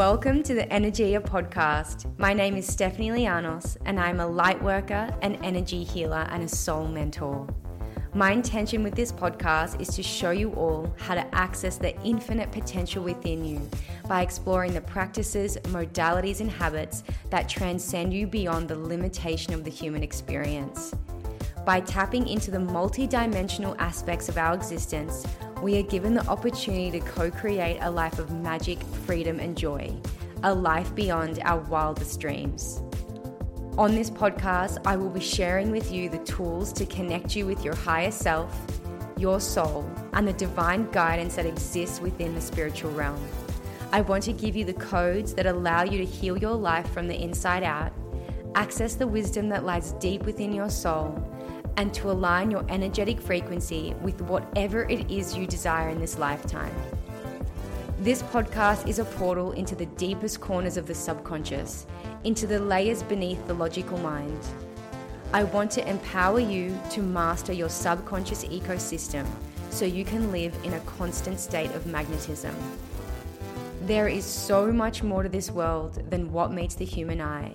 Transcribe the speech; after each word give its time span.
Welcome 0.00 0.42
to 0.44 0.54
the 0.54 0.64
Energia 0.68 1.20
podcast. 1.20 2.10
My 2.18 2.32
name 2.32 2.56
is 2.56 2.66
Stephanie 2.66 3.10
Lianos, 3.10 3.76
and 3.84 4.00
I'm 4.00 4.20
a 4.20 4.26
light 4.26 4.62
worker, 4.62 5.14
an 5.20 5.34
energy 5.44 5.84
healer, 5.84 6.26
and 6.30 6.42
a 6.42 6.48
soul 6.48 6.88
mentor. 6.88 7.46
My 8.14 8.32
intention 8.32 8.82
with 8.82 8.94
this 8.94 9.12
podcast 9.12 9.78
is 9.78 9.88
to 9.96 10.02
show 10.02 10.30
you 10.30 10.52
all 10.52 10.90
how 10.96 11.16
to 11.16 11.34
access 11.34 11.76
the 11.76 11.94
infinite 12.00 12.50
potential 12.50 13.04
within 13.04 13.44
you 13.44 13.60
by 14.08 14.22
exploring 14.22 14.72
the 14.72 14.80
practices, 14.80 15.58
modalities, 15.64 16.40
and 16.40 16.50
habits 16.50 17.04
that 17.28 17.46
transcend 17.46 18.14
you 18.14 18.26
beyond 18.26 18.68
the 18.68 18.78
limitation 18.78 19.52
of 19.52 19.64
the 19.64 19.70
human 19.70 20.02
experience. 20.02 20.94
By 21.64 21.80
tapping 21.80 22.26
into 22.26 22.50
the 22.50 22.58
multidimensional 22.58 23.76
aspects 23.78 24.28
of 24.28 24.38
our 24.38 24.54
existence, 24.54 25.26
we 25.62 25.78
are 25.78 25.82
given 25.82 26.14
the 26.14 26.26
opportunity 26.26 26.90
to 26.98 27.06
co 27.06 27.30
create 27.30 27.78
a 27.82 27.90
life 27.90 28.18
of 28.18 28.32
magic, 28.32 28.82
freedom, 29.04 29.38
and 29.38 29.56
joy, 29.56 29.94
a 30.42 30.54
life 30.54 30.94
beyond 30.94 31.38
our 31.42 31.60
wildest 31.60 32.18
dreams. 32.18 32.82
On 33.76 33.94
this 33.94 34.10
podcast, 34.10 34.78
I 34.86 34.96
will 34.96 35.10
be 35.10 35.20
sharing 35.20 35.70
with 35.70 35.92
you 35.92 36.08
the 36.08 36.18
tools 36.18 36.72
to 36.74 36.86
connect 36.86 37.36
you 37.36 37.46
with 37.46 37.62
your 37.62 37.76
higher 37.76 38.10
self, 38.10 38.58
your 39.18 39.38
soul, 39.38 39.88
and 40.14 40.26
the 40.26 40.32
divine 40.32 40.90
guidance 40.90 41.36
that 41.36 41.46
exists 41.46 42.00
within 42.00 42.34
the 42.34 42.40
spiritual 42.40 42.90
realm. 42.92 43.22
I 43.92 44.00
want 44.00 44.24
to 44.24 44.32
give 44.32 44.56
you 44.56 44.64
the 44.64 44.74
codes 44.74 45.34
that 45.34 45.46
allow 45.46 45.82
you 45.82 45.98
to 45.98 46.04
heal 46.04 46.38
your 46.38 46.54
life 46.54 46.90
from 46.90 47.06
the 47.06 47.22
inside 47.22 47.62
out, 47.62 47.92
access 48.54 48.94
the 48.94 49.06
wisdom 49.06 49.48
that 49.50 49.64
lies 49.64 49.92
deep 49.92 50.22
within 50.22 50.52
your 50.52 50.70
soul, 50.70 51.22
and 51.76 51.92
to 51.94 52.10
align 52.10 52.50
your 52.50 52.64
energetic 52.68 53.20
frequency 53.20 53.94
with 54.02 54.20
whatever 54.22 54.84
it 54.84 55.10
is 55.10 55.36
you 55.36 55.46
desire 55.46 55.88
in 55.88 56.00
this 56.00 56.18
lifetime. 56.18 56.74
This 58.00 58.22
podcast 58.22 58.88
is 58.88 58.98
a 58.98 59.04
portal 59.04 59.52
into 59.52 59.74
the 59.74 59.86
deepest 59.86 60.40
corners 60.40 60.76
of 60.76 60.86
the 60.86 60.94
subconscious, 60.94 61.86
into 62.24 62.46
the 62.46 62.58
layers 62.58 63.02
beneath 63.02 63.46
the 63.46 63.54
logical 63.54 63.98
mind. 63.98 64.38
I 65.32 65.44
want 65.44 65.70
to 65.72 65.88
empower 65.88 66.40
you 66.40 66.78
to 66.90 67.02
master 67.02 67.52
your 67.52 67.68
subconscious 67.68 68.44
ecosystem 68.44 69.26
so 69.70 69.84
you 69.84 70.04
can 70.04 70.32
live 70.32 70.56
in 70.64 70.72
a 70.72 70.80
constant 70.80 71.38
state 71.38 71.70
of 71.72 71.86
magnetism. 71.86 72.54
There 73.82 74.08
is 74.08 74.24
so 74.24 74.72
much 74.72 75.02
more 75.02 75.22
to 75.22 75.28
this 75.28 75.50
world 75.50 76.10
than 76.10 76.32
what 76.32 76.52
meets 76.52 76.74
the 76.74 76.84
human 76.84 77.20
eye. 77.20 77.54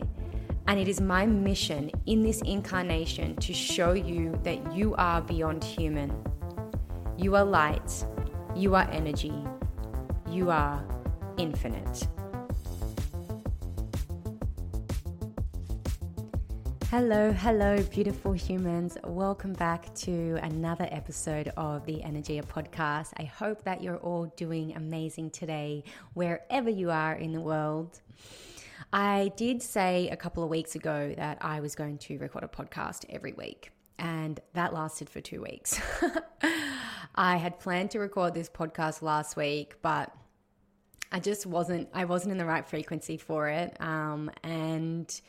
And 0.68 0.80
it 0.80 0.88
is 0.88 1.00
my 1.00 1.28
mission 1.28 1.92
in 2.08 2.24
this 2.24 2.42
incarnation 2.42 3.36
to 3.36 3.54
show 3.54 3.94
you 3.94 4.40
that 4.44 4.76
you 4.76 4.96
are 4.96 5.22
beyond 5.22 5.64
human. 5.64 6.12
You 7.18 7.36
are 7.36 7.46
light. 7.46 8.04
You 8.56 8.74
are 8.74 8.90
energy. 8.90 9.34
You 10.28 10.50
are 10.50 10.84
infinite. 11.38 12.08
Hello, 16.90 17.32
hello, 17.32 17.84
beautiful 17.92 18.32
humans. 18.32 18.98
Welcome 19.04 19.54
back 19.54 19.94
to 19.96 20.40
another 20.42 20.88
episode 20.90 21.52
of 21.58 21.86
the 21.86 21.98
Energia 21.98 22.44
podcast. 22.44 23.10
I 23.18 23.26
hope 23.26 23.64
that 23.66 23.84
you're 23.84 23.98
all 23.98 24.34
doing 24.36 24.76
amazing 24.76 25.30
today, 25.30 25.84
wherever 26.14 26.72
you 26.72 26.90
are 26.90 27.14
in 27.14 27.34
the 27.34 27.42
world. 27.42 28.02
I 28.96 29.34
did 29.36 29.62
say 29.62 30.08
a 30.08 30.16
couple 30.16 30.42
of 30.42 30.50
weeks 30.50 30.76
ago 30.76 31.14
that 31.18 31.40
I 31.42 31.60
was 31.60 31.76
going 31.76 31.98
to 31.98 32.18
record 32.18 32.46
a 32.46 32.48
podcast 32.48 33.04
every 33.10 33.34
week, 33.34 33.74
and 34.00 34.40
that 34.54 34.74
lasted 34.74 35.10
for 35.10 35.20
two 35.20 35.42
weeks. 35.42 35.78
I 37.16 37.36
had 37.36 37.60
planned 37.60 37.92
to 37.92 38.00
record 38.00 38.34
this 38.34 38.48
podcast 38.48 39.02
last 39.02 39.36
week, 39.36 39.76
but 39.82 40.16
I 41.12 41.20
just 41.20 41.46
wasn't. 41.46 41.90
I 41.94 42.06
wasn't 42.06 42.32
in 42.32 42.38
the 42.38 42.46
right 42.46 42.66
frequency 42.66 43.18
for 43.18 43.50
it, 43.50 43.76
um, 43.82 44.32
and 44.44 45.22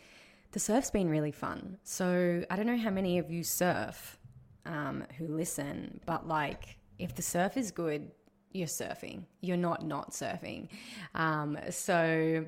the 0.52 0.60
surf's 0.60 0.92
been 0.92 1.08
really 1.08 1.32
fun. 1.32 1.78
So 1.82 2.44
I 2.48 2.54
don't 2.54 2.66
know 2.66 2.78
how 2.78 2.90
many 2.90 3.18
of 3.18 3.32
you 3.32 3.42
surf 3.42 4.16
um, 4.64 5.02
who 5.18 5.26
listen, 5.26 5.98
but 6.06 6.28
like 6.28 6.78
if 7.00 7.16
the 7.16 7.22
surf 7.22 7.56
is 7.56 7.72
good, 7.72 8.12
you're 8.52 8.68
surfing. 8.68 9.24
You're 9.40 9.56
not 9.56 9.84
not 9.84 10.12
surfing. 10.12 10.68
Um, 11.16 11.58
so 11.70 12.46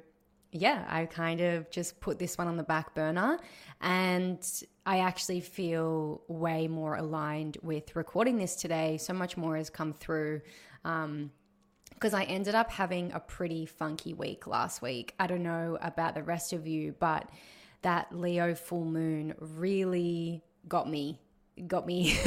yeah, 0.53 0.85
I 0.89 1.07
kind 1.07 1.41
of 1.41 1.71
just 1.71 2.01
put 2.01 2.19
this 2.19 2.39
one 2.39 2.49
on 2.49 2.57
the 2.57 2.63
back 2.63 2.95
burner 2.95 3.39
and 3.81 4.45
I 4.87 5.01
actually 5.01 5.41
feel 5.41 6.23
way 6.29 6.69
more 6.69 6.97
aligned 6.97 7.59
with 7.63 7.95
recording 7.95 8.39
this 8.39 8.57
today. 8.57 8.97
So 8.97 9.13
much 9.13 9.37
more 9.37 9.57
has 9.57 9.69
come 9.69 9.93
through. 9.93 10.41
Um, 10.85 11.31
because 11.99 12.15
I 12.15 12.23
ended 12.25 12.55
up 12.55 12.71
having 12.71 13.11
a 13.13 13.19
pretty 13.19 13.67
funky 13.67 14.15
week 14.15 14.47
last 14.47 14.81
week. 14.81 15.15
I 15.19 15.27
don't 15.27 15.43
know 15.43 15.79
about 15.83 16.15
the 16.15 16.23
rest 16.23 16.53
of 16.53 16.65
you, 16.65 16.95
but 17.01 17.29
that 17.83 18.17
Leo 18.17 18.55
full 18.55 18.85
moon 18.85 19.35
really 19.41 20.45
got 20.69 20.89
me. 20.89 21.21
Got 21.67 21.87
me. 21.87 22.17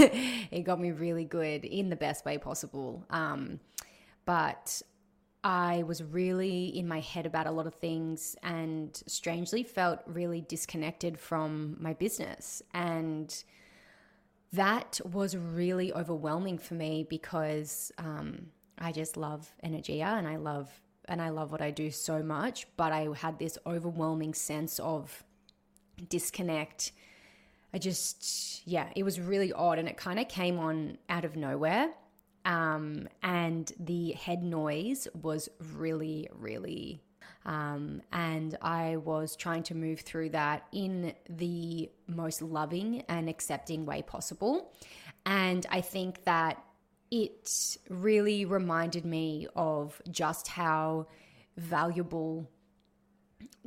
it 0.52 0.64
got 0.66 0.78
me 0.78 0.92
really 0.92 1.24
good 1.24 1.64
in 1.64 1.90
the 1.90 1.96
best 1.96 2.26
way 2.26 2.38
possible. 2.38 3.06
Um, 3.09 3.62
but 4.26 4.82
I 5.44 5.84
was 5.84 6.03
really 6.03 6.66
in 6.78 6.88
my 6.88 7.00
head 7.00 7.25
about 7.25 7.47
a 7.47 7.52
lot 7.52 7.66
of 7.66 7.74
things 7.74 8.35
and 8.44 8.96
strangely 9.07 9.63
felt 9.63 10.00
really 10.06 10.41
disconnected 10.41 11.19
from 11.19 11.78
my 11.79 11.94
business. 11.94 12.62
And 12.74 13.44
that 14.53 15.00
was 15.12 15.35
really 15.35 15.94
overwhelming 15.94 16.59
for 16.59 16.75
me 16.75 17.07
because 17.09 17.91
um, 17.97 18.47
I 18.78 18.91
just 18.91 19.18
love 19.18 19.52
Energia 19.63 20.18
and 20.18 20.28
I 20.28 20.35
love 20.35 20.69
and 21.06 21.22
I 21.22 21.29
love 21.29 21.52
what 21.52 21.62
I 21.62 21.72
do 21.72 21.90
so 21.90 22.22
much, 22.22 22.68
but 22.78 22.91
I 22.91 23.08
had 23.16 23.40
this 23.40 23.58
overwhelming 23.66 24.34
sense 24.34 24.79
of 24.79 25.23
disconnect. 26.09 26.91
I 27.73 27.79
just, 27.79 28.62
yeah, 28.66 28.90
it 28.96 29.03
was 29.03 29.19
really 29.19 29.52
odd 29.52 29.79
and 29.79 29.88
it 29.88 29.97
kind 29.97 30.19
of 30.19 30.28
came 30.28 30.59
on 30.59 31.00
out 31.09 31.25
of 31.25 31.35
nowhere. 31.35 31.90
Um, 32.46 33.07
and 33.22 33.72
the 33.79 34.12
head 34.13 34.44
noise 34.44 35.07
was 35.22 35.50
really, 35.59 36.29
really. 36.34 37.02
Um, 37.46 38.02
and 38.12 38.57
I 38.62 38.97
was 38.97 39.35
trying 39.35 39.63
to 39.63 39.75
move 39.75 40.02
through 40.02 40.29
that 40.29 40.68
in 40.72 41.13
the 41.29 41.90
most 42.07 42.41
loving 42.41 43.03
and 43.09 43.29
accepting 43.29 43.85
way 43.85 44.02
possible. 44.02 44.74
And 45.25 45.66
I 45.69 45.81
think 45.81 46.24
that 46.25 46.63
it 47.09 47.78
really 47.90 48.46
reminded 48.46 49.06
me 49.06 49.47
of 49.56 50.02
just 50.09 50.47
how 50.47 51.08
valuable 51.58 52.50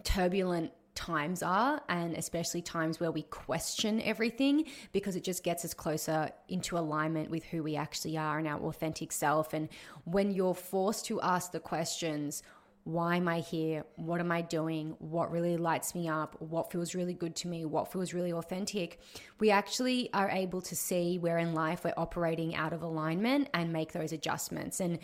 turbulent 0.03 0.73
times 0.95 1.43
are, 1.43 1.83
and 1.89 2.15
especially 2.15 2.63
times 2.63 3.01
where 3.01 3.11
we 3.11 3.23
question 3.23 4.01
everything 4.03 4.67
because 4.93 5.17
it 5.17 5.25
just 5.25 5.43
gets 5.43 5.65
us 5.65 5.75
closer 5.75 6.31
into 6.49 6.79
alignment 6.79 7.31
with 7.31 7.45
who 7.45 7.63
we 7.63 7.77
actually 7.77 8.17
are 8.17 8.39
and 8.39 8.47
our 8.47 8.61
authentic 8.61 9.13
self. 9.13 9.53
And 9.53 9.69
when 10.05 10.31
you're 10.31 10.55
forced 10.55 11.07
to 11.07 11.21
ask 11.21 11.53
the 11.53 11.61
questions, 11.61 12.43
why 12.85 13.17
am 13.17 13.29
I 13.29 13.41
here? 13.41 13.85
What 13.97 14.21
am 14.21 14.31
I 14.31 14.43
doing? 14.43 14.95
What 14.99 15.33
really 15.33 15.57
lights 15.57 15.95
me 15.95 16.07
up? 16.07 16.37
What 16.41 16.71
feels 16.71 16.95
really 16.95 17.15
good 17.15 17.35
to 17.37 17.49
me? 17.49 17.65
What 17.65 17.91
feels 17.91 18.13
really 18.13 18.33
authentic? 18.33 19.01
We 19.41 19.51
actually 19.51 20.13
are 20.13 20.29
able 20.29 20.61
to 20.63 20.77
see 20.77 21.19
where 21.19 21.39
in 21.39 21.55
life 21.55 21.85
we're 21.85 21.95
operating 21.97 22.55
out 22.55 22.75
of 22.75 22.83
alignment 22.83 23.49
and 23.55 23.73
make 23.73 23.93
those 23.93 24.13
adjustments. 24.13 24.81
And 24.81 24.99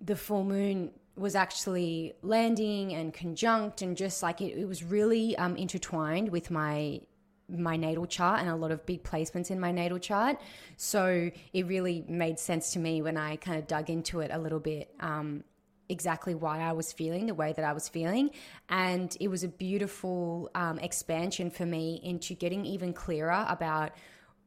the 0.00 0.16
full 0.16 0.44
moon 0.44 0.92
was 1.16 1.34
actually 1.34 2.12
landing 2.22 2.92
and 2.92 3.12
conjunct 3.12 3.82
and 3.82 3.96
just 3.96 4.22
like 4.22 4.40
it, 4.40 4.58
it 4.58 4.66
was 4.66 4.84
really 4.84 5.36
um, 5.38 5.56
intertwined 5.56 6.28
with 6.28 6.50
my 6.50 7.00
my 7.48 7.76
natal 7.76 8.06
chart 8.06 8.40
and 8.40 8.48
a 8.48 8.56
lot 8.56 8.72
of 8.72 8.84
big 8.86 9.04
placements 9.04 9.50
in 9.50 9.60
my 9.60 9.70
natal 9.70 9.98
chart. 9.98 10.40
So 10.76 11.30
it 11.52 11.66
really 11.66 12.04
made 12.08 12.38
sense 12.38 12.72
to 12.72 12.78
me 12.78 13.02
when 13.02 13.16
i 13.16 13.36
kind 13.36 13.58
of 13.58 13.66
dug 13.66 13.88
into 13.88 14.20
it 14.20 14.30
a 14.32 14.38
little 14.38 14.58
bit 14.58 14.92
um, 15.00 15.44
exactly 15.88 16.34
why 16.34 16.58
i 16.58 16.72
was 16.72 16.92
feeling 16.92 17.26
the 17.26 17.34
way 17.34 17.52
that 17.52 17.64
i 17.64 17.72
was 17.72 17.88
feeling. 17.88 18.30
And 18.68 19.16
it 19.20 19.28
was 19.28 19.44
a 19.44 19.48
beautiful 19.48 20.50
um, 20.54 20.78
expansion 20.80 21.50
for 21.50 21.64
me 21.64 22.00
into 22.02 22.34
getting 22.34 22.66
even 22.66 22.92
clearer 22.92 23.46
about 23.48 23.92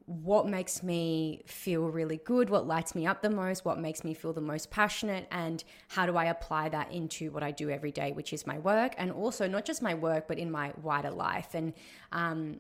what 0.09 0.47
makes 0.47 0.81
me 0.81 1.43
feel 1.45 1.83
really 1.87 2.17
good, 2.17 2.49
what 2.49 2.65
lights 2.65 2.95
me 2.95 3.05
up 3.05 3.21
the 3.21 3.29
most, 3.29 3.63
what 3.63 3.79
makes 3.79 4.03
me 4.03 4.15
feel 4.15 4.33
the 4.33 4.41
most 4.41 4.71
passionate, 4.71 5.27
and 5.29 5.63
how 5.87 6.07
do 6.07 6.17
I 6.17 6.25
apply 6.25 6.69
that 6.69 6.91
into 6.91 7.29
what 7.29 7.43
I 7.43 7.51
do 7.51 7.69
every 7.69 7.91
day, 7.91 8.11
which 8.11 8.33
is 8.33 8.47
my 8.47 8.57
work, 8.57 8.95
and 8.97 9.11
also 9.11 9.47
not 9.47 9.65
just 9.65 9.83
my 9.83 9.93
work, 9.93 10.27
but 10.27 10.39
in 10.39 10.49
my 10.49 10.73
wider 10.81 11.11
life. 11.11 11.53
And 11.53 11.73
um, 12.11 12.59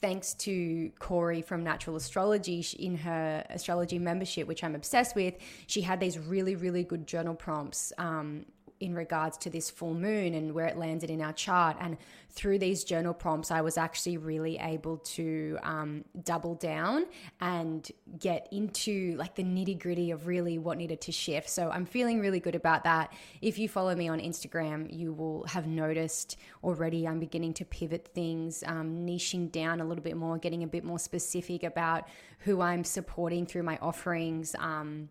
thanks 0.00 0.32
to 0.34 0.90
Corey 0.98 1.42
from 1.42 1.62
Natural 1.62 1.96
Astrology 1.96 2.64
in 2.78 2.96
her 2.96 3.44
astrology 3.50 3.98
membership, 3.98 4.48
which 4.48 4.64
I'm 4.64 4.74
obsessed 4.74 5.14
with, 5.14 5.34
she 5.66 5.82
had 5.82 6.00
these 6.00 6.18
really, 6.18 6.56
really 6.56 6.82
good 6.82 7.06
journal 7.06 7.34
prompts 7.34 7.92
um, 7.98 8.46
in 8.84 8.94
regards 8.94 9.38
to 9.38 9.50
this 9.50 9.70
full 9.70 9.94
moon 9.94 10.34
and 10.34 10.52
where 10.52 10.66
it 10.66 10.76
landed 10.76 11.08
in 11.08 11.22
our 11.22 11.32
chart. 11.32 11.76
And 11.80 11.96
through 12.28 12.58
these 12.58 12.84
journal 12.84 13.14
prompts, 13.14 13.50
I 13.50 13.62
was 13.62 13.78
actually 13.78 14.18
really 14.18 14.58
able 14.58 14.98
to 14.98 15.58
um, 15.62 16.04
double 16.22 16.54
down 16.54 17.06
and 17.40 17.90
get 18.18 18.46
into 18.52 19.16
like 19.16 19.36
the 19.36 19.42
nitty 19.42 19.78
gritty 19.80 20.10
of 20.10 20.26
really 20.26 20.58
what 20.58 20.76
needed 20.76 21.00
to 21.02 21.12
shift. 21.12 21.48
So 21.48 21.70
I'm 21.70 21.86
feeling 21.86 22.20
really 22.20 22.40
good 22.40 22.54
about 22.54 22.84
that. 22.84 23.12
If 23.40 23.58
you 23.58 23.68
follow 23.68 23.94
me 23.94 24.08
on 24.08 24.20
Instagram, 24.20 24.92
you 24.92 25.14
will 25.14 25.46
have 25.46 25.66
noticed 25.66 26.36
already 26.62 27.08
I'm 27.08 27.20
beginning 27.20 27.54
to 27.54 27.64
pivot 27.64 28.10
things, 28.14 28.62
um, 28.66 29.06
niching 29.06 29.50
down 29.50 29.80
a 29.80 29.84
little 29.84 30.04
bit 30.04 30.16
more, 30.16 30.36
getting 30.36 30.62
a 30.62 30.66
bit 30.66 30.84
more 30.84 30.98
specific 30.98 31.62
about 31.62 32.06
who 32.40 32.60
I'm 32.60 32.84
supporting 32.84 33.46
through 33.46 33.62
my 33.62 33.78
offerings. 33.80 34.54
Um, 34.58 35.08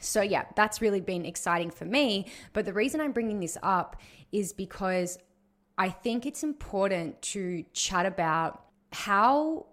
so, 0.00 0.22
yeah, 0.22 0.44
that's 0.56 0.80
really 0.80 1.00
been 1.00 1.24
exciting 1.24 1.70
for 1.70 1.84
me. 1.84 2.26
But 2.52 2.64
the 2.64 2.72
reason 2.72 3.00
I'm 3.00 3.12
bringing 3.12 3.40
this 3.40 3.56
up 3.62 3.96
is 4.32 4.52
because 4.52 5.18
I 5.78 5.88
think 5.88 6.26
it's 6.26 6.42
important 6.42 7.20
to 7.22 7.64
chat 7.72 8.06
about 8.06 8.64
how 8.92 9.66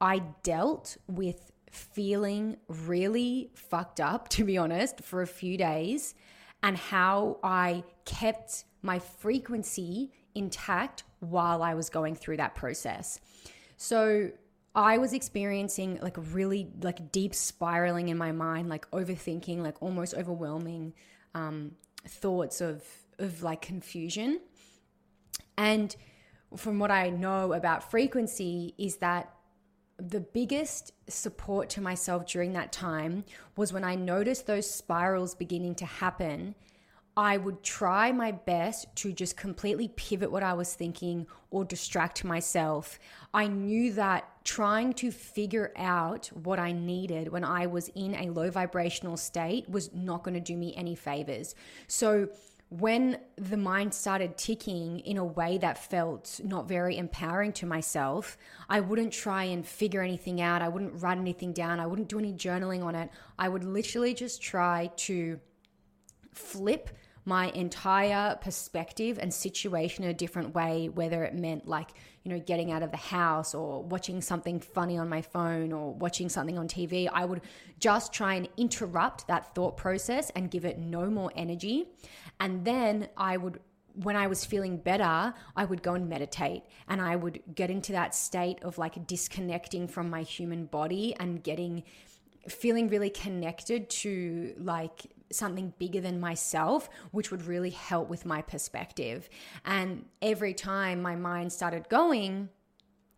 I 0.00 0.20
dealt 0.42 0.96
with 1.06 1.52
feeling 1.70 2.56
really 2.68 3.50
fucked 3.54 4.00
up, 4.00 4.28
to 4.30 4.44
be 4.44 4.58
honest, 4.58 5.02
for 5.02 5.22
a 5.22 5.26
few 5.26 5.56
days, 5.56 6.14
and 6.62 6.76
how 6.76 7.38
I 7.42 7.84
kept 8.04 8.64
my 8.82 8.98
frequency 8.98 10.12
intact 10.34 11.04
while 11.20 11.62
I 11.62 11.74
was 11.74 11.90
going 11.90 12.14
through 12.14 12.38
that 12.38 12.54
process. 12.54 13.20
So, 13.76 14.30
I 14.74 14.98
was 14.98 15.12
experiencing 15.12 15.98
like 16.00 16.16
really 16.32 16.68
like 16.82 17.10
deep 17.10 17.34
spiraling 17.34 18.08
in 18.08 18.16
my 18.16 18.32
mind, 18.32 18.68
like 18.68 18.90
overthinking, 18.90 19.58
like 19.62 19.82
almost 19.82 20.14
overwhelming 20.14 20.94
um, 21.34 21.72
thoughts 22.06 22.60
of 22.60 22.84
of 23.18 23.42
like 23.42 23.62
confusion. 23.62 24.40
And 25.58 25.94
from 26.56 26.78
what 26.78 26.90
I 26.90 27.10
know 27.10 27.52
about 27.52 27.90
frequency 27.90 28.74
is 28.78 28.96
that 28.98 29.32
the 29.98 30.20
biggest 30.20 30.92
support 31.08 31.68
to 31.70 31.80
myself 31.82 32.26
during 32.26 32.54
that 32.54 32.72
time 32.72 33.24
was 33.56 33.72
when 33.72 33.84
I 33.84 33.96
noticed 33.96 34.46
those 34.46 34.70
spirals 34.70 35.34
beginning 35.34 35.74
to 35.76 35.84
happen 35.84 36.54
I 37.16 37.36
would 37.36 37.62
try 37.62 38.12
my 38.12 38.32
best 38.32 38.86
to 38.96 39.12
just 39.12 39.36
completely 39.36 39.88
pivot 39.88 40.30
what 40.30 40.42
I 40.42 40.54
was 40.54 40.72
thinking 40.74 41.26
or 41.50 41.64
distract 41.64 42.24
myself. 42.24 42.98
I 43.34 43.48
knew 43.48 43.92
that 43.94 44.26
trying 44.44 44.92
to 44.94 45.10
figure 45.10 45.72
out 45.76 46.26
what 46.28 46.58
I 46.58 46.72
needed 46.72 47.28
when 47.28 47.44
I 47.44 47.66
was 47.66 47.88
in 47.94 48.14
a 48.14 48.30
low 48.30 48.50
vibrational 48.50 49.16
state 49.16 49.68
was 49.68 49.92
not 49.92 50.22
going 50.22 50.34
to 50.34 50.40
do 50.40 50.56
me 50.56 50.74
any 50.76 50.94
favors. 50.94 51.54
So, 51.86 52.28
when 52.70 53.18
the 53.36 53.56
mind 53.56 53.92
started 53.92 54.36
ticking 54.36 55.00
in 55.00 55.16
a 55.16 55.24
way 55.24 55.58
that 55.58 55.76
felt 55.76 56.38
not 56.44 56.68
very 56.68 56.96
empowering 56.98 57.52
to 57.54 57.66
myself, 57.66 58.38
I 58.68 58.78
wouldn't 58.78 59.12
try 59.12 59.42
and 59.44 59.66
figure 59.66 60.02
anything 60.02 60.40
out. 60.40 60.62
I 60.62 60.68
wouldn't 60.68 61.02
write 61.02 61.18
anything 61.18 61.52
down. 61.52 61.80
I 61.80 61.86
wouldn't 61.88 62.08
do 62.08 62.20
any 62.20 62.32
journaling 62.32 62.84
on 62.84 62.94
it. 62.94 63.10
I 63.36 63.48
would 63.48 63.64
literally 63.64 64.14
just 64.14 64.40
try 64.40 64.88
to 64.98 65.40
flip 66.32 66.90
my 67.24 67.50
entire 67.50 68.36
perspective 68.36 69.18
and 69.20 69.32
situation 69.32 70.04
in 70.04 70.10
a 70.10 70.14
different 70.14 70.54
way, 70.54 70.88
whether 70.88 71.24
it 71.24 71.34
meant 71.34 71.68
like, 71.68 71.90
you 72.24 72.32
know, 72.32 72.38
getting 72.38 72.72
out 72.72 72.82
of 72.82 72.90
the 72.90 72.96
house 72.96 73.54
or 73.54 73.82
watching 73.82 74.20
something 74.20 74.60
funny 74.60 74.96
on 74.96 75.08
my 75.08 75.22
phone 75.22 75.72
or 75.72 75.92
watching 75.94 76.28
something 76.28 76.58
on 76.58 76.66
TV. 76.66 77.08
I 77.12 77.24
would 77.24 77.42
just 77.78 78.12
try 78.12 78.34
and 78.34 78.48
interrupt 78.56 79.26
that 79.28 79.54
thought 79.54 79.76
process 79.76 80.30
and 80.30 80.50
give 80.50 80.64
it 80.64 80.78
no 80.78 81.10
more 81.10 81.30
energy. 81.36 81.86
And 82.38 82.64
then 82.64 83.08
I 83.16 83.36
would 83.36 83.60
when 83.94 84.16
I 84.16 84.28
was 84.28 84.44
feeling 84.44 84.76
better, 84.76 85.34
I 85.56 85.64
would 85.64 85.82
go 85.82 85.94
and 85.94 86.08
meditate 86.08 86.62
and 86.88 87.00
I 87.00 87.16
would 87.16 87.42
get 87.54 87.70
into 87.70 87.92
that 87.92 88.14
state 88.14 88.62
of 88.62 88.78
like 88.78 89.06
disconnecting 89.06 89.88
from 89.88 90.08
my 90.08 90.22
human 90.22 90.66
body 90.66 91.14
and 91.18 91.42
getting 91.42 91.82
feeling 92.48 92.88
really 92.88 93.10
connected 93.10 93.90
to 93.90 94.54
like 94.58 95.06
something 95.32 95.72
bigger 95.78 96.00
than 96.00 96.20
myself, 96.20 96.88
which 97.12 97.30
would 97.30 97.46
really 97.46 97.70
help 97.70 98.08
with 98.08 98.26
my 98.26 98.42
perspective. 98.42 99.28
And 99.64 100.04
every 100.20 100.54
time 100.54 101.02
my 101.02 101.16
mind 101.16 101.52
started 101.52 101.88
going, 101.88 102.48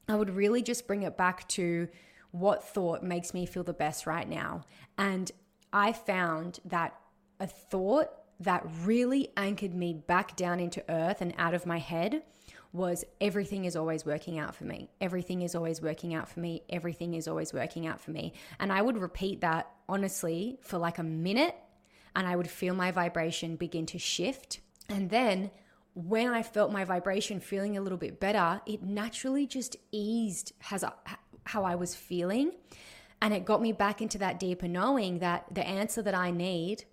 I 0.09 0.17
would 0.17 0.31
really 0.31 0.63
just 0.63 0.87
bring 0.87 1.03
it 1.03 1.17
back 1.17 1.49
to 1.49 1.89
what 2.33 2.67
thought 2.67 3.03
makes 3.03 3.35
me 3.35 3.47
feel 3.47 3.65
the 3.65 3.73
best 3.73 4.07
right 4.07 4.29
now. 4.29 4.63
And 4.99 5.31
I 5.73 5.93
found 5.93 6.61
that 6.65 6.99
a 7.41 7.47
thought 7.47 8.09
that 8.41 8.67
really 8.85 9.29
anchored 9.37 9.75
me 9.75 9.95
back 9.95 10.37
down 10.37 10.59
into 10.61 10.83
earth 10.91 11.21
and 11.21 11.33
out 11.39 11.55
of 11.55 11.67
my 11.67 11.79
head 11.79 12.23
was 12.73 13.05
everything 13.21 13.67
is 13.67 13.77
always 13.77 14.05
working 14.05 14.39
out 14.39 14.55
for 14.55 14.65
me. 14.65 14.89
Everything 15.01 15.43
is 15.43 15.55
always 15.55 15.83
working 15.83 16.15
out 16.15 16.29
for 16.29 16.41
me. 16.41 16.63
Everything 16.71 17.15
is 17.15 17.29
always 17.29 17.53
working 17.53 17.87
out 17.87 18.01
for 18.01 18.11
me. 18.11 18.33
And 18.59 18.73
I 18.73 18.81
would 18.81 18.97
repeat 18.97 19.43
that 19.43 19.71
honestly 19.89 20.59
for 20.63 20.79
like 20.79 20.99
a 20.99 21.03
minute 21.03 21.55
and 22.15 22.27
I 22.27 22.37
would 22.37 22.51
feel 22.51 22.75
my 22.75 22.91
vibration 22.91 23.57
begin 23.57 23.87
to 23.87 23.99
shift. 23.99 24.61
And 24.89 25.11
then 25.11 25.51
when 25.95 26.29
I 26.29 26.43
felt 26.43 26.73
my 26.73 26.85
vibration 26.85 27.41
feeling 27.41 27.77
a 27.77 27.81
little 27.81 27.99
bit 27.99 28.21
better, 28.21 28.61
it 28.67 28.83
naturally 28.83 29.47
just 29.47 29.77
eased 29.91 30.53
has 30.59 30.85
how 31.45 31.65
I 31.65 31.75
was 31.75 31.95
feeling. 31.95 32.53
And 33.21 33.33
it 33.33 33.45
got 33.45 33.63
me 33.63 33.73
back 33.73 34.03
into 34.03 34.19
that 34.19 34.41
deeper 34.41 34.69
knowing 34.69 35.21
that 35.21 35.47
the 35.53 35.67
answer 35.67 36.03
that 36.03 36.15
I 36.15 36.31
need 36.31 36.85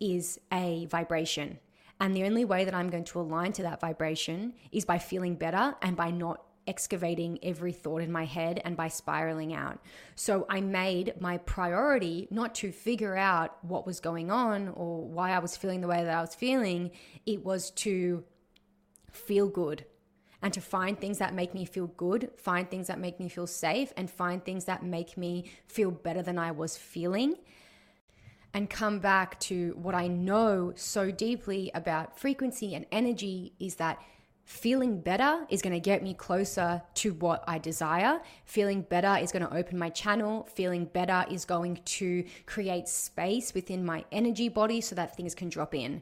is 0.00 0.38
a 0.52 0.86
vibration. 0.86 1.58
And 2.00 2.14
the 2.14 2.24
only 2.24 2.44
way 2.44 2.64
that 2.64 2.74
I'm 2.74 2.90
going 2.90 3.04
to 3.04 3.20
align 3.20 3.52
to 3.52 3.62
that 3.62 3.80
vibration 3.80 4.54
is 4.72 4.84
by 4.84 4.98
feeling 4.98 5.36
better 5.36 5.74
and 5.80 5.96
by 5.96 6.10
not 6.10 6.42
excavating 6.66 7.38
every 7.42 7.72
thought 7.72 8.02
in 8.02 8.10
my 8.10 8.24
head 8.24 8.60
and 8.64 8.76
by 8.76 8.88
spiraling 8.88 9.54
out. 9.54 9.78
So 10.14 10.46
I 10.48 10.60
made 10.60 11.20
my 11.20 11.38
priority 11.38 12.28
not 12.30 12.54
to 12.56 12.72
figure 12.72 13.16
out 13.16 13.56
what 13.62 13.86
was 13.86 14.00
going 14.00 14.30
on 14.30 14.68
or 14.68 15.06
why 15.06 15.32
I 15.32 15.38
was 15.38 15.56
feeling 15.56 15.80
the 15.80 15.88
way 15.88 16.02
that 16.02 16.16
I 16.16 16.20
was 16.20 16.34
feeling, 16.34 16.90
it 17.24 17.44
was 17.44 17.70
to 17.72 18.24
feel 19.12 19.48
good 19.48 19.84
and 20.42 20.52
to 20.52 20.60
find 20.60 21.00
things 21.00 21.18
that 21.18 21.34
make 21.34 21.54
me 21.54 21.64
feel 21.64 21.86
good, 21.86 22.30
find 22.36 22.70
things 22.70 22.88
that 22.88 23.00
make 23.00 23.18
me 23.18 23.28
feel 23.28 23.46
safe, 23.46 23.92
and 23.96 24.10
find 24.10 24.44
things 24.44 24.66
that 24.66 24.84
make 24.84 25.16
me 25.16 25.50
feel 25.66 25.90
better 25.90 26.22
than 26.22 26.38
I 26.38 26.50
was 26.50 26.76
feeling. 26.76 27.34
And 28.52 28.70
come 28.70 29.00
back 29.00 29.40
to 29.40 29.76
what 29.76 29.94
I 29.94 30.08
know 30.08 30.72
so 30.76 31.10
deeply 31.10 31.70
about 31.74 32.18
frequency 32.18 32.74
and 32.74 32.86
energy 32.92 33.54
is 33.58 33.76
that 33.76 33.98
Feeling 34.46 35.00
better 35.00 35.44
is 35.48 35.60
going 35.60 35.72
to 35.72 35.80
get 35.80 36.04
me 36.04 36.14
closer 36.14 36.80
to 36.94 37.12
what 37.14 37.42
I 37.48 37.58
desire. 37.58 38.20
Feeling 38.44 38.82
better 38.82 39.20
is 39.20 39.32
going 39.32 39.44
to 39.44 39.52
open 39.52 39.76
my 39.76 39.90
channel. 39.90 40.48
Feeling 40.54 40.84
better 40.84 41.24
is 41.28 41.44
going 41.44 41.80
to 41.84 42.24
create 42.46 42.86
space 42.86 43.54
within 43.54 43.84
my 43.84 44.04
energy 44.12 44.48
body 44.48 44.80
so 44.80 44.94
that 44.94 45.16
things 45.16 45.34
can 45.34 45.48
drop 45.48 45.74
in. 45.74 46.00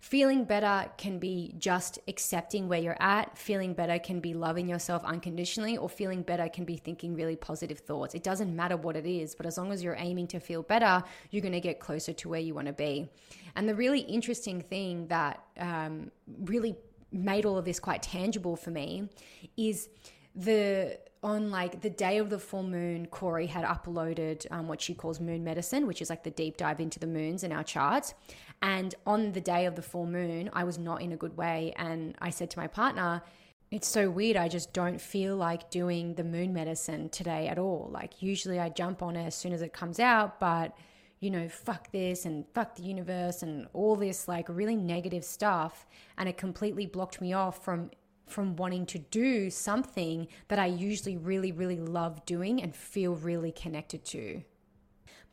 Feeling 0.00 0.44
better 0.44 0.90
can 0.96 1.18
be 1.18 1.54
just 1.58 1.98
accepting 2.08 2.66
where 2.66 2.80
you're 2.80 2.96
at. 2.98 3.36
Feeling 3.36 3.74
better 3.74 3.98
can 3.98 4.20
be 4.20 4.32
loving 4.32 4.70
yourself 4.70 5.04
unconditionally, 5.04 5.76
or 5.76 5.86
feeling 5.86 6.22
better 6.22 6.48
can 6.48 6.64
be 6.64 6.78
thinking 6.78 7.14
really 7.14 7.36
positive 7.36 7.80
thoughts. 7.80 8.14
It 8.14 8.22
doesn't 8.22 8.56
matter 8.56 8.78
what 8.78 8.96
it 8.96 9.06
is, 9.06 9.34
but 9.34 9.44
as 9.44 9.58
long 9.58 9.70
as 9.70 9.84
you're 9.84 9.96
aiming 9.98 10.28
to 10.28 10.40
feel 10.40 10.62
better, 10.62 11.04
you're 11.30 11.42
going 11.42 11.52
to 11.52 11.60
get 11.60 11.78
closer 11.78 12.14
to 12.14 12.28
where 12.30 12.40
you 12.40 12.54
want 12.54 12.68
to 12.68 12.72
be. 12.72 13.10
And 13.54 13.68
the 13.68 13.74
really 13.74 14.00
interesting 14.00 14.62
thing 14.62 15.08
that 15.08 15.44
um, 15.58 16.10
really 16.44 16.74
made 17.12 17.44
all 17.44 17.58
of 17.58 17.64
this 17.64 17.78
quite 17.78 18.02
tangible 18.02 18.56
for 18.56 18.70
me 18.70 19.08
is 19.56 19.88
the 20.34 20.98
on 21.22 21.50
like 21.50 21.80
the 21.82 21.90
day 21.90 22.18
of 22.18 22.30
the 22.30 22.38
full 22.38 22.64
moon, 22.64 23.06
Corey 23.06 23.46
had 23.46 23.64
uploaded 23.64 24.44
um, 24.50 24.66
what 24.66 24.80
she 24.80 24.92
calls 24.92 25.20
moon 25.20 25.44
medicine, 25.44 25.86
which 25.86 26.02
is 26.02 26.10
like 26.10 26.24
the 26.24 26.32
deep 26.32 26.56
dive 26.56 26.80
into 26.80 26.98
the 26.98 27.06
moons 27.06 27.44
in 27.44 27.52
our 27.52 27.62
charts. 27.62 28.14
And 28.60 28.94
on 29.06 29.32
the 29.32 29.40
day 29.40 29.66
of 29.66 29.76
the 29.76 29.82
full 29.82 30.06
moon, 30.06 30.50
I 30.52 30.64
was 30.64 30.78
not 30.78 31.00
in 31.00 31.12
a 31.12 31.16
good 31.16 31.36
way. 31.36 31.74
And 31.76 32.16
I 32.20 32.30
said 32.30 32.50
to 32.50 32.58
my 32.58 32.66
partner, 32.66 33.22
it's 33.70 33.86
so 33.86 34.10
weird. 34.10 34.36
I 34.36 34.48
just 34.48 34.72
don't 34.72 35.00
feel 35.00 35.36
like 35.36 35.70
doing 35.70 36.14
the 36.14 36.24
moon 36.24 36.52
medicine 36.52 37.08
today 37.08 37.46
at 37.46 37.58
all. 37.58 37.88
Like, 37.92 38.20
usually 38.20 38.58
I 38.58 38.68
jump 38.68 39.00
on 39.00 39.14
it 39.16 39.24
as 39.24 39.36
soon 39.36 39.52
as 39.52 39.62
it 39.62 39.72
comes 39.72 40.00
out, 40.00 40.40
but 40.40 40.76
you 41.22 41.30
know, 41.30 41.48
fuck 41.48 41.90
this 41.92 42.24
and 42.24 42.44
fuck 42.52 42.74
the 42.74 42.82
universe 42.82 43.44
and 43.44 43.68
all 43.72 43.94
this 43.94 44.26
like 44.26 44.48
really 44.48 44.74
negative 44.74 45.24
stuff. 45.24 45.86
And 46.18 46.28
it 46.28 46.36
completely 46.36 46.84
blocked 46.84 47.20
me 47.20 47.32
off 47.32 47.64
from 47.64 47.90
from 48.26 48.56
wanting 48.56 48.86
to 48.86 48.98
do 48.98 49.50
something 49.50 50.26
that 50.48 50.58
I 50.58 50.66
usually 50.66 51.16
really, 51.16 51.52
really 51.52 51.78
love 51.78 52.24
doing 52.24 52.62
and 52.62 52.74
feel 52.74 53.14
really 53.14 53.52
connected 53.52 54.04
to. 54.06 54.42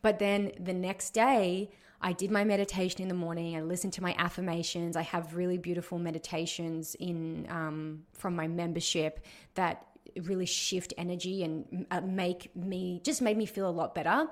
But 0.02 0.18
then 0.18 0.52
the 0.60 0.74
next 0.74 1.10
day, 1.10 1.70
I 2.00 2.12
did 2.12 2.30
my 2.30 2.44
meditation 2.44 3.00
in 3.02 3.08
the 3.08 3.14
morning. 3.14 3.56
I 3.56 3.62
listened 3.62 3.92
to 3.94 4.02
my 4.02 4.14
affirmations. 4.18 4.96
I 4.96 5.02
have 5.02 5.34
really 5.34 5.58
beautiful 5.58 5.98
meditations 5.98 6.94
in 6.96 7.46
um, 7.48 8.04
from 8.12 8.36
my 8.36 8.46
membership 8.46 9.24
that 9.54 9.86
really 10.22 10.46
shift 10.46 10.92
energy 10.98 11.42
and 11.42 11.86
uh, 11.90 12.00
make 12.00 12.54
me 12.54 13.00
just 13.02 13.22
made 13.22 13.36
me 13.36 13.46
feel 13.46 13.68
a 13.68 13.70
lot 13.70 13.94
better. 13.94 14.28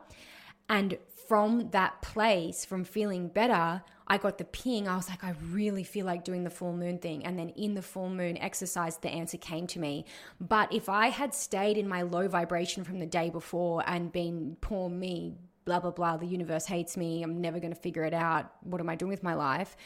And 0.69 0.99
from 1.28 1.70
that 1.70 2.00
place, 2.00 2.64
from 2.64 2.85
feeling 2.85 3.28
better, 3.28 3.82
I 4.06 4.16
got 4.16 4.38
the 4.38 4.44
ping. 4.44 4.88
I 4.88 4.97
was 4.97 5.11
like, 5.11 5.23
I 5.23 5.35
really 5.50 5.85
feel 5.85 6.06
like 6.06 6.25
doing 6.25 6.42
the 6.42 6.50
full 6.50 6.73
moon 6.73 6.99
thing. 6.99 7.25
And 7.26 7.38
then 7.38 7.50
in 7.50 7.75
the 7.75 7.82
full 7.82 8.08
moon 8.08 8.38
exercise, 8.38 8.97
the 8.97 9.11
answer 9.11 9.37
came 9.37 9.66
to 9.68 9.78
me. 9.78 10.06
But 10.40 10.73
if 10.73 10.88
I 10.88 11.08
had 11.08 11.35
stayed 11.35 11.76
in 11.76 11.87
my 11.87 12.02
low 12.02 12.26
vibration 12.26 12.82
from 12.82 12.99
the 12.99 13.06
day 13.06 13.28
before 13.28 13.85
and 13.87 14.11
been 14.11 14.56
poor 14.62 14.88
me, 14.88 15.35
blah, 15.66 15.80
blah, 15.80 15.90
blah, 15.90 16.16
the 16.16 16.26
universe 16.26 16.64
hates 16.64 16.97
me, 16.97 17.23
I'm 17.23 17.42
never 17.42 17.61
going 17.61 17.75
to 17.75 17.80
figure 17.80 18.04
it 18.04 18.14
out. 18.14 18.50
What 18.62 18.80
am 18.80 18.88
I 18.88 18.97
doing 18.97 19.11
with 19.11 19.23
my 19.23 19.35
life? 19.35 19.76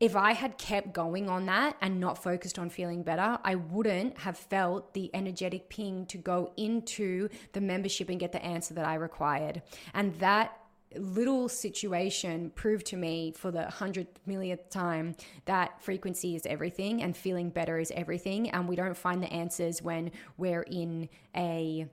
If 0.00 0.14
I 0.14 0.32
had 0.32 0.58
kept 0.58 0.92
going 0.92 1.28
on 1.28 1.46
that 1.46 1.76
and 1.80 1.98
not 1.98 2.22
focused 2.22 2.58
on 2.58 2.70
feeling 2.70 3.02
better, 3.02 3.38
I 3.42 3.56
wouldn't 3.56 4.18
have 4.18 4.38
felt 4.38 4.94
the 4.94 5.10
energetic 5.12 5.68
ping 5.68 6.06
to 6.06 6.18
go 6.18 6.52
into 6.56 7.28
the 7.52 7.60
membership 7.60 8.08
and 8.08 8.20
get 8.20 8.32
the 8.32 8.44
answer 8.44 8.74
that 8.74 8.86
I 8.86 8.94
required. 8.94 9.62
And 9.94 10.14
that 10.20 10.56
little 10.96 11.48
situation 11.48 12.50
proved 12.54 12.86
to 12.86 12.96
me 12.96 13.32
for 13.36 13.50
the 13.50 13.68
hundredth 13.68 14.20
millionth 14.24 14.70
time 14.70 15.14
that 15.44 15.82
frequency 15.82 16.34
is 16.34 16.46
everything 16.46 17.02
and 17.02 17.16
feeling 17.16 17.50
better 17.50 17.78
is 17.78 17.92
everything. 17.94 18.50
And 18.50 18.68
we 18.68 18.76
don't 18.76 18.96
find 18.96 19.22
the 19.22 19.32
answers 19.32 19.82
when 19.82 20.12
we're 20.36 20.62
in 20.62 21.08
a 21.36 21.86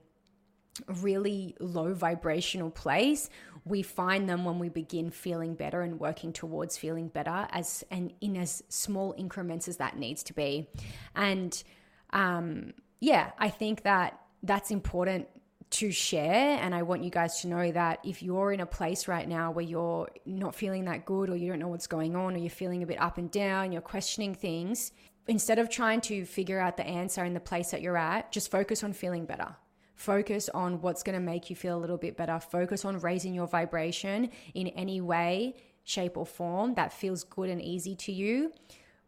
really 1.02 1.56
low 1.58 1.94
vibrational 1.94 2.70
place 2.70 3.30
we 3.66 3.82
find 3.82 4.28
them 4.28 4.44
when 4.44 4.58
we 4.58 4.68
begin 4.68 5.10
feeling 5.10 5.54
better 5.54 5.82
and 5.82 6.00
working 6.00 6.32
towards 6.32 6.78
feeling 6.78 7.08
better 7.08 7.46
as 7.50 7.84
and 7.90 8.12
in 8.20 8.36
as 8.36 8.62
small 8.68 9.14
increments 9.18 9.68
as 9.68 9.76
that 9.76 9.98
needs 9.98 10.22
to 10.22 10.32
be 10.32 10.66
and 11.14 11.64
um 12.10 12.72
yeah 13.00 13.30
i 13.38 13.48
think 13.48 13.82
that 13.82 14.20
that's 14.42 14.70
important 14.70 15.26
to 15.70 15.90
share. 15.90 16.58
And 16.60 16.74
I 16.74 16.82
want 16.82 17.02
you 17.02 17.10
guys 17.10 17.40
to 17.40 17.48
know 17.48 17.72
that 17.72 18.00
if 18.04 18.22
you're 18.22 18.52
in 18.52 18.60
a 18.60 18.66
place 18.66 19.08
right 19.08 19.28
now 19.28 19.50
where 19.50 19.64
you're 19.64 20.08
not 20.24 20.54
feeling 20.54 20.84
that 20.84 21.04
good, 21.04 21.28
or 21.28 21.36
you 21.36 21.48
don't 21.48 21.58
know 21.58 21.68
what's 21.68 21.86
going 21.86 22.14
on, 22.14 22.34
or 22.34 22.38
you're 22.38 22.50
feeling 22.50 22.82
a 22.82 22.86
bit 22.86 23.00
up 23.00 23.18
and 23.18 23.30
down, 23.30 23.72
you're 23.72 23.82
questioning 23.82 24.34
things, 24.34 24.92
instead 25.26 25.58
of 25.58 25.68
trying 25.68 26.00
to 26.02 26.24
figure 26.24 26.60
out 26.60 26.76
the 26.76 26.86
answer 26.86 27.24
in 27.24 27.34
the 27.34 27.40
place 27.40 27.70
that 27.72 27.82
you're 27.82 27.96
at, 27.96 28.30
just 28.30 28.50
focus 28.50 28.84
on 28.84 28.92
feeling 28.92 29.26
better. 29.26 29.56
Focus 29.96 30.50
on 30.50 30.82
what's 30.82 31.02
going 31.02 31.18
to 31.18 31.24
make 31.24 31.48
you 31.50 31.56
feel 31.56 31.76
a 31.76 31.80
little 31.80 31.96
bit 31.96 32.16
better. 32.16 32.38
Focus 32.38 32.84
on 32.84 33.00
raising 33.00 33.34
your 33.34 33.46
vibration 33.46 34.30
in 34.54 34.68
any 34.68 35.00
way, 35.00 35.56
shape, 35.84 36.16
or 36.16 36.26
form 36.26 36.74
that 36.74 36.92
feels 36.92 37.24
good 37.24 37.48
and 37.48 37.62
easy 37.62 37.96
to 37.96 38.12
you 38.12 38.52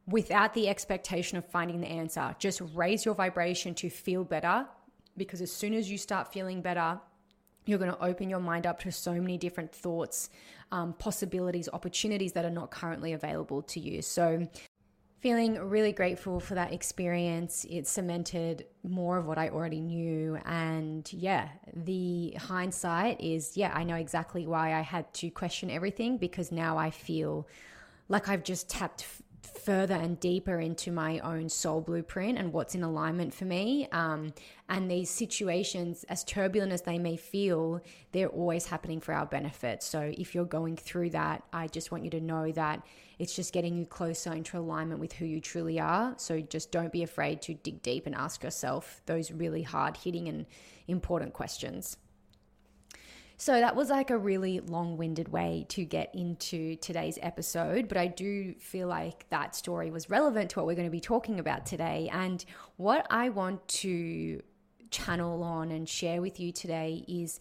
without 0.07 0.55
the 0.55 0.67
expectation 0.67 1.37
of 1.37 1.45
finding 1.45 1.83
the 1.83 1.87
answer. 1.87 2.35
Just 2.39 2.63
raise 2.75 3.05
your 3.05 3.15
vibration 3.15 3.75
to 3.75 3.91
feel 3.91 4.25
better 4.25 4.67
because 5.19 5.43
as 5.43 5.53
soon 5.53 5.75
as 5.75 5.91
you 5.91 5.99
start 5.99 6.33
feeling 6.33 6.63
better, 6.63 6.99
you're 7.67 7.79
going 7.79 7.93
to 7.93 8.03
open 8.03 8.31
your 8.31 8.41
mind 8.41 8.67
up 8.67 8.81
to 8.81 8.91
so 8.91 9.13
many 9.13 9.37
different 9.37 9.71
thoughts, 9.71 10.31
um, 10.73 10.95
possibilities, 10.95 11.69
opportunities 11.71 12.33
that 12.33 12.47
are 12.47 12.51
not 12.51 12.71
currently 12.71 13.13
available 13.13 13.61
to 13.63 13.79
you. 13.79 14.01
So, 14.01 14.49
feeling 15.21 15.59
really 15.59 15.93
grateful 15.93 16.39
for 16.39 16.55
that 16.55 16.73
experience. 16.73 17.67
It 17.69 17.87
cemented 17.87 18.67
more 18.83 19.19
of 19.19 19.27
what 19.27 19.39
I 19.39 19.49
already 19.49 19.81
knew. 19.81 20.39
And 20.45 21.11
yeah, 21.13 21.49
the 21.75 22.35
hindsight 22.39 23.21
is 23.21 23.57
yeah, 23.57 23.73
I 23.75 23.85
know 23.85 23.97
exactly 23.97 24.47
why 24.47 24.75
I 24.75 24.81
had 24.81 25.13
to 25.15 25.31
question 25.31 25.71
everything 25.71 26.19
because 26.19 26.53
now 26.53 26.79
I 26.79 26.91
feel 26.91 27.49
like 28.09 28.29
I've 28.29 28.45
just 28.45 28.71
tapped 28.71 29.05
further 29.59 29.95
and 29.95 30.19
deeper 30.21 30.59
into 30.59 30.91
my 30.91 31.19
own 31.21 31.49
soul 31.49 31.81
blueprint 31.81 32.39
and 32.39 32.53
what's 32.53 32.75
in 32.75 32.83
alignment 32.83 33.35
for 33.35 33.45
me. 33.45 33.89
Um, 33.93 34.33
and 34.69 34.91
these 34.91 35.11
situations, 35.11 36.05
as 36.09 36.25
turbulent 36.25 36.73
as 36.73 36.83
they 36.83 36.99
may 36.99 37.17
feel, 37.17 37.81
they're 38.13 38.29
always 38.29 38.67
happening 38.67 39.01
for 39.01 39.13
our 39.13 39.27
benefit. 39.27 39.83
So 39.83 40.13
if 40.17 40.35
you're 40.35 40.45
going 40.45 40.77
through 40.77 41.11
that, 41.11 41.43
I 41.53 41.67
just 41.67 41.91
want 41.91 42.05
you 42.05 42.11
to 42.11 42.21
know 42.21 42.53
that 42.53 42.83
it's 43.19 43.35
just 43.35 43.53
getting 43.53 43.77
you 43.77 43.87
closer 43.87 44.33
into 44.33 44.59
alignment 44.59 45.01
with 45.01 45.13
who 45.13 45.25
you 45.25 45.41
truly 45.41 45.81
are. 45.81 46.15
So 46.17 46.41
just 46.41 46.71
don't 46.71 46.93
be 46.93 47.03
afraid 47.03 47.43
to 47.43 47.55
dig 47.55 47.83
deep 47.83 48.07
and 48.07 48.15
ask 48.15 48.43
yourself 48.43 49.03
those 49.07 49.31
really 49.33 49.63
hard 49.63 49.97
hitting 49.97 50.29
and 50.29 50.47
important 50.87 51.33
questions. 51.33 51.97
So 53.41 53.61
that 53.61 53.77
was 53.77 53.89
like 53.89 54.11
a 54.11 54.19
really 54.19 54.59
long 54.59 54.97
winded 54.97 55.29
way 55.29 55.65
to 55.69 55.85
get 55.85 56.13
into 56.13 56.75
today's 56.77 57.21
episode, 57.23 57.87
but 57.87 57.97
I 57.97 58.09
do 58.09 58.55
feel 58.59 58.89
like 58.89 59.27
that 59.31 59.55
story 59.55 59.93
was 59.93 60.11
relevant 60.11 60.51
to 60.51 60.59
what 60.59 60.67
we're 60.67 60.75
going 60.75 60.89
to 60.89 60.93
be 60.93 61.01
talking 61.01 61.39
about 61.39 61.65
today. 61.65 62.11
And 62.13 62.45
what 62.79 63.07
I 63.11 63.29
want 63.29 63.67
to 63.69 64.43
channel 64.91 65.45
on 65.45 65.71
and 65.71 65.89
share 65.89 66.21
with 66.21 66.41
you 66.41 66.51
today 66.51 67.05
is 67.07 67.39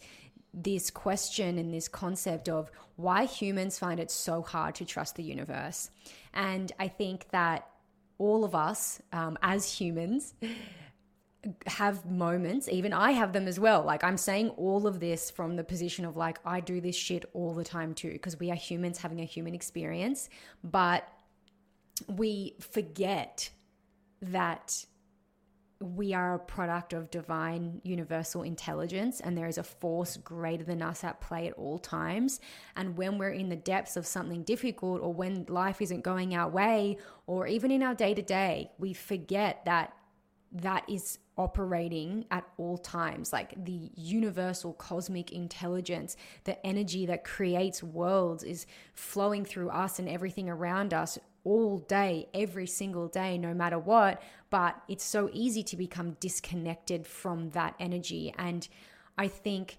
this 0.54 0.88
question 0.88 1.58
and 1.58 1.74
this 1.74 1.88
concept 1.88 2.48
of 2.48 2.70
why 2.94 3.24
humans 3.24 3.76
find 3.76 3.98
it 3.98 4.12
so 4.12 4.40
hard 4.40 4.76
to 4.76 4.84
trust 4.84 5.16
the 5.16 5.24
universe. 5.24 5.90
And 6.32 6.70
I 6.78 6.86
think 6.86 7.28
that 7.30 7.68
all 8.18 8.44
of 8.44 8.54
us 8.54 9.02
um, 9.12 9.36
as 9.42 9.68
humans, 9.68 10.34
have 11.66 12.04
moments, 12.04 12.68
even 12.68 12.92
I 12.92 13.12
have 13.12 13.32
them 13.32 13.46
as 13.46 13.60
well. 13.60 13.82
Like 13.82 14.02
I'm 14.02 14.16
saying 14.16 14.50
all 14.50 14.86
of 14.86 15.00
this 15.00 15.30
from 15.30 15.56
the 15.56 15.64
position 15.64 16.04
of 16.04 16.16
like, 16.16 16.38
I 16.44 16.60
do 16.60 16.80
this 16.80 16.96
shit 16.96 17.24
all 17.32 17.54
the 17.54 17.64
time 17.64 17.94
too, 17.94 18.12
because 18.12 18.38
we 18.38 18.50
are 18.50 18.56
humans 18.56 18.98
having 18.98 19.20
a 19.20 19.24
human 19.24 19.54
experience. 19.54 20.28
But 20.64 21.08
we 22.08 22.56
forget 22.60 23.50
that 24.20 24.84
we 25.80 26.12
are 26.12 26.34
a 26.34 26.38
product 26.40 26.92
of 26.92 27.08
divine 27.10 27.80
universal 27.84 28.42
intelligence 28.42 29.20
and 29.20 29.38
there 29.38 29.46
is 29.46 29.58
a 29.58 29.62
force 29.62 30.16
greater 30.16 30.64
than 30.64 30.82
us 30.82 31.04
at 31.04 31.20
play 31.20 31.46
at 31.46 31.52
all 31.54 31.78
times 31.78 32.40
and 32.74 32.96
when 32.96 33.16
we're 33.16 33.30
in 33.30 33.48
the 33.48 33.54
depths 33.54 33.96
of 33.96 34.04
something 34.04 34.42
difficult 34.42 35.00
or 35.00 35.14
when 35.14 35.46
life 35.48 35.80
isn't 35.80 36.02
going 36.02 36.34
our 36.34 36.48
way 36.48 36.96
or 37.28 37.46
even 37.46 37.70
in 37.70 37.80
our 37.80 37.94
day 37.94 38.12
to 38.12 38.22
day 38.22 38.68
we 38.78 38.92
forget 38.92 39.64
that 39.66 39.92
that 40.52 40.88
is 40.88 41.18
operating 41.36 42.24
at 42.30 42.44
all 42.56 42.78
times, 42.78 43.32
like 43.32 43.64
the 43.64 43.90
universal 43.94 44.72
cosmic 44.72 45.30
intelligence, 45.30 46.16
the 46.44 46.66
energy 46.66 47.06
that 47.06 47.24
creates 47.24 47.82
worlds 47.82 48.42
is 48.42 48.66
flowing 48.94 49.44
through 49.44 49.70
us 49.70 49.98
and 49.98 50.08
everything 50.08 50.48
around 50.48 50.92
us 50.92 51.18
all 51.44 51.78
day, 51.78 52.28
every 52.34 52.66
single 52.66 53.08
day, 53.08 53.38
no 53.38 53.54
matter 53.54 53.78
what. 53.78 54.20
But 54.50 54.80
it's 54.88 55.04
so 55.04 55.30
easy 55.32 55.62
to 55.64 55.76
become 55.76 56.16
disconnected 56.20 57.06
from 57.06 57.50
that 57.50 57.74
energy. 57.78 58.34
And 58.36 58.66
I 59.16 59.28
think 59.28 59.78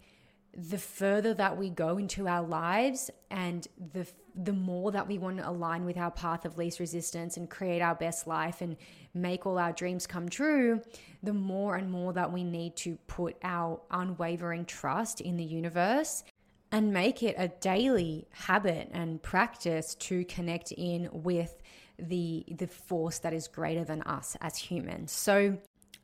the 0.56 0.78
further 0.78 1.34
that 1.34 1.58
we 1.58 1.70
go 1.70 1.98
into 1.98 2.28
our 2.28 2.46
lives 2.46 3.12
and 3.30 3.68
the 3.94 4.08
the 4.42 4.54
more 4.54 4.92
that 4.92 5.08
we 5.08 5.18
want 5.18 5.38
to 5.38 5.50
align 5.50 5.86
with 5.86 5.98
our 5.98 6.12
path 6.12 6.46
of 6.46 6.58
least 6.58 6.80
resistance 6.80 7.36
and 7.36 7.50
create 7.50 7.82
our 7.82 7.96
best 7.96 8.26
life 8.26 8.62
and 8.62 8.78
make 9.14 9.46
all 9.46 9.58
our 9.58 9.74
dreams 9.74 10.08
come 10.08 10.30
true, 10.30 10.82
the 11.22 11.34
more 11.34 11.76
and 11.76 11.92
more 11.92 12.14
that 12.14 12.32
we 12.32 12.44
need 12.44 12.76
to 12.78 12.96
put 13.08 13.36
our 13.44 13.82
unwavering 13.92 14.66
trust 14.66 15.20
in 15.20 15.36
the 15.36 15.44
universe 15.44 16.24
and 16.72 16.94
make 16.94 17.24
it 17.24 17.36
a 17.38 17.48
daily 17.48 18.28
habit 18.32 18.90
and 18.94 19.22
practice 19.22 19.96
to 19.96 20.24
connect 20.26 20.72
in 20.72 21.10
with 21.12 21.62
the 21.98 22.46
the 22.50 22.68
force 22.68 23.20
that 23.20 23.34
is 23.34 23.48
greater 23.48 23.84
than 23.84 24.02
us 24.04 24.38
as 24.40 24.56
humans. 24.56 25.12
So 25.12 25.58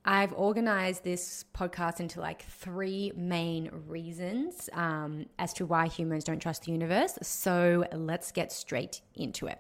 I've 0.08 0.34
organized 0.34 1.04
this 1.04 1.46
podcast 1.56 2.00
into 2.00 2.22
like 2.22 2.44
three 2.44 3.12
main 3.16 3.72
reasons 3.88 4.70
um, 4.74 5.26
as 5.40 5.52
to 5.54 5.66
why 5.66 5.88
humans 5.88 6.24
don't 6.24 6.40
trust 6.40 6.66
the 6.66 6.72
universe. 6.72 7.18
So 7.24 7.86
let's 7.92 8.32
get 8.32 8.52
straight 8.52 9.02
into 9.16 9.48
it. 9.48 9.60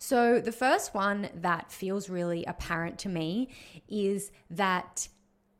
So, 0.00 0.40
the 0.40 0.52
first 0.52 0.94
one 0.94 1.28
that 1.34 1.72
feels 1.72 2.08
really 2.08 2.44
apparent 2.44 3.00
to 3.00 3.08
me 3.08 3.48
is 3.88 4.30
that 4.48 5.08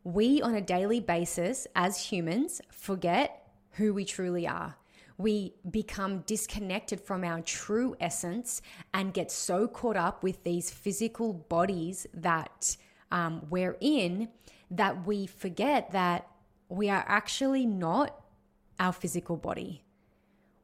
we, 0.04 0.40
on 0.40 0.54
a 0.54 0.60
daily 0.60 1.00
basis, 1.00 1.66
as 1.74 2.00
humans, 2.00 2.60
forget 2.70 3.52
who 3.72 3.92
we 3.92 4.04
truly 4.04 4.46
are. 4.46 4.76
We 5.18 5.54
become 5.68 6.20
disconnected 6.20 7.00
from 7.00 7.24
our 7.24 7.40
true 7.40 7.96
essence 7.98 8.62
and 8.94 9.12
get 9.12 9.32
so 9.32 9.66
caught 9.66 9.96
up 9.96 10.22
with 10.22 10.44
these 10.44 10.70
physical 10.70 11.32
bodies 11.32 12.06
that 12.14 12.76
um, 13.10 13.46
we're 13.48 13.76
in 13.80 14.28
that 14.70 15.06
we 15.06 15.26
forget 15.26 15.92
that 15.92 16.28
we 16.68 16.90
are 16.90 17.04
actually 17.08 17.66
not 17.66 18.14
our 18.78 18.92
physical 18.92 19.36
body 19.36 19.82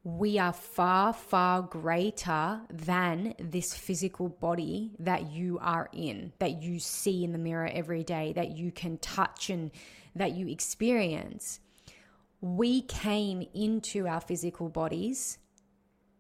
we 0.05 0.39
are 0.39 0.53
far, 0.53 1.15
far 1.15 1.63
greater 1.63 2.61
than 2.71 3.35
this 3.39 3.73
physical 3.73 4.29
body 4.29 4.93
that 4.99 5.31
you 5.31 5.59
are 5.63 5.89
in, 5.95 6.35
that 6.39 6.63
you 6.63 6.79
see 6.79 7.25
in 7.25 7.33
the 7.33 7.39
mirror 7.39 7.71
every 7.73 8.05
day, 8.05 8.35
that 8.35 8.55
you 8.55 8.71
can 8.71 8.99
touch 8.99 9.49
and 9.49 9.71
that 10.15 10.33
you 10.33 10.47
experience. 10.47 11.59
We 12.43 12.83
came 12.83 13.49
into 13.55 14.07
our 14.07 14.21
physical 14.21 14.69
bodies 14.69 15.39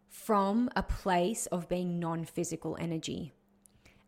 from 0.08 0.70
a 0.74 0.82
place 0.82 1.44
of 1.46 1.68
being 1.68 2.00
non 2.00 2.24
physical 2.24 2.78
energy. 2.80 3.32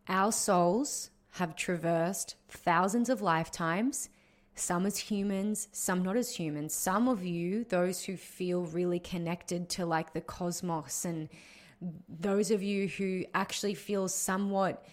Our 0.09 0.31
souls 0.31 1.11
have 1.37 1.55
traversed 1.55 2.35
thousands 2.49 3.09
of 3.09 3.21
lifetimes, 3.21 4.09
some 4.55 4.85
as 4.85 4.97
humans, 4.97 5.67
some 5.71 6.03
not 6.03 6.17
as 6.17 6.35
humans. 6.35 6.73
Some 6.73 7.07
of 7.07 7.23
you, 7.23 7.63
those 7.63 8.03
who 8.03 8.17
feel 8.17 8.63
really 8.65 8.99
connected 8.99 9.69
to 9.69 9.85
like 9.85 10.13
the 10.13 10.21
cosmos, 10.21 11.05
and 11.05 11.29
those 12.09 12.51
of 12.51 12.63
you 12.63 12.87
who 12.87 13.23
actually 13.33 13.75
feel 13.75 14.07
somewhat 14.07 14.83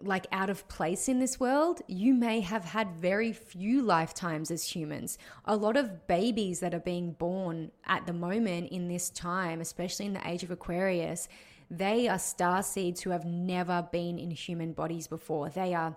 like 0.00 0.26
out 0.30 0.48
of 0.48 0.66
place 0.68 1.08
in 1.08 1.18
this 1.18 1.40
world, 1.40 1.82
you 1.88 2.14
may 2.14 2.40
have 2.40 2.64
had 2.64 2.90
very 2.92 3.32
few 3.32 3.82
lifetimes 3.82 4.50
as 4.50 4.62
humans. 4.64 5.18
A 5.44 5.56
lot 5.56 5.76
of 5.76 6.06
babies 6.06 6.60
that 6.60 6.74
are 6.74 6.80
being 6.80 7.12
born 7.12 7.72
at 7.86 8.06
the 8.06 8.12
moment 8.12 8.70
in 8.70 8.88
this 8.88 9.10
time, 9.10 9.60
especially 9.60 10.06
in 10.06 10.12
the 10.12 10.28
age 10.28 10.44
of 10.44 10.52
Aquarius, 10.52 11.28
they 11.70 12.08
are 12.08 12.18
star 12.18 12.62
seeds 12.62 13.02
who 13.02 13.10
have 13.10 13.24
never 13.24 13.86
been 13.92 14.18
in 14.18 14.30
human 14.30 14.72
bodies 14.72 15.06
before. 15.06 15.50
They 15.50 15.74
are 15.74 15.96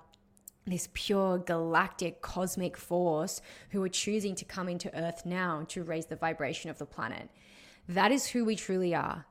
this 0.66 0.90
pure 0.94 1.40
galactic 1.40 2.22
cosmic 2.22 2.78
force 2.78 3.42
who 3.72 3.82
are 3.84 3.90
choosing 3.90 4.36
to 4.36 4.46
come 4.46 4.70
into 4.70 4.96
Earth 4.96 5.26
now 5.26 5.66
to 5.70 5.84
raise 5.84 6.06
the 6.06 6.16
vibration 6.16 6.70
of 6.70 6.78
the 6.78 6.86
planet. 6.86 7.30
That 7.88 8.12
is 8.12 8.28
who 8.28 8.46
we 8.46 8.56
truly 8.56 8.94
are. 8.94 9.26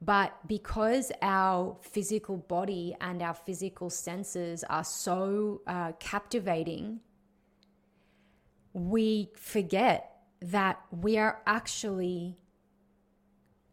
But 0.00 0.36
because 0.46 1.12
our 1.22 1.76
physical 1.80 2.36
body 2.36 2.94
and 3.00 3.22
our 3.22 3.34
physical 3.34 3.88
senses 3.88 4.64
are 4.64 4.84
so 4.84 5.62
uh, 5.66 5.92
captivating, 5.98 7.00
we 8.72 9.30
forget 9.36 10.10
that 10.40 10.80
we 10.90 11.16
are 11.16 11.40
actually 11.46 12.36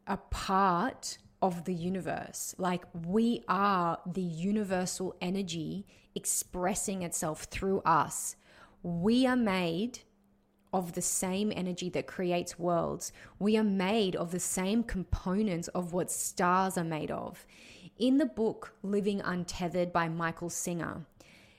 a 0.07 0.17
part 0.17 1.17
of 1.41 1.65
the 1.65 1.73
universe. 1.73 2.55
Like 2.57 2.83
we 3.07 3.43
are 3.47 3.99
the 4.05 4.21
universal 4.21 5.15
energy 5.21 5.85
expressing 6.15 7.01
itself 7.03 7.43
through 7.45 7.81
us. 7.81 8.35
We 8.83 9.25
are 9.25 9.35
made 9.35 9.99
of 10.73 10.93
the 10.93 11.01
same 11.01 11.51
energy 11.53 11.89
that 11.89 12.07
creates 12.07 12.57
worlds. 12.57 13.11
We 13.39 13.57
are 13.57 13.63
made 13.63 14.15
of 14.15 14.31
the 14.31 14.39
same 14.39 14.83
components 14.83 15.67
of 15.69 15.93
what 15.93 16.09
stars 16.09 16.77
are 16.77 16.83
made 16.83 17.11
of. 17.11 17.45
In 17.97 18.17
the 18.17 18.25
book 18.25 18.73
Living 18.81 19.21
Untethered 19.21 19.91
by 19.91 20.07
Michael 20.07 20.49
Singer, 20.49 21.05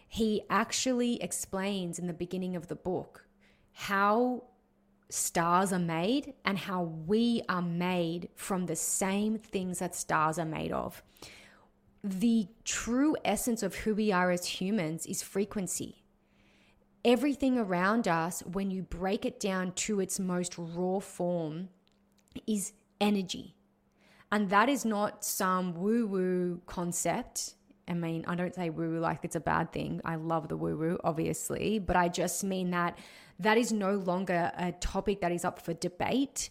he 0.09 0.43
actually 0.49 1.23
explains 1.23 1.99
in 1.99 2.07
the 2.07 2.13
beginning 2.13 2.57
of 2.57 2.69
the 2.69 2.75
book 2.75 3.27
how 3.73 4.45
stars 5.13 5.73
are 5.73 5.79
made 5.79 6.35
and 6.45 6.59
how 6.59 6.83
we 6.83 7.43
are 7.49 7.63
made 7.63 8.29
from 8.35 8.67
the 8.67 8.77
same 8.77 9.39
things 9.39 9.79
that 9.79 9.95
stars 9.95 10.39
are 10.39 10.45
made 10.45 10.73
of. 10.73 11.03
The 12.03 12.49
true 12.65 13.17
essence 13.25 13.63
of 13.63 13.75
who 13.75 13.95
we 13.95 14.11
are 14.11 14.31
as 14.31 14.47
humans 14.47 15.07
is 15.07 15.23
frequency 15.23 16.03
everything 17.05 17.59
around 17.59 18.07
us, 18.07 18.43
when 18.43 18.71
you 18.71 18.83
break 18.83 19.25
it 19.25 19.41
down 19.41 19.73
to 19.73 20.01
its 20.01 20.21
most 20.21 20.55
raw 20.57 21.01
form, 21.01 21.69
is 22.47 22.73
energy. 23.01 23.55
And 24.31 24.49
that 24.51 24.69
is 24.69 24.85
not 24.85 25.25
some 25.25 25.75
woo 25.75 26.07
woo 26.07 26.61
concept. 26.67 27.55
I 27.93 27.95
mean, 27.95 28.25
I 28.27 28.35
don't 28.35 28.55
say 28.55 28.71
woo 28.71 28.91
woo 28.91 28.99
like 28.99 29.21
it's 29.23 29.37
a 29.37 29.41
bad 29.41 29.73
thing. 29.73 30.01
I 30.05 30.17
love 30.17 30.49
the 30.49 30.57
woo 30.57 30.77
woo, 30.77 30.99
obviously, 31.05 31.79
but 31.79 31.95
I 31.95 32.09
just 32.09 32.43
mean 32.43 32.71
that 32.71 32.99
that 33.39 33.59
is 33.59 33.73
no 33.73 33.93
longer 33.95 34.51
a 34.57 34.73
topic 34.73 35.21
that 35.21 35.31
is 35.31 35.45
up 35.45 35.61
for 35.61 35.75
debate. 35.75 36.51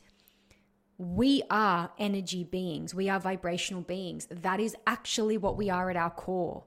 We 0.97 1.41
are 1.49 1.91
energy 1.97 2.43
beings, 2.43 2.93
we 2.93 3.09
are 3.09 3.19
vibrational 3.19 3.81
beings. 3.81 4.27
That 4.29 4.59
is 4.59 4.75
actually 4.85 5.37
what 5.37 5.57
we 5.57 5.69
are 5.69 5.89
at 5.89 5.97
our 5.97 6.11
core 6.11 6.63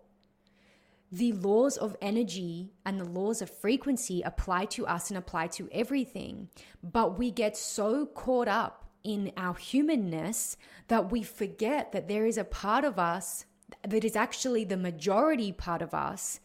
the 1.15 1.33
laws 1.33 1.77
of 1.77 1.97
energy 2.03 2.73
and 2.85 2.99
the 2.99 3.05
laws 3.05 3.41
of 3.41 3.49
frequency 3.49 4.21
apply 4.23 4.65
to 4.65 4.85
us 4.85 5.11
and 5.11 5.17
apply 5.17 5.47
to 5.47 5.69
everything. 5.71 6.49
But 6.83 7.17
we 7.17 7.31
get 7.31 7.57
so 7.57 8.05
caught 8.07 8.49
up 8.49 8.91
in 9.05 9.31
our 9.37 9.55
humanness 9.55 10.57
that 10.89 11.13
we 11.13 11.23
forget 11.23 11.93
that 11.93 12.09
there 12.09 12.27
is 12.27 12.37
a 12.37 12.43
part 12.43 12.85
of 12.85 12.99
us 12.99 13.45
that 13.87 14.05
is 14.05 14.17
actually 14.17 14.65
the 14.65 14.77
majority 14.77 15.53
part 15.53 15.83
of 15.83 15.95
us 15.95 16.41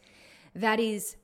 that 0.54 0.80
is 0.80 1.16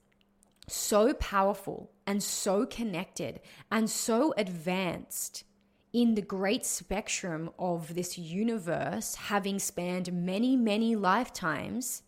so 0.69 1.15
powerful 1.15 1.91
and 2.07 2.23
so 2.23 2.67
connected 2.67 3.41
and 3.71 3.89
so 3.89 4.35
advanced 4.37 5.45
in 5.93 6.15
the 6.15 6.23
great 6.23 6.67
spectrum 6.67 7.51
of 7.59 7.95
this 7.95 8.19
universe, 8.19 9.15
having 9.15 9.59
spanned 9.59 10.13
many, 10.13 10.57
many 10.57 10.95
lifetimes 10.95 12.03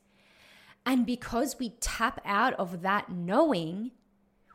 and 0.88 1.04
because 1.04 1.58
we 1.58 1.74
tap 1.80 2.18
out 2.24 2.54
of 2.54 2.80
that 2.80 3.10
knowing, 3.10 3.90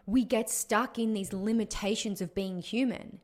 we 0.08 0.26
get 0.26 0.50
stuck 0.50 0.98
in 0.98 1.14
these 1.14 1.32
limitations 1.32 2.22
of 2.22 2.34
being 2.34 2.60
human. 2.60 3.20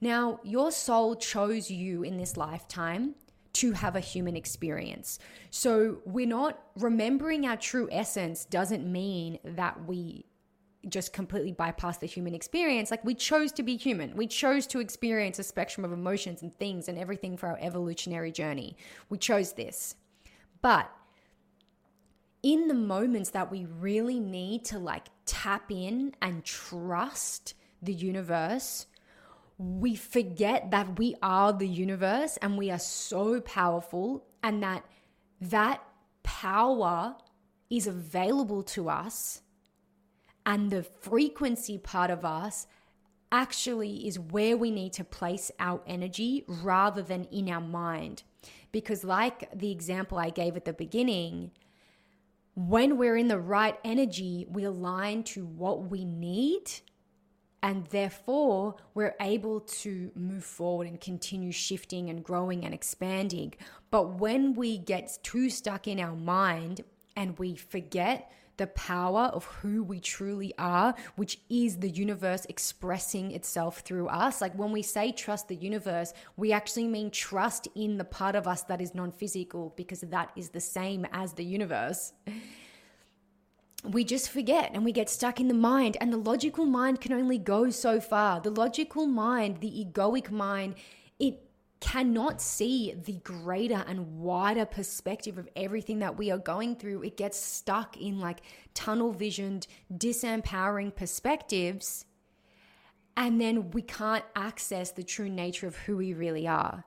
Now, 0.00 0.40
your 0.42 0.72
soul 0.72 1.14
chose 1.14 1.70
you 1.70 2.02
in 2.02 2.16
this 2.16 2.38
lifetime 2.38 3.16
to 3.54 3.72
have 3.72 3.96
a 3.96 4.00
human 4.00 4.36
experience. 4.36 5.18
So, 5.50 5.98
we're 6.04 6.26
not 6.26 6.60
remembering 6.76 7.46
our 7.46 7.56
true 7.56 7.88
essence, 7.90 8.44
doesn't 8.44 8.90
mean 8.90 9.38
that 9.44 9.86
we 9.86 10.26
just 10.88 11.12
completely 11.12 11.52
bypass 11.52 11.98
the 11.98 12.06
human 12.06 12.34
experience. 12.34 12.90
Like, 12.90 13.04
we 13.04 13.14
chose 13.14 13.52
to 13.52 13.62
be 13.62 13.76
human. 13.76 14.16
We 14.16 14.26
chose 14.26 14.66
to 14.68 14.80
experience 14.80 15.38
a 15.38 15.42
spectrum 15.42 15.84
of 15.84 15.92
emotions 15.92 16.42
and 16.42 16.54
things 16.54 16.88
and 16.88 16.98
everything 16.98 17.36
for 17.36 17.48
our 17.48 17.58
evolutionary 17.60 18.32
journey. 18.32 18.76
We 19.08 19.18
chose 19.18 19.54
this. 19.54 19.96
But 20.60 20.90
in 22.42 22.68
the 22.68 22.74
moments 22.74 23.30
that 23.30 23.50
we 23.50 23.64
really 23.64 24.20
need 24.20 24.64
to 24.66 24.78
like 24.78 25.06
tap 25.24 25.70
in 25.70 26.14
and 26.20 26.44
trust 26.44 27.54
the 27.80 27.94
universe, 27.94 28.86
we 29.56 29.94
forget 29.94 30.70
that 30.70 30.98
we 30.98 31.14
are 31.22 31.52
the 31.52 31.68
universe 31.68 32.36
and 32.38 32.58
we 32.58 32.70
are 32.70 32.78
so 32.78 33.40
powerful 33.40 34.24
and 34.42 34.62
that 34.62 34.84
that 35.40 35.82
power 36.22 37.16
is 37.70 37.86
available 37.86 38.62
to 38.62 38.88
us 38.88 39.42
and 40.46 40.70
the 40.70 40.82
frequency 40.82 41.78
part 41.78 42.10
of 42.10 42.24
us 42.24 42.66
actually 43.30 44.06
is 44.06 44.18
where 44.18 44.56
we 44.56 44.70
need 44.70 44.92
to 44.92 45.04
place 45.04 45.50
our 45.58 45.80
energy 45.86 46.44
rather 46.46 47.02
than 47.02 47.24
in 47.24 47.48
our 47.48 47.60
mind 47.60 48.22
because 48.72 49.04
like 49.04 49.48
the 49.56 49.70
example 49.70 50.18
I 50.18 50.30
gave 50.30 50.56
at 50.56 50.64
the 50.64 50.72
beginning 50.72 51.52
when 52.54 52.96
we're 52.96 53.16
in 53.16 53.28
the 53.28 53.38
right 53.38 53.76
energy, 53.84 54.46
we 54.48 54.64
align 54.64 55.24
to 55.24 55.44
what 55.44 55.90
we 55.90 56.04
need. 56.04 56.70
And 57.64 57.86
therefore, 57.86 58.76
we're 58.92 59.16
able 59.20 59.60
to 59.60 60.10
move 60.14 60.44
forward 60.44 60.86
and 60.86 61.00
continue 61.00 61.50
shifting 61.50 62.10
and 62.10 62.22
growing 62.22 62.62
and 62.62 62.74
expanding. 62.74 63.54
But 63.90 64.20
when 64.20 64.52
we 64.52 64.76
get 64.76 65.18
too 65.22 65.48
stuck 65.48 65.88
in 65.88 65.98
our 65.98 66.14
mind 66.14 66.84
and 67.16 67.38
we 67.38 67.56
forget 67.56 68.30
the 68.58 68.66
power 68.66 69.30
of 69.32 69.46
who 69.46 69.82
we 69.82 69.98
truly 69.98 70.52
are, 70.58 70.94
which 71.16 71.38
is 71.48 71.78
the 71.78 71.88
universe 71.88 72.44
expressing 72.50 73.30
itself 73.30 73.78
through 73.78 74.08
us. 74.08 74.42
Like 74.42 74.54
when 74.56 74.70
we 74.70 74.82
say 74.82 75.10
trust 75.10 75.48
the 75.48 75.56
universe, 75.56 76.12
we 76.36 76.52
actually 76.52 76.86
mean 76.86 77.10
trust 77.10 77.66
in 77.74 77.96
the 77.96 78.04
part 78.04 78.36
of 78.36 78.46
us 78.46 78.62
that 78.64 78.82
is 78.82 78.94
non 78.94 79.10
physical 79.10 79.72
because 79.74 80.02
that 80.02 80.30
is 80.36 80.50
the 80.50 80.60
same 80.60 81.06
as 81.12 81.32
the 81.32 81.44
universe. 81.44 82.12
We 83.84 84.02
just 84.02 84.30
forget 84.30 84.70
and 84.72 84.82
we 84.84 84.92
get 84.92 85.10
stuck 85.10 85.40
in 85.40 85.48
the 85.48 85.54
mind, 85.54 85.98
and 86.00 86.10
the 86.12 86.16
logical 86.16 86.64
mind 86.64 87.00
can 87.02 87.12
only 87.12 87.38
go 87.38 87.68
so 87.68 88.00
far. 88.00 88.40
The 88.40 88.50
logical 88.50 89.06
mind, 89.06 89.60
the 89.60 89.70
egoic 89.70 90.30
mind, 90.30 90.76
it 91.18 91.40
cannot 91.80 92.40
see 92.40 92.94
the 92.94 93.12
greater 93.12 93.84
and 93.86 94.18
wider 94.18 94.64
perspective 94.64 95.36
of 95.36 95.50
everything 95.54 95.98
that 95.98 96.16
we 96.16 96.30
are 96.30 96.38
going 96.38 96.76
through. 96.76 97.02
It 97.02 97.18
gets 97.18 97.38
stuck 97.38 97.98
in 97.98 98.20
like 98.20 98.40
tunnel 98.72 99.12
visioned, 99.12 99.66
disempowering 99.92 100.96
perspectives. 100.96 102.06
And 103.18 103.38
then 103.38 103.70
we 103.72 103.82
can't 103.82 104.24
access 104.34 104.92
the 104.92 105.04
true 105.04 105.28
nature 105.28 105.66
of 105.66 105.76
who 105.76 105.98
we 105.98 106.14
really 106.14 106.48
are. 106.48 106.84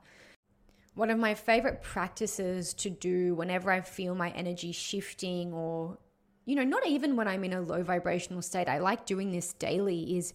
One 0.96 1.12
of 1.12 1.20
my 1.20 1.36
favorite 1.36 1.84
practices 1.84 2.74
to 2.74 2.90
do 2.90 3.36
whenever 3.36 3.70
I 3.70 3.82
feel 3.82 4.16
my 4.16 4.32
energy 4.32 4.72
shifting, 4.72 5.54
or, 5.54 6.00
you 6.48 6.56
know, 6.56 6.64
not 6.64 6.88
even 6.88 7.18
when 7.18 7.28
I'm 7.28 7.44
in 7.44 7.52
a 7.52 7.60
low 7.60 7.84
vibrational 7.84 8.42
state, 8.42 8.70
I 8.70 8.80
like 8.80 9.06
doing 9.06 9.32
this 9.32 9.52
daily, 9.52 10.18
is 10.18 10.34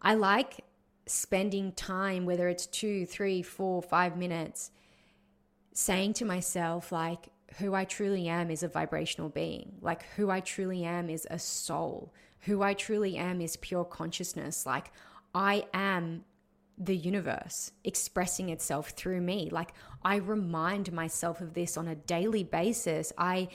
I 0.00 0.14
like 0.14 0.64
spending 1.06 1.72
time, 1.72 2.26
whether 2.26 2.48
it's 2.48 2.66
two, 2.66 3.04
three, 3.04 3.42
four, 3.42 3.82
five 3.82 4.16
minutes, 4.16 4.70
saying 5.74 6.12
to 6.14 6.24
myself, 6.24 6.92
like, 6.92 7.26
who 7.58 7.74
I 7.74 7.84
truly 7.84 8.28
am 8.28 8.52
is 8.52 8.62
a 8.62 8.68
vibrational 8.68 9.30
being. 9.30 9.72
Like, 9.80 10.04
who 10.14 10.30
I 10.30 10.40
truly 10.40 10.84
am 10.84 11.10
is 11.10 11.26
a 11.28 11.40
soul. 11.40 12.14
Who 12.42 12.62
I 12.62 12.74
truly 12.74 13.16
am 13.16 13.40
is 13.40 13.56
pure 13.56 13.84
consciousness. 13.84 14.64
Like, 14.64 14.92
I 15.34 15.64
am 15.74 16.24
the 16.76 16.96
universe 16.96 17.72
expressing 17.82 18.50
itself 18.50 18.90
through 18.90 19.22
me. 19.22 19.48
Like, 19.50 19.72
I 20.04 20.16
remind 20.16 20.92
myself 20.92 21.40
of 21.40 21.54
this 21.54 21.76
on 21.76 21.88
a 21.88 21.96
daily 21.96 22.44
basis. 22.44 23.12
I, 23.18 23.48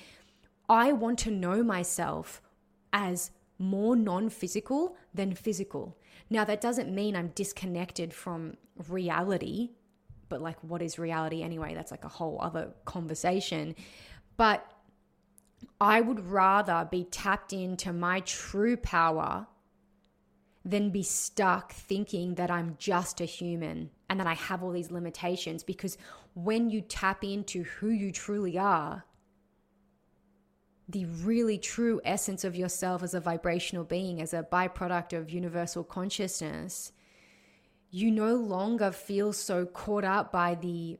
I 0.69 0.91
want 0.91 1.19
to 1.19 1.31
know 1.31 1.63
myself 1.63 2.41
as 2.91 3.31
more 3.59 3.95
non 3.95 4.29
physical 4.29 4.95
than 5.13 5.33
physical. 5.33 5.97
Now, 6.29 6.43
that 6.45 6.61
doesn't 6.61 6.93
mean 6.93 7.15
I'm 7.15 7.31
disconnected 7.35 8.13
from 8.13 8.57
reality, 8.87 9.71
but 10.29 10.41
like, 10.41 10.57
what 10.63 10.81
is 10.81 10.97
reality 10.97 11.43
anyway? 11.43 11.73
That's 11.73 11.91
like 11.91 12.05
a 12.05 12.09
whole 12.09 12.39
other 12.41 12.71
conversation. 12.85 13.75
But 14.37 14.69
I 15.79 16.01
would 16.01 16.19
rather 16.27 16.87
be 16.89 17.03
tapped 17.05 17.53
into 17.53 17.93
my 17.93 18.21
true 18.21 18.77
power 18.77 19.47
than 20.65 20.89
be 20.91 21.03
stuck 21.03 21.73
thinking 21.73 22.35
that 22.35 22.49
I'm 22.49 22.75
just 22.79 23.19
a 23.19 23.25
human 23.25 23.89
and 24.09 24.19
that 24.19 24.27
I 24.27 24.33
have 24.33 24.63
all 24.63 24.71
these 24.71 24.91
limitations. 24.91 25.61
Because 25.63 25.97
when 26.35 26.69
you 26.69 26.81
tap 26.81 27.23
into 27.23 27.63
who 27.63 27.89
you 27.89 28.11
truly 28.11 28.57
are, 28.57 29.03
the 30.93 31.05
really 31.05 31.57
true 31.57 31.99
essence 32.05 32.43
of 32.43 32.55
yourself 32.55 33.03
as 33.03 33.13
a 33.13 33.19
vibrational 33.19 33.83
being, 33.83 34.21
as 34.21 34.33
a 34.33 34.43
byproduct 34.43 35.11
of 35.11 35.29
universal 35.29 35.83
consciousness, 35.83 36.93
you 37.89 38.09
no 38.09 38.35
longer 38.35 38.91
feel 38.91 39.33
so 39.33 39.65
caught 39.65 40.05
up 40.05 40.31
by 40.31 40.55
the 40.55 40.97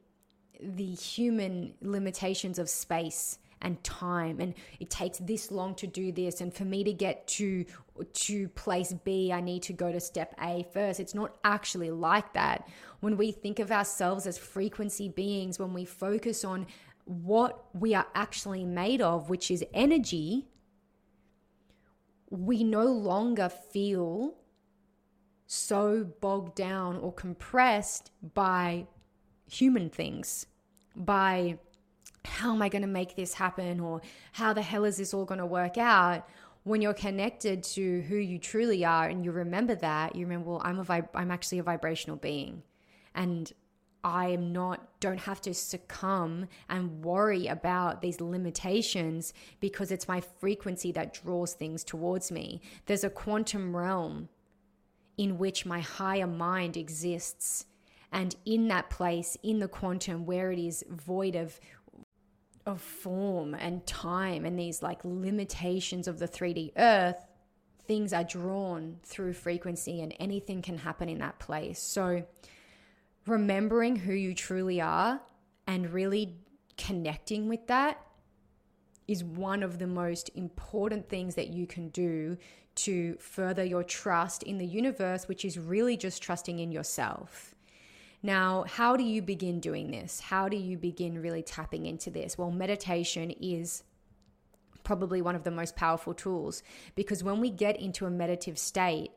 the 0.59 0.91
human 0.93 1.73
limitations 1.81 2.57
of 2.57 2.69
space 2.69 3.37
and 3.61 3.83
time. 3.83 4.39
And 4.39 4.53
it 4.79 4.89
takes 4.89 5.17
this 5.17 5.51
long 5.51 5.75
to 5.75 5.87
do 5.87 6.11
this. 6.11 6.39
And 6.39 6.53
for 6.53 6.63
me 6.63 6.83
to 6.83 6.93
get 6.93 7.27
to 7.39 7.65
to 8.13 8.47
place 8.49 8.93
B 9.03 9.31
I 9.31 9.41
need 9.41 9.63
to 9.63 9.73
go 9.73 9.91
to 9.91 9.99
step 9.99 10.33
A 10.41 10.65
first. 10.73 10.99
It's 10.99 11.13
not 11.13 11.37
actually 11.43 11.91
like 11.91 12.33
that. 12.33 12.67
When 13.01 13.17
we 13.17 13.31
think 13.31 13.59
of 13.59 13.71
ourselves 13.71 14.25
as 14.25 14.37
frequency 14.37 15.09
beings 15.09 15.59
when 15.59 15.73
we 15.73 15.85
focus 15.85 16.43
on 16.43 16.65
what 17.05 17.65
we 17.73 17.93
are 17.93 18.07
actually 18.15 18.63
made 18.63 19.01
of 19.01 19.29
which 19.29 19.51
is 19.51 19.63
energy 19.73 20.47
we 22.29 22.63
no 22.63 22.85
longer 22.85 23.49
feel 23.49 24.35
so 25.45 26.03
bogged 26.19 26.55
down 26.55 26.97
or 26.97 27.13
compressed 27.13 28.11
by 28.33 28.87
human 29.47 29.89
things 29.89 30.47
by 30.95 31.59
how 32.25 32.53
am 32.53 32.61
I 32.61 32.69
going 32.69 32.81
to 32.81 32.87
make 32.87 33.15
this 33.15 33.33
happen 33.33 33.79
or 33.79 34.01
how 34.31 34.53
the 34.53 34.61
hell 34.61 34.85
is 34.85 34.97
this 34.97 35.13
all 35.13 35.25
going 35.25 35.39
to 35.39 35.45
work 35.45 35.77
out? 35.77 36.27
When 36.63 36.81
you're 36.81 36.93
connected 36.93 37.61
to 37.63 38.01
who 38.03 38.15
you 38.15 38.39
truly 38.39 38.85
are 38.85 39.07
and 39.07 39.23
you 39.25 39.31
remember 39.31 39.75
that, 39.75 40.15
you 40.15 40.25
remember, 40.25 40.51
well, 40.51 40.61
I'm 40.63 40.79
a 40.79 40.85
vib- 40.85 41.09
I'm 41.13 41.29
actually 41.29 41.59
a 41.59 41.63
vibrational 41.63 42.15
being, 42.15 42.63
and 43.13 43.51
I 44.03 44.27
am 44.27 44.51
not 44.51 44.99
don't 44.99 45.19
have 45.19 45.41
to 45.41 45.53
succumb 45.53 46.47
and 46.69 47.03
worry 47.03 47.47
about 47.47 48.01
these 48.01 48.19
limitations 48.19 49.33
because 49.59 49.91
it's 49.91 50.07
my 50.07 50.21
frequency 50.21 50.91
that 50.91 51.13
draws 51.13 51.53
things 51.53 51.83
towards 51.83 52.31
me. 52.31 52.61
There's 52.85 53.03
a 53.03 53.09
quantum 53.09 53.75
realm 53.75 54.29
in 55.17 55.37
which 55.37 55.65
my 55.65 55.79
higher 55.79 56.27
mind 56.27 56.75
exists. 56.75 57.65
And 58.11 58.35
in 58.45 58.67
that 58.67 58.89
place, 58.89 59.37
in 59.41 59.59
the 59.59 59.67
quantum, 59.67 60.25
where 60.25 60.51
it 60.51 60.59
is 60.59 60.83
void 60.89 61.35
of 61.35 61.59
of 62.65 62.79
form 62.79 63.53
and 63.55 63.85
time 63.85 64.45
and 64.45 64.57
these 64.57 64.81
like 64.81 65.03
limitations 65.03 66.07
of 66.07 66.17
the 66.17 66.27
3D 66.27 66.71
earth, 66.77 67.25
things 67.85 68.13
are 68.13 68.23
drawn 68.23 68.97
through 69.03 69.33
frequency 69.33 70.01
and 70.01 70.15
anything 70.19 70.61
can 70.61 70.77
happen 70.77 71.09
in 71.09 71.19
that 71.19 71.39
place. 71.39 71.79
So, 71.79 72.23
remembering 73.25 73.95
who 73.95 74.13
you 74.13 74.33
truly 74.33 74.81
are 74.81 75.21
and 75.67 75.89
really 75.91 76.35
connecting 76.77 77.47
with 77.47 77.67
that 77.67 78.01
is 79.07 79.23
one 79.23 79.63
of 79.63 79.79
the 79.79 79.87
most 79.87 80.29
important 80.35 81.09
things 81.09 81.35
that 81.35 81.49
you 81.49 81.67
can 81.67 81.89
do 81.89 82.37
to 82.75 83.15
further 83.19 83.63
your 83.63 83.83
trust 83.83 84.43
in 84.43 84.57
the 84.57 84.65
universe, 84.65 85.27
which 85.27 85.45
is 85.45 85.59
really 85.59 85.97
just 85.97 86.21
trusting 86.21 86.59
in 86.59 86.71
yourself. 86.71 87.53
Now, 88.21 88.63
how 88.67 88.95
do 88.95 89.03
you 89.03 89.21
begin 89.21 89.59
doing 89.59 89.91
this? 89.91 90.21
How 90.21 90.47
do 90.47 90.55
you 90.55 90.77
begin 90.77 91.21
really 91.21 91.43
tapping 91.43 91.85
into 91.85 92.09
this? 92.09 92.37
Well, 92.37 92.51
meditation 92.51 93.31
is 93.31 93.83
probably 94.83 95.21
one 95.21 95.35
of 95.35 95.43
the 95.43 95.51
most 95.51 95.75
powerful 95.75 96.13
tools 96.13 96.63
because 96.95 97.23
when 97.23 97.39
we 97.39 97.49
get 97.49 97.79
into 97.79 98.05
a 98.05 98.09
meditative 98.09 98.57
state, 98.57 99.11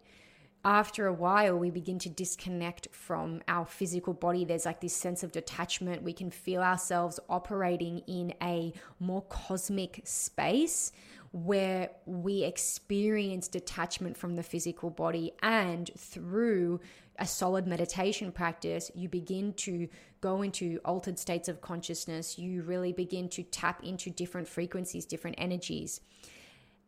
after 0.66 1.06
a 1.06 1.12
while, 1.12 1.56
we 1.56 1.70
begin 1.70 2.00
to 2.00 2.08
disconnect 2.08 2.88
from 2.90 3.40
our 3.46 3.64
physical 3.64 4.12
body. 4.12 4.44
There's 4.44 4.66
like 4.66 4.80
this 4.80 4.96
sense 4.96 5.22
of 5.22 5.30
detachment. 5.30 6.02
We 6.02 6.12
can 6.12 6.28
feel 6.28 6.60
ourselves 6.60 7.20
operating 7.28 8.00
in 8.08 8.34
a 8.42 8.72
more 8.98 9.22
cosmic 9.22 10.00
space 10.02 10.90
where 11.30 11.90
we 12.04 12.42
experience 12.42 13.46
detachment 13.46 14.16
from 14.16 14.34
the 14.34 14.42
physical 14.42 14.90
body 14.90 15.32
and 15.40 15.88
through 15.96 16.80
a 17.20 17.26
solid 17.26 17.66
meditation 17.66 18.32
practice, 18.32 18.90
you 18.94 19.08
begin 19.08 19.52
to 19.54 19.88
go 20.20 20.42
into 20.42 20.80
altered 20.84 21.18
states 21.18 21.48
of 21.48 21.60
consciousness. 21.60 22.38
You 22.38 22.62
really 22.62 22.92
begin 22.92 23.28
to 23.30 23.42
tap 23.44 23.84
into 23.84 24.10
different 24.10 24.48
frequencies, 24.48 25.06
different 25.06 25.36
energies. 25.38 26.00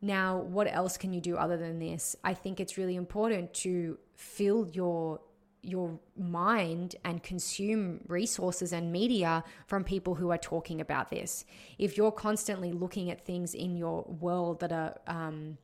Now, 0.00 0.38
what 0.38 0.72
else 0.72 0.96
can 0.96 1.12
you 1.12 1.20
do 1.20 1.36
other 1.36 1.56
than 1.56 1.78
this? 1.78 2.14
I 2.22 2.34
think 2.34 2.60
it's 2.60 2.78
really 2.78 2.96
important 2.96 3.52
to 3.54 3.98
fill 4.14 4.68
your 4.72 5.20
your 5.60 5.98
mind 6.16 6.94
and 7.04 7.20
consume 7.22 8.00
resources 8.06 8.72
and 8.72 8.92
media 8.92 9.42
from 9.66 9.82
people 9.82 10.14
who 10.14 10.30
are 10.30 10.38
talking 10.38 10.80
about 10.80 11.10
this. 11.10 11.44
If 11.78 11.96
you're 11.96 12.12
constantly 12.12 12.72
looking 12.72 13.10
at 13.10 13.24
things 13.24 13.54
in 13.54 13.76
your 13.76 14.04
world 14.04 14.60
that 14.60 14.72
are 14.72 14.96
um, 15.08 15.58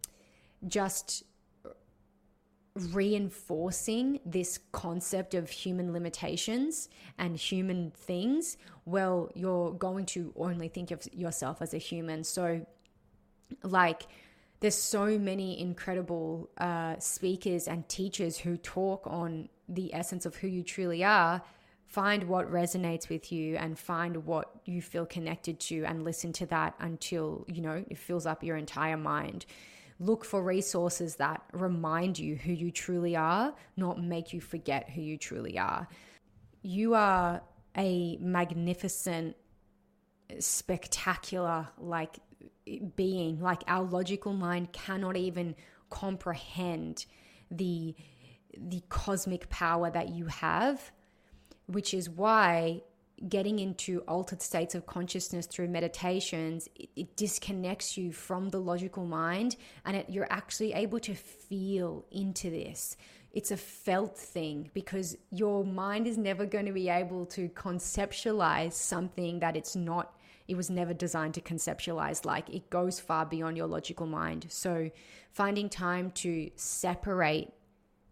just 0.66 1.22
reinforcing 2.74 4.18
this 4.26 4.58
concept 4.72 5.34
of 5.34 5.48
human 5.48 5.92
limitations 5.92 6.88
and 7.18 7.36
human 7.36 7.92
things, 7.92 8.56
well, 8.84 9.30
you're 9.34 9.72
going 9.72 10.06
to 10.06 10.32
only 10.36 10.68
think 10.68 10.90
of 10.90 11.06
yourself 11.12 11.62
as 11.62 11.72
a 11.72 11.78
human. 11.78 12.24
So, 12.24 12.66
like, 13.62 14.08
there's 14.64 14.74
so 14.74 15.18
many 15.18 15.60
incredible 15.60 16.48
uh, 16.56 16.98
speakers 16.98 17.68
and 17.68 17.86
teachers 17.86 18.38
who 18.38 18.56
talk 18.56 19.06
on 19.06 19.46
the 19.68 19.94
essence 19.94 20.24
of 20.24 20.36
who 20.36 20.48
you 20.48 20.62
truly 20.62 21.04
are. 21.04 21.42
Find 21.86 22.24
what 22.24 22.50
resonates 22.50 23.10
with 23.10 23.30
you 23.30 23.56
and 23.56 23.78
find 23.78 24.24
what 24.24 24.50
you 24.64 24.80
feel 24.80 25.04
connected 25.04 25.60
to 25.60 25.84
and 25.84 26.02
listen 26.02 26.32
to 26.32 26.46
that 26.46 26.74
until, 26.80 27.44
you 27.46 27.60
know, 27.60 27.84
it 27.90 27.98
fills 27.98 28.24
up 28.24 28.42
your 28.42 28.56
entire 28.56 28.96
mind. 28.96 29.44
Look 30.00 30.24
for 30.24 30.42
resources 30.42 31.16
that 31.16 31.42
remind 31.52 32.18
you 32.18 32.34
who 32.34 32.54
you 32.54 32.70
truly 32.70 33.16
are, 33.16 33.52
not 33.76 34.02
make 34.02 34.32
you 34.32 34.40
forget 34.40 34.88
who 34.88 35.02
you 35.02 35.18
truly 35.18 35.58
are. 35.58 35.86
You 36.62 36.94
are 36.94 37.42
a 37.76 38.16
magnificent, 38.16 39.36
spectacular, 40.38 41.68
like 41.76 42.18
being. 42.96 43.40
Like 43.40 43.62
our 43.66 43.84
logical 43.84 44.32
mind 44.32 44.72
cannot 44.72 45.16
even 45.16 45.54
comprehend 45.90 47.06
the 47.50 47.94
the 48.56 48.82
cosmic 48.88 49.48
power 49.48 49.90
that 49.90 50.10
you 50.10 50.26
have, 50.26 50.92
which 51.66 51.92
is 51.92 52.08
why 52.08 52.82
getting 53.28 53.58
into 53.58 54.00
altered 54.00 54.42
states 54.42 54.74
of 54.74 54.86
consciousness 54.86 55.46
through 55.46 55.68
meditations 55.68 56.68
it, 56.74 56.88
it 56.96 57.16
disconnects 57.16 57.96
you 57.96 58.12
from 58.12 58.48
the 58.48 58.58
logical 58.58 59.06
mind 59.06 59.54
and 59.84 59.96
it, 59.96 60.10
you're 60.10 60.30
actually 60.30 60.72
able 60.72 60.98
to 60.98 61.14
feel 61.14 62.04
into 62.10 62.50
this 62.50 62.96
it's 63.32 63.50
a 63.50 63.56
felt 63.56 64.16
thing 64.18 64.68
because 64.74 65.16
your 65.30 65.64
mind 65.64 66.06
is 66.06 66.18
never 66.18 66.44
going 66.44 66.66
to 66.66 66.72
be 66.72 66.88
able 66.88 67.24
to 67.24 67.48
conceptualize 67.50 68.72
something 68.72 69.38
that 69.38 69.56
it's 69.56 69.76
not 69.76 70.16
it 70.46 70.56
was 70.56 70.70
never 70.70 70.92
designed 70.92 71.34
to 71.34 71.40
conceptualize 71.40 72.24
like 72.24 72.48
it 72.48 72.68
goes 72.70 73.00
far 73.00 73.24
beyond 73.24 73.56
your 73.56 73.66
logical 73.66 74.06
mind 74.06 74.46
so 74.48 74.90
finding 75.32 75.68
time 75.68 76.10
to 76.10 76.50
separate 76.56 77.50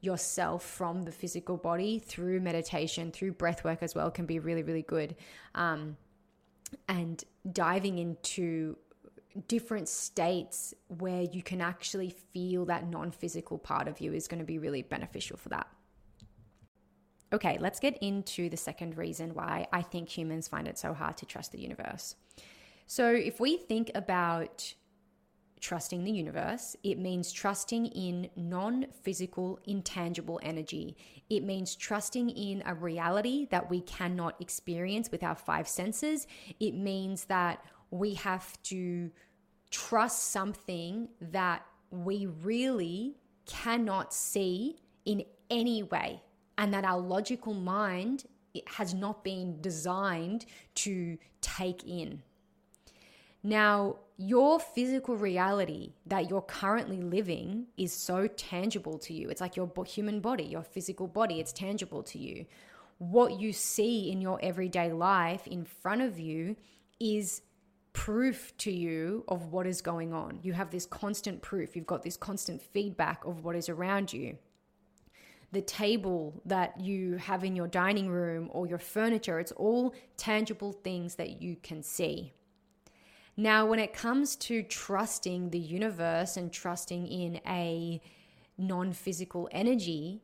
yourself 0.02 0.64
from 0.64 1.02
the 1.04 1.12
physical 1.12 1.56
body 1.56 1.98
through 2.00 2.40
meditation, 2.40 3.10
through 3.10 3.32
breath 3.32 3.64
work 3.64 3.78
as 3.82 3.94
well, 3.94 4.10
can 4.10 4.26
be 4.26 4.38
really, 4.38 4.62
really 4.62 4.82
good. 4.82 5.14
Um, 5.54 5.96
and 6.88 7.22
diving 7.50 7.98
into 7.98 8.76
different 9.46 9.88
states 9.88 10.74
where 10.98 11.22
you 11.22 11.42
can 11.42 11.60
actually 11.60 12.10
feel 12.10 12.64
that 12.66 12.88
non 12.88 13.10
physical 13.10 13.58
part 13.58 13.88
of 13.88 14.00
you 14.00 14.12
is 14.12 14.26
going 14.26 14.40
to 14.40 14.44
be 14.44 14.58
really 14.58 14.82
beneficial 14.82 15.36
for 15.36 15.48
that. 15.50 15.68
Okay, 17.32 17.56
let's 17.60 17.80
get 17.80 17.96
into 18.02 18.48
the 18.50 18.56
second 18.56 18.96
reason 18.96 19.34
why 19.34 19.66
I 19.72 19.82
think 19.82 20.08
humans 20.08 20.48
find 20.48 20.68
it 20.68 20.78
so 20.78 20.92
hard 20.92 21.16
to 21.18 21.26
trust 21.26 21.52
the 21.52 21.60
universe. 21.60 22.14
So, 22.86 23.10
if 23.10 23.40
we 23.40 23.56
think 23.56 23.90
about 23.94 24.74
trusting 25.62 26.04
the 26.04 26.10
universe. 26.10 26.76
It 26.82 26.98
means 26.98 27.32
trusting 27.32 27.86
in 27.86 28.28
non 28.36 28.86
physical, 29.02 29.58
intangible 29.64 30.38
energy. 30.42 30.96
It 31.30 31.44
means 31.44 31.74
trusting 31.74 32.28
in 32.30 32.62
a 32.66 32.74
reality 32.74 33.46
that 33.50 33.70
we 33.70 33.80
cannot 33.80 34.38
experience 34.40 35.10
with 35.10 35.22
our 35.22 35.36
five 35.36 35.66
senses. 35.66 36.26
It 36.60 36.74
means 36.74 37.24
that 37.26 37.64
we 37.90 38.14
have 38.14 38.60
to 38.64 39.10
trust 39.70 40.30
something 40.32 41.08
that 41.20 41.64
we 41.90 42.26
really 42.26 43.14
cannot 43.46 44.12
see 44.12 44.76
in 45.04 45.24
any 45.50 45.82
way, 45.82 46.22
and 46.58 46.72
that 46.74 46.84
our 46.84 46.98
logical 46.98 47.54
mind 47.54 48.24
has 48.66 48.94
not 48.94 49.24
been 49.24 49.60
designed 49.60 50.44
to 50.74 51.18
take 51.40 51.84
in. 51.84 52.22
Now, 53.42 53.96
your 54.16 54.60
physical 54.60 55.16
reality 55.16 55.94
that 56.06 56.30
you're 56.30 56.42
currently 56.42 57.02
living 57.02 57.66
is 57.76 57.92
so 57.92 58.28
tangible 58.28 58.98
to 58.98 59.12
you. 59.12 59.28
It's 59.30 59.40
like 59.40 59.56
your 59.56 59.70
human 59.84 60.20
body, 60.20 60.44
your 60.44 60.62
physical 60.62 61.08
body, 61.08 61.40
it's 61.40 61.52
tangible 61.52 62.02
to 62.04 62.18
you. 62.18 62.46
What 62.98 63.40
you 63.40 63.52
see 63.52 64.12
in 64.12 64.20
your 64.20 64.38
everyday 64.42 64.92
life 64.92 65.46
in 65.48 65.64
front 65.64 66.02
of 66.02 66.20
you 66.20 66.54
is 67.00 67.42
proof 67.92 68.56
to 68.58 68.70
you 68.70 69.24
of 69.26 69.46
what 69.52 69.66
is 69.66 69.80
going 69.80 70.12
on. 70.12 70.38
You 70.42 70.52
have 70.52 70.70
this 70.70 70.86
constant 70.86 71.42
proof, 71.42 71.74
you've 71.74 71.86
got 71.86 72.04
this 72.04 72.16
constant 72.16 72.62
feedback 72.62 73.24
of 73.24 73.44
what 73.44 73.56
is 73.56 73.68
around 73.68 74.12
you. 74.12 74.38
The 75.52 75.62
table 75.62 76.40
that 76.46 76.80
you 76.80 77.16
have 77.16 77.44
in 77.44 77.54
your 77.54 77.68
dining 77.68 78.08
room 78.08 78.48
or 78.52 78.66
your 78.66 78.78
furniture, 78.78 79.38
it's 79.38 79.52
all 79.52 79.94
tangible 80.16 80.72
things 80.72 81.16
that 81.16 81.42
you 81.42 81.56
can 81.62 81.82
see. 81.82 82.32
Now, 83.36 83.66
when 83.66 83.78
it 83.78 83.92
comes 83.92 84.36
to 84.36 84.62
trusting 84.62 85.50
the 85.50 85.58
universe 85.58 86.36
and 86.36 86.52
trusting 86.52 87.06
in 87.06 87.40
a 87.46 88.00
non 88.58 88.92
physical 88.92 89.48
energy, 89.52 90.22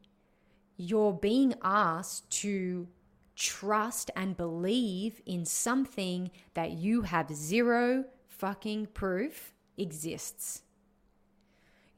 you're 0.77 1.13
being 1.13 1.55
asked 1.63 2.31
to 2.31 2.89
trust 3.35 4.11
and 4.17 4.37
believe 4.37 5.21
in 5.25 5.45
something 5.45 6.31
that 6.55 6.73
you 6.73 7.03
have 7.03 7.35
zero 7.35 8.05
fucking 8.27 8.87
proof 8.87 9.55
exists. 9.77 10.63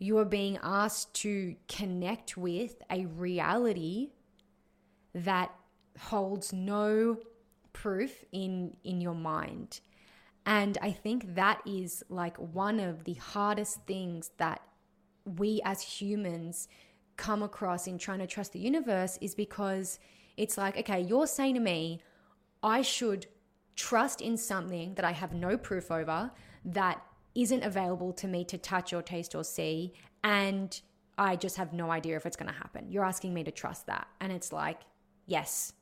You 0.00 0.18
are 0.18 0.24
being 0.24 0.58
asked 0.62 1.14
to 1.22 1.54
connect 1.68 2.36
with 2.36 2.82
a 2.90 3.06
reality 3.06 4.10
that 5.14 5.54
holds 5.98 6.52
no 6.52 7.18
proof 7.72 8.24
in 8.32 8.76
in 8.82 9.00
your 9.00 9.14
mind. 9.14 9.80
And 10.46 10.78
I 10.80 10.90
think 10.90 11.34
that 11.34 11.60
is 11.66 12.02
like 12.08 12.36
one 12.38 12.80
of 12.80 13.04
the 13.04 13.14
hardest 13.14 13.86
things 13.86 14.30
that 14.38 14.62
we 15.24 15.60
as 15.64 15.82
humans 15.82 16.66
come 17.16 17.42
across 17.42 17.86
in 17.86 17.98
trying 17.98 18.20
to 18.20 18.26
trust 18.26 18.52
the 18.54 18.58
universe 18.58 19.18
is 19.20 19.34
because 19.34 19.98
it's 20.38 20.56
like, 20.56 20.78
okay, 20.78 21.02
you're 21.02 21.26
saying 21.26 21.54
to 21.54 21.60
me, 21.60 22.00
I 22.62 22.80
should 22.80 23.26
trust 23.76 24.22
in 24.22 24.38
something 24.38 24.94
that 24.94 25.04
I 25.04 25.12
have 25.12 25.34
no 25.34 25.58
proof 25.58 25.90
over, 25.90 26.30
that 26.64 27.02
isn't 27.34 27.62
available 27.62 28.12
to 28.14 28.26
me 28.26 28.44
to 28.44 28.58
touch 28.58 28.92
or 28.92 29.02
taste 29.02 29.34
or 29.34 29.44
see, 29.44 29.92
and 30.24 30.80
I 31.18 31.36
just 31.36 31.56
have 31.56 31.72
no 31.72 31.90
idea 31.90 32.16
if 32.16 32.24
it's 32.26 32.36
going 32.36 32.50
to 32.50 32.58
happen. 32.58 32.90
You're 32.90 33.04
asking 33.04 33.34
me 33.34 33.44
to 33.44 33.50
trust 33.50 33.86
that. 33.86 34.08
And 34.20 34.32
it's 34.32 34.52
like, 34.52 34.80
yes, 35.26 35.74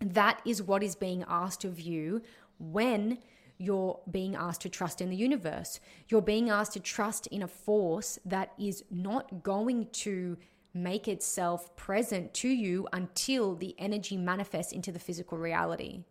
that 0.00 0.40
is 0.44 0.62
what 0.62 0.82
is 0.82 0.94
being 0.94 1.24
asked 1.26 1.64
of 1.64 1.80
you 1.80 2.22
when 2.58 3.18
you're 3.58 4.00
being 4.10 4.34
asked 4.34 4.60
to 4.62 4.68
trust 4.68 5.00
in 5.00 5.08
the 5.08 5.16
universe. 5.16 5.80
You're 6.08 6.20
being 6.20 6.50
asked 6.50 6.72
to 6.74 6.80
trust 6.80 7.28
in 7.28 7.42
a 7.42 7.48
force 7.48 8.18
that 8.24 8.52
is 8.58 8.84
not 8.90 9.42
going 9.42 9.86
to 9.92 10.36
make 10.74 11.06
itself 11.06 11.74
present 11.76 12.34
to 12.34 12.48
you 12.48 12.88
until 12.92 13.54
the 13.54 13.74
energy 13.78 14.16
manifests 14.16 14.72
into 14.72 14.90
the 14.90 14.98
physical 14.98 15.38
reality. 15.38 16.04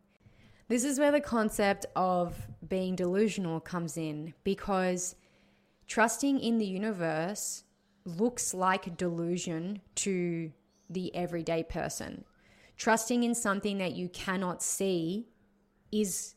This 0.72 0.86
is 0.86 1.00
where 1.00 1.12
the 1.12 1.20
concept 1.20 1.86
of 1.98 2.48
being 2.66 2.96
delusional 2.96 3.60
comes 3.60 3.98
in 3.98 4.34
because 4.46 5.18
trusting 5.86 6.40
in 6.40 6.60
the 6.60 6.66
universe 6.66 7.66
looks 8.06 8.54
like 8.54 8.96
delusion 8.96 9.82
to 9.96 10.54
the 10.90 11.14
everyday 11.14 11.62
person. 11.64 12.24
Trusting 12.78 13.24
in 13.24 13.36
something 13.36 13.80
that 13.80 13.96
you 13.96 14.08
cannot 14.08 14.64
see 14.64 15.28
is 15.92 16.36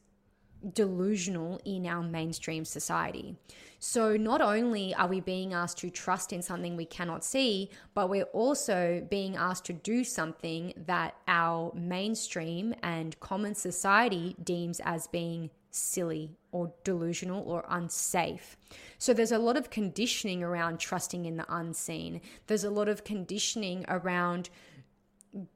delusional 0.73 1.61
in 1.65 1.87
our 1.87 2.03
mainstream 2.03 2.65
society. 2.65 3.37
So, 3.79 4.17
not 4.17 4.41
only 4.41 4.95
are 4.95 5.09
we 5.09 5.21
being 5.21 5.53
asked 5.53 5.79
to 5.79 5.91
trust 5.91 6.33
in 6.33 6.41
something 6.41 6.75
we 6.75 6.87
cannot 6.87 7.23
see, 7.23 7.71
but 7.93 8.09
we're 8.09 8.25
also 8.33 9.07
being 9.11 9.37
asked 9.37 9.67
to 9.67 9.75
do 9.75 10.05
something 10.05 10.73
that 10.87 11.17
our 11.29 11.71
mainstream 11.75 12.75
and 12.83 13.19
common 13.21 13.55
society 13.55 14.37
deems 14.43 14.81
as 14.85 15.07
being 15.07 15.51
silly 15.71 16.31
or 16.53 16.73
delusional 16.85 17.43
or 17.43 17.65
unsafe. 17.69 18.57
So 18.99 19.13
there's 19.13 19.33
a 19.33 19.39
lot 19.39 19.57
of 19.57 19.71
conditioning 19.71 20.43
around 20.43 20.79
trusting 20.79 21.27
in 21.27 21.37
the 21.37 21.47
unseen. 21.55 22.21
There's 22.47 22.65
a 22.65 22.71
lot 22.71 22.89
of 22.89 23.05
conditioning 23.05 23.85
around 23.89 24.51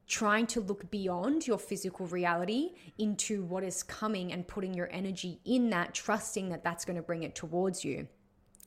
trying 0.07 0.45
to 0.47 0.61
look 0.61 0.89
beyond 0.91 1.47
your 1.47 1.57
physical 1.57 2.05
reality 2.07 2.71
into 2.97 3.43
what 3.43 3.63
is 3.63 3.83
coming 3.83 4.33
and 4.33 4.47
putting 4.47 4.73
your 4.73 4.89
energy 4.91 5.39
in 5.45 5.69
that, 5.69 5.93
trusting 5.93 6.49
that 6.49 6.63
that's 6.63 6.85
going 6.85 6.97
to 6.97 7.01
bring 7.01 7.23
it 7.23 7.35
towards 7.35 7.85
you. 7.85 8.07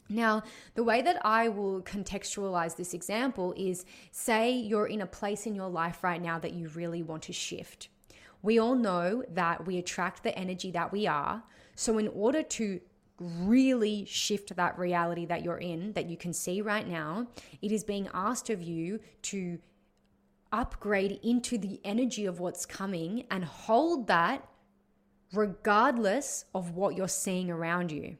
Now, 0.09 0.43
the 0.75 0.85
way 0.85 1.03
that 1.03 1.25
I 1.25 1.49
will 1.49 1.81
contextualize 1.83 2.77
this 2.77 2.95
example 2.95 3.55
is 3.57 3.85
say 4.11 4.53
you're 4.53 4.87
in 4.87 5.01
a 5.01 5.07
place 5.07 5.47
in 5.47 5.55
your 5.55 5.69
life 5.69 6.03
right 6.03 6.21
now 6.21 6.39
that 6.39 6.53
you 6.53 6.69
really 6.69 7.03
want 7.03 7.23
to 7.25 7.33
shift. 7.33 7.89
We 8.43 8.59
all 8.59 8.75
know 8.75 9.23
that 9.31 9.67
we 9.67 9.79
attract 9.79 10.23
the 10.23 10.37
energy 10.37 10.71
that 10.73 10.93
we 10.93 11.07
are. 11.07 11.43
So, 11.77 11.99
in 11.99 12.09
order 12.09 12.43
to 12.43 12.81
really 13.19 14.05
shift 14.05 14.55
that 14.57 14.79
reality 14.79 15.27
that 15.27 15.45
you're 15.45 15.59
in, 15.59 15.93
that 15.93 16.11
you 16.11 16.17
can 16.17 16.33
see 16.33 16.61
right 16.61 16.87
now, 16.87 17.29
it 17.61 17.71
is 17.71 17.85
being 17.85 18.09
asked 18.13 18.51
of 18.51 18.61
you 18.61 18.99
to 19.23 19.59
upgrade 20.53 21.19
into 21.23 21.59
the 21.59 21.81
energy 21.85 22.27
of 22.27 22.39
what's 22.39 22.67
coming 22.67 23.25
and 23.31 23.45
hold 23.45 24.07
that 24.07 24.47
regardless 25.33 26.45
of 26.55 26.73
what 26.73 26.95
you're 26.95 27.09
seeing 27.09 27.51
around 27.51 27.91
you. 27.91 28.17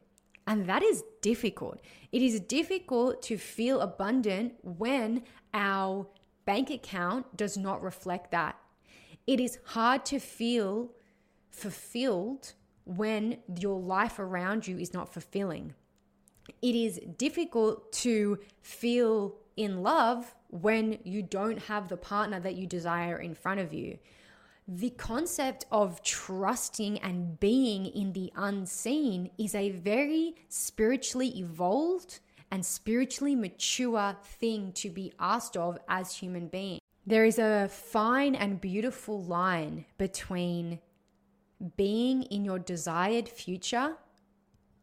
And 0.47 0.67
that 0.67 0.83
is 0.83 1.03
difficult. 1.21 1.79
It 2.11 2.21
is 2.21 2.39
difficult 2.41 3.21
to 3.23 3.37
feel 3.37 3.79
abundant 3.81 4.55
when 4.61 5.23
our 5.53 6.07
bank 6.45 6.69
account 6.69 7.37
does 7.37 7.57
not 7.57 7.81
reflect 7.81 8.31
that. 8.31 8.57
It 9.25 9.39
is 9.39 9.59
hard 9.63 10.03
to 10.05 10.19
feel 10.19 10.91
fulfilled 11.49 12.53
when 12.85 13.37
your 13.57 13.79
life 13.79 14.19
around 14.19 14.67
you 14.67 14.77
is 14.77 14.93
not 14.93 15.13
fulfilling. 15.13 15.75
It 16.61 16.75
is 16.75 16.99
difficult 17.17 17.93
to 17.93 18.39
feel 18.61 19.35
in 19.55 19.81
love 19.81 20.35
when 20.53 20.99
you 21.03 21.23
don't 21.23 21.57
have 21.63 21.87
the 21.87 21.97
partner 21.97 22.39
that 22.39 22.55
you 22.55 22.67
desire 22.67 23.17
in 23.17 23.33
front 23.33 23.59
of 23.59 23.73
you. 23.73 23.97
The 24.67 24.91
concept 24.91 25.65
of 25.71 26.03
trusting 26.03 26.99
and 26.99 27.39
being 27.39 27.87
in 27.87 28.13
the 28.13 28.31
unseen 28.35 29.31
is 29.37 29.55
a 29.55 29.71
very 29.71 30.35
spiritually 30.49 31.39
evolved 31.39 32.19
and 32.51 32.63
spiritually 32.63 33.35
mature 33.35 34.15
thing 34.23 34.71
to 34.73 34.91
be 34.91 35.11
asked 35.19 35.57
of 35.57 35.79
as 35.89 36.15
human 36.15 36.47
beings. 36.47 36.79
There 37.05 37.25
is 37.25 37.39
a 37.39 37.67
fine 37.67 38.35
and 38.35 38.61
beautiful 38.61 39.23
line 39.23 39.85
between 39.97 40.79
being 41.75 42.23
in 42.23 42.45
your 42.45 42.59
desired 42.59 43.27
future 43.27 43.97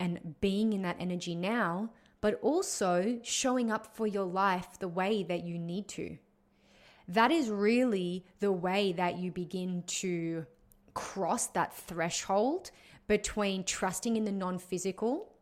and 0.00 0.34
being 0.40 0.72
in 0.72 0.82
that 0.82 0.96
energy 0.98 1.36
now 1.36 1.90
but 2.20 2.38
also 2.42 3.18
showing 3.22 3.70
up 3.70 3.96
for 3.96 4.06
your 4.06 4.24
life 4.24 4.78
the 4.78 4.88
way 4.88 5.22
that 5.22 5.44
you 5.44 5.58
need 5.58 5.88
to. 5.88 6.18
That 7.08 7.30
is 7.30 7.48
really 7.48 8.24
the 8.40 8.52
way 8.52 8.92
that 8.92 9.18
you 9.18 9.32
begin 9.32 9.82
to 9.86 10.46
cross 10.94 11.46
that 11.48 11.74
threshold 11.74 12.70
between 13.08 13.64
trusting 13.64 14.16
in 14.16 14.24
the 14.24 14.32
non 14.32 14.58
physical 14.58 15.32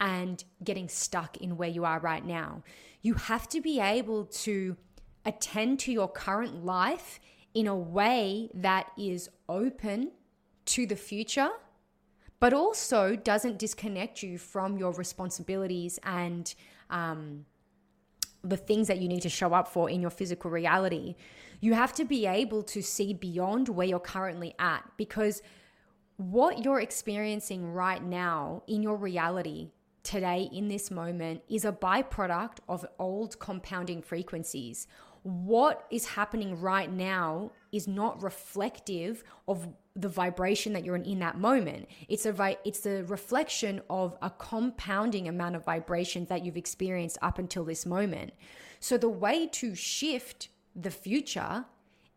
and 0.00 0.42
getting 0.62 0.88
stuck 0.88 1.36
in 1.38 1.56
where 1.56 1.68
you 1.68 1.84
are 1.84 1.98
right 1.98 2.24
now. 2.24 2.62
You 3.02 3.14
have 3.14 3.48
to 3.50 3.60
be 3.60 3.80
able 3.80 4.24
to 4.26 4.76
attend 5.24 5.80
to 5.80 5.92
your 5.92 6.08
current 6.08 6.64
life 6.64 7.20
in 7.54 7.66
a 7.66 7.76
way 7.76 8.50
that 8.54 8.90
is 8.98 9.28
open 9.48 10.10
to 10.66 10.86
the 10.86 10.96
future 10.96 11.50
but 12.40 12.52
also 12.52 13.16
doesn't 13.16 13.58
disconnect 13.58 14.22
you 14.22 14.38
from 14.38 14.76
your 14.76 14.92
responsibilities 14.92 15.98
and 16.02 16.54
um, 16.90 17.46
the 18.42 18.56
things 18.56 18.88
that 18.88 18.98
you 18.98 19.08
need 19.08 19.22
to 19.22 19.28
show 19.28 19.54
up 19.54 19.68
for 19.68 19.88
in 19.88 20.00
your 20.00 20.10
physical 20.10 20.50
reality. 20.50 21.16
You 21.60 21.74
have 21.74 21.94
to 21.94 22.04
be 22.04 22.26
able 22.26 22.62
to 22.64 22.82
see 22.82 23.14
beyond 23.14 23.68
where 23.68 23.86
you're 23.86 23.98
currently 23.98 24.54
at 24.58 24.82
because 24.96 25.42
what 26.16 26.64
you're 26.64 26.80
experiencing 26.80 27.72
right 27.72 28.02
now 28.02 28.62
in 28.66 28.82
your 28.82 28.96
reality 28.96 29.70
today 30.02 30.48
in 30.52 30.68
this 30.68 30.90
moment 30.90 31.42
is 31.48 31.64
a 31.64 31.72
byproduct 31.72 32.58
of 32.68 32.84
old 32.98 33.38
compounding 33.38 34.02
frequencies. 34.02 34.86
what 35.24 35.86
is 35.90 36.04
happening 36.04 36.60
right 36.60 36.92
now 36.92 37.50
is 37.72 37.88
not 37.88 38.22
reflective 38.22 39.24
of 39.48 39.66
the 39.96 40.08
vibration 40.08 40.72
that 40.72 40.84
you're 40.84 40.96
in 40.96 41.04
in 41.04 41.20
that 41.20 41.38
moment. 41.38 41.88
It's 42.08 42.26
a 42.26 42.32
vi- 42.32 42.58
it's 42.64 42.84
a 42.84 43.02
reflection 43.04 43.80
of 43.88 44.16
a 44.22 44.30
compounding 44.30 45.28
amount 45.28 45.56
of 45.56 45.64
vibrations 45.64 46.28
that 46.28 46.44
you've 46.44 46.56
experienced 46.56 47.18
up 47.22 47.38
until 47.38 47.64
this 47.64 47.86
moment. 47.86 48.32
So 48.80 48.98
the 48.98 49.08
way 49.08 49.46
to 49.52 49.74
shift 49.74 50.48
the 50.74 50.90
future 50.90 51.64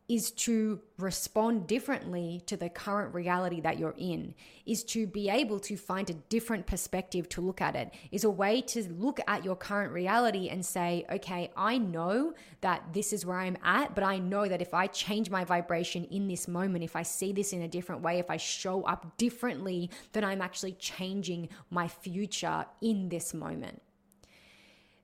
is 0.09 0.31
to 0.31 0.79
respond 0.97 1.67
differently 1.67 2.41
to 2.45 2.55
the 2.55 2.69
current 2.69 3.13
reality 3.13 3.59
that 3.59 3.77
you're 3.77 3.95
in, 3.97 4.33
is 4.65 4.83
to 4.83 5.05
be 5.05 5.29
able 5.29 5.59
to 5.59 5.75
find 5.75 6.09
a 6.09 6.13
different 6.13 6.65
perspective 6.65 7.27
to 7.27 7.41
look 7.41 7.59
at 7.59 7.75
it, 7.75 7.93
is 8.11 8.23
a 8.23 8.29
way 8.29 8.61
to 8.61 8.87
look 8.93 9.19
at 9.27 9.43
your 9.43 9.55
current 9.55 9.91
reality 9.91 10.47
and 10.47 10.65
say, 10.65 11.05
okay, 11.11 11.51
I 11.57 11.77
know 11.77 12.33
that 12.61 12.93
this 12.93 13.11
is 13.11 13.25
where 13.25 13.39
I'm 13.39 13.57
at, 13.63 13.95
but 13.95 14.03
I 14.03 14.17
know 14.17 14.47
that 14.47 14.61
if 14.61 14.73
I 14.73 14.87
change 14.87 15.29
my 15.29 15.43
vibration 15.43 16.05
in 16.05 16.27
this 16.27 16.47
moment, 16.47 16.85
if 16.85 16.95
I 16.95 17.03
see 17.03 17.33
this 17.33 17.51
in 17.51 17.61
a 17.63 17.67
different 17.67 18.01
way, 18.01 18.19
if 18.19 18.29
I 18.29 18.37
show 18.37 18.83
up 18.83 19.17
differently, 19.17 19.89
then 20.13 20.23
I'm 20.23 20.41
actually 20.41 20.73
changing 20.73 21.49
my 21.69 21.87
future 21.87 22.65
in 22.81 23.09
this 23.09 23.33
moment 23.33 23.81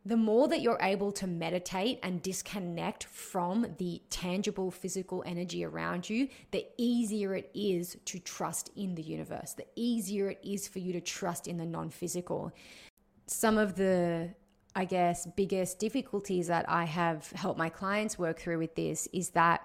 the 0.06 0.18
more 0.18 0.48
that 0.50 0.62
you're 0.62 0.80
able 0.82 1.12
to 1.14 1.28
meditate 1.28 2.00
and 2.04 2.22
disconnect 2.22 3.06
from 3.06 3.66
the 3.78 4.02
tangible 4.10 4.70
physical 4.70 5.24
energy 5.26 5.64
around 5.64 6.10
you, 6.10 6.28
the 6.52 6.66
easier 6.78 7.36
it 7.36 7.50
is 7.54 7.98
to 8.06 8.20
trust 8.20 8.70
in 8.76 8.96
the 8.96 9.02
universe, 9.02 9.54
the 9.54 9.66
easier 9.76 10.30
it 10.30 10.40
is 10.44 10.68
for 10.68 10.80
you 10.80 10.92
to 10.92 11.02
trust 11.02 11.48
in 11.48 11.58
the 11.58 11.66
non 11.66 11.90
physical. 11.90 12.52
Some 13.28 13.58
of 13.58 13.76
the 13.76 14.34
I 14.76 14.86
guess, 14.86 15.28
biggest 15.36 15.78
difficulties 15.78 16.48
that 16.48 16.66
I 16.68 16.86
have 16.86 17.30
helped 17.32 17.60
my 17.60 17.70
clients 17.70 18.18
work 18.18 18.40
through 18.40 18.58
with 18.58 18.74
this 18.76 19.08
is 19.14 19.30
that 19.32 19.62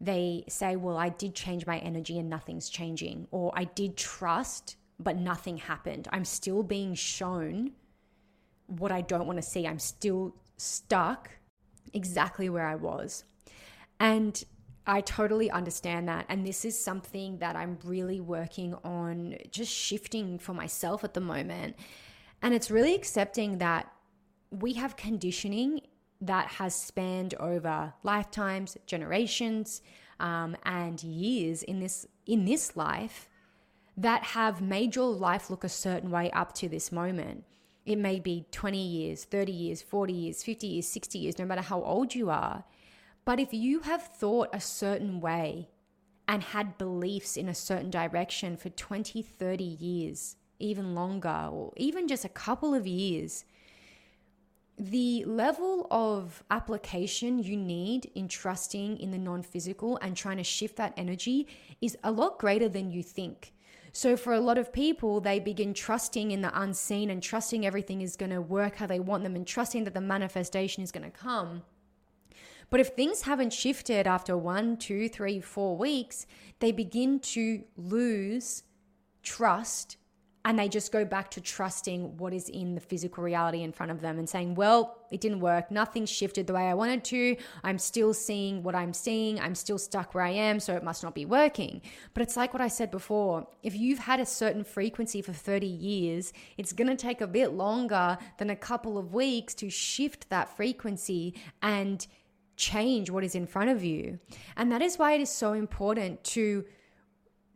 they 0.00 0.44
say, 0.48 0.74
Well, 0.74 0.98
I 0.98 1.10
did 1.10 1.34
change 1.34 1.64
my 1.64 1.78
energy 1.78 2.18
and 2.18 2.28
nothing's 2.28 2.68
changing. 2.68 3.28
Or 3.30 3.52
I 3.54 3.64
did 3.64 3.96
trust, 3.96 4.76
but 4.98 5.16
nothing 5.16 5.58
happened. 5.58 6.08
I'm 6.12 6.24
still 6.24 6.64
being 6.64 6.94
shown 6.94 7.70
what 8.66 8.92
I 8.92 9.00
don't 9.00 9.26
want 9.26 9.38
to 9.38 9.42
see. 9.42 9.66
I'm 9.66 9.78
still 9.78 10.34
stuck 10.56 11.30
exactly 11.92 12.48
where 12.48 12.66
I 12.66 12.74
was. 12.74 13.24
And 14.00 14.42
I 14.86 15.00
totally 15.00 15.50
understand 15.50 16.08
that. 16.08 16.26
And 16.28 16.46
this 16.46 16.64
is 16.64 16.78
something 16.78 17.38
that 17.38 17.54
I'm 17.54 17.78
really 17.84 18.20
working 18.20 18.74
on 18.84 19.36
just 19.50 19.72
shifting 19.72 20.38
for 20.38 20.54
myself 20.54 21.04
at 21.04 21.14
the 21.14 21.20
moment. 21.20 21.76
And 22.40 22.52
it's 22.54 22.70
really 22.70 22.94
accepting 22.94 23.58
that 23.58 23.92
we 24.50 24.74
have 24.74 24.96
conditioning 24.96 25.82
that 26.20 26.46
has 26.46 26.74
spanned 26.74 27.34
over 27.34 27.92
lifetimes, 28.02 28.76
generations, 28.86 29.82
um, 30.20 30.56
and 30.64 31.02
years 31.02 31.62
in 31.62 31.80
this 31.80 32.06
in 32.26 32.44
this 32.44 32.76
life 32.76 33.28
that 33.96 34.22
have 34.22 34.60
made 34.60 34.94
your 34.94 35.10
life 35.10 35.50
look 35.50 35.64
a 35.64 35.68
certain 35.68 36.10
way 36.10 36.30
up 36.30 36.52
to 36.54 36.68
this 36.68 36.92
moment. 36.92 37.44
It 37.84 37.96
may 37.96 38.20
be 38.20 38.46
20 38.52 38.78
years, 38.78 39.24
30 39.24 39.52
years, 39.52 39.82
40 39.82 40.12
years, 40.12 40.42
50 40.42 40.66
years, 40.66 40.88
60 40.88 41.18
years, 41.18 41.38
no 41.38 41.44
matter 41.44 41.62
how 41.62 41.82
old 41.82 42.14
you 42.14 42.30
are. 42.30 42.64
But 43.24 43.40
if 43.40 43.52
you 43.52 43.80
have 43.80 44.02
thought 44.02 44.48
a 44.52 44.60
certain 44.60 45.20
way 45.20 45.68
and 46.28 46.42
had 46.42 46.78
beliefs 46.78 47.36
in 47.36 47.48
a 47.48 47.54
certain 47.54 47.90
direction 47.90 48.56
for 48.56 48.68
20, 48.68 49.22
30 49.22 49.64
years, 49.64 50.36
even 50.58 50.94
longer, 50.94 51.48
or 51.50 51.72
even 51.76 52.06
just 52.06 52.24
a 52.24 52.28
couple 52.28 52.74
of 52.74 52.86
years, 52.86 53.44
the 54.78 55.24
level 55.26 55.86
of 55.90 56.42
application 56.50 57.38
you 57.38 57.56
need 57.56 58.10
in 58.14 58.26
trusting 58.28 58.98
in 58.98 59.10
the 59.10 59.18
non 59.18 59.42
physical 59.42 59.98
and 60.00 60.16
trying 60.16 60.38
to 60.38 60.44
shift 60.44 60.76
that 60.76 60.94
energy 60.96 61.46
is 61.80 61.96
a 62.02 62.10
lot 62.10 62.38
greater 62.38 62.68
than 62.68 62.90
you 62.90 63.02
think. 63.02 63.52
So, 63.94 64.16
for 64.16 64.32
a 64.32 64.40
lot 64.40 64.56
of 64.56 64.72
people, 64.72 65.20
they 65.20 65.38
begin 65.38 65.74
trusting 65.74 66.30
in 66.30 66.40
the 66.40 66.60
unseen 66.60 67.10
and 67.10 67.22
trusting 67.22 67.66
everything 67.66 68.00
is 68.00 68.16
going 68.16 68.30
to 68.30 68.40
work 68.40 68.76
how 68.76 68.86
they 68.86 69.00
want 69.00 69.22
them 69.22 69.36
and 69.36 69.46
trusting 69.46 69.84
that 69.84 69.92
the 69.92 70.00
manifestation 70.00 70.82
is 70.82 70.90
going 70.90 71.04
to 71.04 71.10
come. 71.10 71.62
But 72.70 72.80
if 72.80 72.88
things 72.88 73.22
haven't 73.22 73.52
shifted 73.52 74.06
after 74.06 74.34
one, 74.34 74.78
two, 74.78 75.10
three, 75.10 75.42
four 75.42 75.76
weeks, 75.76 76.26
they 76.58 76.72
begin 76.72 77.20
to 77.20 77.64
lose 77.76 78.62
trust 79.22 79.98
and 80.44 80.58
they 80.58 80.68
just 80.68 80.90
go 80.90 81.04
back 81.04 81.30
to 81.32 81.40
trusting 81.40 82.16
what 82.16 82.32
is 82.34 82.48
in 82.48 82.74
the 82.74 82.80
physical 82.80 83.22
reality 83.22 83.62
in 83.62 83.72
front 83.72 83.92
of 83.92 84.00
them 84.00 84.18
and 84.18 84.28
saying, 84.28 84.54
Well, 84.54 84.96
it 85.10 85.20
didn't 85.20 85.40
work. 85.40 85.70
Nothing 85.70 86.06
shifted 86.06 86.46
the 86.46 86.54
way 86.54 86.68
I 86.68 86.74
wanted 86.74 87.04
to. 87.04 87.36
I'm 87.62 87.78
still 87.78 88.12
seeing 88.12 88.62
what 88.62 88.74
I'm 88.74 88.92
seeing. 88.92 89.40
I'm 89.40 89.54
still 89.54 89.78
stuck 89.78 90.14
where 90.14 90.24
I 90.24 90.30
am, 90.30 90.58
so 90.58 90.74
it 90.74 90.82
must 90.82 91.02
not 91.02 91.14
be 91.14 91.24
working. 91.24 91.82
But 92.14 92.22
it's 92.22 92.36
like 92.36 92.52
what 92.52 92.60
I 92.60 92.68
said 92.68 92.90
before 92.90 93.46
if 93.62 93.76
you've 93.76 94.00
had 94.00 94.20
a 94.20 94.26
certain 94.26 94.64
frequency 94.64 95.22
for 95.22 95.32
30 95.32 95.66
years, 95.66 96.32
it's 96.58 96.72
going 96.72 96.88
to 96.88 96.96
take 96.96 97.20
a 97.20 97.26
bit 97.26 97.52
longer 97.52 98.18
than 98.38 98.50
a 98.50 98.56
couple 98.56 98.98
of 98.98 99.14
weeks 99.14 99.54
to 99.54 99.70
shift 99.70 100.28
that 100.30 100.56
frequency 100.56 101.34
and 101.62 102.06
change 102.56 103.10
what 103.10 103.24
is 103.24 103.34
in 103.34 103.46
front 103.46 103.70
of 103.70 103.82
you. 103.82 104.18
And 104.56 104.70
that 104.72 104.82
is 104.82 104.98
why 104.98 105.12
it 105.12 105.20
is 105.20 105.30
so 105.30 105.52
important 105.52 106.22
to 106.24 106.64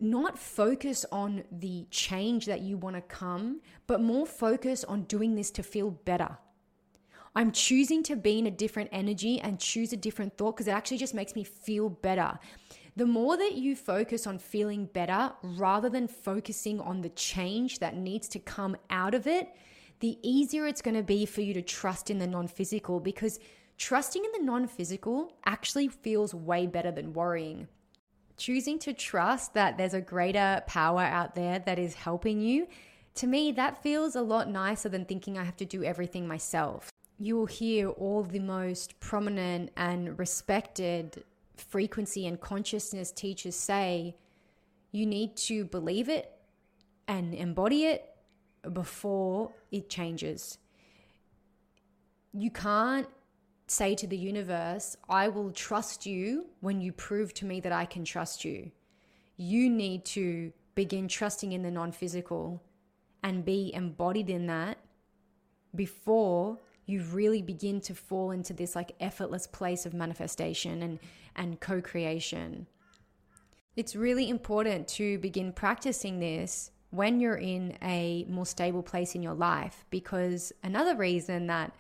not 0.01 0.39
focus 0.39 1.07
on 1.11 1.45
the 1.51 1.87
change 1.91 2.47
that 2.47 2.61
you 2.61 2.77
want 2.77 2.97
to 2.97 3.03
come, 3.03 3.61
but 3.87 4.01
more 4.01 4.27
focus 4.27 4.85
on 4.85 5.03
doing 5.05 5.35
this 5.35 5.51
to 5.53 5.63
feel 5.63 5.91
better. 5.91 6.39
I'm 7.35 7.53
choosing 7.53 8.03
to 8.05 8.17
be 8.17 8.39
in 8.39 8.47
a 8.47 8.51
different 8.51 8.91
energy 8.93 9.41
and 9.41 9.61
choose 9.61 9.93
a 9.93 9.97
different 9.97 10.39
thought 10.39 10.57
because 10.57 10.69
it 10.69 10.73
actually 10.73 10.99
just 10.99 11.15
makes 11.15 11.35
me 11.35 11.45
feel 11.45 11.91
better. 11.91 12.39
The 12.97 13.05
more 13.05 13.37
that 13.37 13.55
you 13.55 13.77
focus 13.77 14.27
on 14.27 14.39
feeling 14.39 14.87
better 14.87 15.33
rather 15.43 15.91
than 15.91 16.09
focusing 16.09 16.81
on 16.81 17.03
the 17.03 17.11
change 17.11 17.79
that 17.81 17.95
needs 17.95 18.27
to 18.29 18.39
come 18.39 18.75
out 18.89 19.15
of 19.15 19.27
it, 19.27 19.55
the 20.01 20.19
easier 20.23 20.67
it's 20.67 20.81
going 20.81 20.97
to 20.97 21.03
be 21.03 21.27
for 21.27 21.43
you 21.43 21.53
to 21.53 21.63
trust 21.63 22.11
in 22.11 22.19
the 22.19 22.27
non 22.27 22.49
physical 22.49 23.01
because 23.01 23.39
trusting 23.77 24.25
in 24.25 24.33
the 24.33 24.47
non 24.47 24.67
physical 24.67 25.35
actually 25.45 25.89
feels 25.89 26.35
way 26.35 26.67
better 26.67 26.91
than 26.91 27.13
worrying 27.13 27.69
choosing 28.37 28.79
to 28.81 28.93
trust 28.93 29.55
that 29.55 29.77
there's 29.79 29.95
a 29.95 30.01
greater 30.01 30.63
power 30.67 31.03
out 31.03 31.35
there 31.35 31.59
that 31.61 31.79
is 31.79 31.95
helping 31.95 32.41
you, 32.41 32.67
to 33.17 33.27
me, 33.27 33.51
that 33.53 33.83
feels 33.83 34.15
a 34.15 34.21
lot 34.21 34.49
nicer 34.51 34.91
than 34.91 35.07
thinking 35.07 35.39
I 35.39 35.45
have 35.45 35.57
to 35.57 35.65
do 35.65 35.83
everything 35.83 36.29
myself. 36.29 36.91
You 37.19 37.37
will 37.37 37.47
hear 37.47 37.89
all 37.89 38.23
the 38.23 38.41
most 38.41 39.01
prominent 39.01 39.71
and 39.77 40.19
respected 40.19 41.25
frequency 41.57 42.27
and 42.27 42.39
consciousness 42.39 43.11
teachers 43.11 43.57
say 43.57 44.17
you 44.93 45.07
need 45.07 45.37
to 45.37 45.65
believe 45.65 46.11
it 46.11 46.31
and 47.09 47.33
embody 47.33 47.85
it 47.85 48.15
before 48.73 49.53
it 49.71 49.89
changes. 49.89 50.59
You 52.35 52.51
can't 52.51 53.09
say 53.67 53.95
to 53.97 54.07
the 54.07 54.17
universe, 54.17 54.97
I 55.09 55.29
will 55.29 55.51
trust 55.51 56.07
you 56.07 56.47
when 56.61 56.81
you 56.81 56.93
prove 56.93 57.35
to 57.35 57.47
me 57.47 57.61
that 57.61 57.73
I 57.73 57.85
can 57.85 58.05
trust 58.05 58.45
you. 58.45 58.71
You 59.37 59.69
need 59.69 60.05
to 60.07 60.53
begin 60.75 61.09
trusting 61.09 61.53
in 61.53 61.63
the 61.63 61.71
non 61.71 61.93
physical 61.93 62.63
and 63.23 63.45
be 63.45 63.73
embodied 63.75 64.31
in 64.31 64.47
that 64.47 64.79
before 65.75 66.59
you 66.87 67.03
really 67.03 67.43
begin 67.43 67.81
to 67.81 67.95
fall 67.95 68.31
into 68.31 68.55
this 68.55 68.77
like 68.77 68.93
effortless 69.01 69.47
place 69.47 69.85
of 69.85 69.93
manifestation 69.93 70.83
and, 70.83 71.01
and 71.35 71.61
co 71.61 71.81
creation. 71.81 72.67
It's 73.75 73.97
really 73.97 74.31
important 74.31 74.89
to 74.89 75.19
begin 75.19 75.53
practicing 75.53 76.21
this 76.21 76.71
when 76.91 77.21
you're 77.21 77.37
in 77.37 77.77
a 77.83 78.25
more 78.29 78.47
stable 78.47 78.83
place 78.83 79.15
in 79.15 79.23
your 79.23 79.35
life 79.35 79.85
because 79.91 80.53
another 80.63 80.97
reason 80.97 81.49
that 81.49 81.75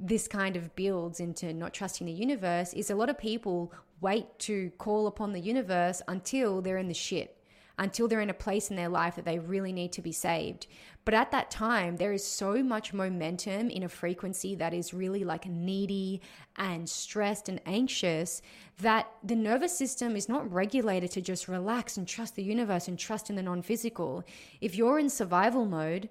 this 0.00 0.28
kind 0.28 0.56
of 0.56 0.74
builds 0.76 1.20
into 1.20 1.52
not 1.52 1.74
trusting 1.74 2.06
the 2.06 2.12
universe 2.12 2.72
is 2.72 2.90
a 2.90 2.94
lot 2.94 3.10
of 3.10 3.18
people 3.18 3.72
wait 4.00 4.38
to 4.38 4.70
call 4.78 5.06
upon 5.06 5.32
the 5.32 5.40
universe 5.40 6.02
until 6.06 6.62
they're 6.62 6.78
in 6.78 6.86
the 6.86 6.94
shit, 6.94 7.36
until 7.78 8.06
they're 8.06 8.20
in 8.20 8.30
a 8.30 8.34
place 8.34 8.70
in 8.70 8.76
their 8.76 8.88
life 8.88 9.16
that 9.16 9.24
they 9.24 9.40
really 9.40 9.72
need 9.72 9.92
to 9.92 10.02
be 10.02 10.12
saved. 10.12 10.68
But 11.04 11.14
at 11.14 11.32
that 11.32 11.50
time, 11.50 11.96
there 11.96 12.12
is 12.12 12.24
so 12.24 12.62
much 12.62 12.92
momentum 12.92 13.70
in 13.70 13.82
a 13.82 13.88
frequency 13.88 14.54
that 14.56 14.72
is 14.72 14.94
really 14.94 15.24
like 15.24 15.46
needy 15.46 16.20
and 16.56 16.88
stressed 16.88 17.48
and 17.48 17.60
anxious 17.66 18.40
that 18.80 19.08
the 19.24 19.34
nervous 19.34 19.76
system 19.76 20.14
is 20.14 20.28
not 20.28 20.52
regulated 20.52 21.10
to 21.12 21.20
just 21.20 21.48
relax 21.48 21.96
and 21.96 22.06
trust 22.06 22.36
the 22.36 22.44
universe 22.44 22.86
and 22.86 22.98
trust 22.98 23.30
in 23.30 23.36
the 23.36 23.42
non 23.42 23.62
physical. 23.62 24.22
If 24.60 24.76
you're 24.76 25.00
in 25.00 25.10
survival 25.10 25.64
mode, 25.64 26.08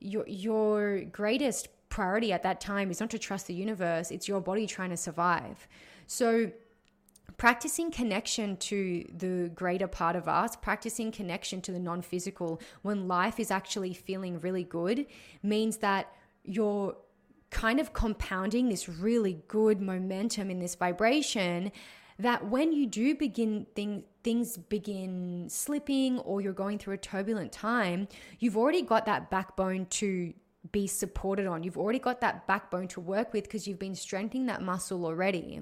your, 0.00 0.26
your 0.26 1.02
greatest 1.04 1.68
priority 1.88 2.32
at 2.32 2.42
that 2.42 2.60
time 2.60 2.90
is 2.90 3.00
not 3.00 3.10
to 3.10 3.18
trust 3.18 3.46
the 3.46 3.54
universe, 3.54 4.10
it's 4.10 4.28
your 4.28 4.40
body 4.40 4.66
trying 4.66 4.90
to 4.90 4.96
survive. 4.96 5.68
So, 6.06 6.50
practicing 7.36 7.90
connection 7.90 8.56
to 8.56 9.04
the 9.16 9.50
greater 9.54 9.86
part 9.86 10.16
of 10.16 10.28
us, 10.28 10.56
practicing 10.56 11.12
connection 11.12 11.60
to 11.62 11.72
the 11.72 11.78
non 11.78 12.02
physical 12.02 12.60
when 12.82 13.08
life 13.08 13.38
is 13.38 13.50
actually 13.50 13.94
feeling 13.94 14.40
really 14.40 14.64
good 14.64 15.06
means 15.42 15.78
that 15.78 16.12
you're 16.44 16.96
kind 17.50 17.80
of 17.80 17.92
compounding 17.92 18.68
this 18.68 18.88
really 18.88 19.42
good 19.48 19.80
momentum 19.80 20.50
in 20.50 20.58
this 20.58 20.74
vibration 20.74 21.72
that 22.18 22.48
when 22.48 22.72
you 22.72 22.86
do 22.86 23.14
begin 23.14 23.66
things 23.74 24.04
things 24.22 24.56
begin 24.58 25.46
slipping 25.48 26.18
or 26.18 26.40
you're 26.40 26.52
going 26.52 26.78
through 26.78 26.92
a 26.92 26.98
turbulent 26.98 27.50
time 27.52 28.06
you've 28.40 28.56
already 28.56 28.82
got 28.82 29.06
that 29.06 29.30
backbone 29.30 29.86
to 29.86 30.34
be 30.72 30.86
supported 30.86 31.46
on 31.46 31.62
you've 31.62 31.78
already 31.78 31.98
got 31.98 32.20
that 32.20 32.46
backbone 32.46 32.88
to 32.88 33.00
work 33.00 33.32
with 33.32 33.44
because 33.44 33.66
you've 33.66 33.78
been 33.78 33.94
strengthening 33.94 34.46
that 34.46 34.62
muscle 34.62 35.04
already 35.04 35.60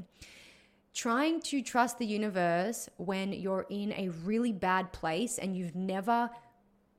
trying 0.94 1.40
to 1.40 1.60
trust 1.60 1.98
the 1.98 2.06
universe 2.06 2.88
when 2.96 3.32
you're 3.32 3.66
in 3.68 3.92
a 3.92 4.08
really 4.24 4.52
bad 4.52 4.90
place 4.92 5.38
and 5.38 5.54
you've 5.56 5.76
never 5.76 6.30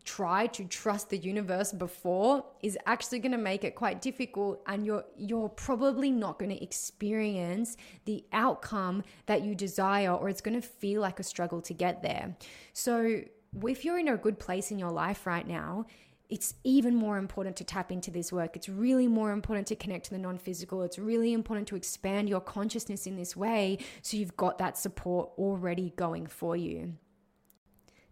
tried 0.08 0.54
to 0.54 0.64
trust 0.64 1.10
the 1.10 1.18
universe 1.18 1.74
before 1.74 2.46
is 2.64 2.78
actually 2.86 3.20
going 3.20 3.34
to 3.34 3.38
make 3.38 3.66
it 3.66 3.76
quite 3.76 4.02
difficult 4.02 4.62
and 4.66 4.86
you're 4.86 5.04
you're 5.18 5.50
probably 5.50 6.12
not 6.12 6.40
going 6.40 6.50
to 6.50 6.64
experience 6.64 7.76
the 8.06 8.24
outcome 8.32 9.04
that 9.26 9.42
you 9.44 9.54
desire 9.54 10.12
or 10.12 10.30
it's 10.30 10.40
going 10.40 10.60
to 10.60 10.66
feel 10.66 11.02
like 11.02 11.20
a 11.20 11.24
struggle 11.24 11.60
to 11.60 11.74
get 11.74 12.02
there. 12.02 12.34
So 12.72 13.22
if 13.64 13.84
you're 13.84 14.00
in 14.00 14.08
a 14.08 14.16
good 14.16 14.40
place 14.40 14.72
in 14.72 14.80
your 14.80 14.92
life 14.92 15.28
right 15.28 15.46
now, 15.46 15.86
it's 16.30 16.56
even 16.64 16.94
more 16.94 17.18
important 17.18 17.56
to 17.58 17.64
tap 17.64 17.92
into 17.92 18.12
this 18.12 18.34
work. 18.34 18.56
It's 18.56 18.68
really 18.68 19.08
more 19.08 19.32
important 19.32 19.68
to 19.68 19.76
connect 19.76 20.06
to 20.06 20.12
the 20.12 20.18
non 20.18 20.38
physical. 20.38 20.84
It's 20.84 21.00
really 21.00 21.32
important 21.32 21.68
to 21.70 21.76
expand 21.76 22.28
your 22.28 22.42
consciousness 22.42 23.08
in 23.08 23.16
this 23.16 23.36
way 23.36 23.80
so 24.02 24.18
you've 24.18 24.36
got 24.36 24.58
that 24.58 24.78
support 24.78 25.30
already 25.38 25.94
going 25.96 26.28
for 26.28 26.56
you. 26.56 26.94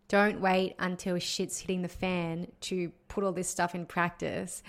Don't 0.08 0.40
wait 0.40 0.76
until 0.80 1.18
shit's 1.20 1.60
hitting 1.60 1.82
the 1.82 1.90
fan 1.90 2.48
to 2.62 2.92
put 3.08 3.24
all 3.24 3.34
this 3.34 3.50
stuff 3.50 3.76
in 3.76 3.86
practice. 3.86 4.64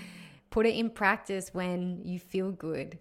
Put 0.51 0.67
it 0.67 0.75
in 0.75 0.91
practice 0.91 1.51
when 1.53 2.01
you 2.03 2.19
feel 2.19 2.51
good. 2.51 2.99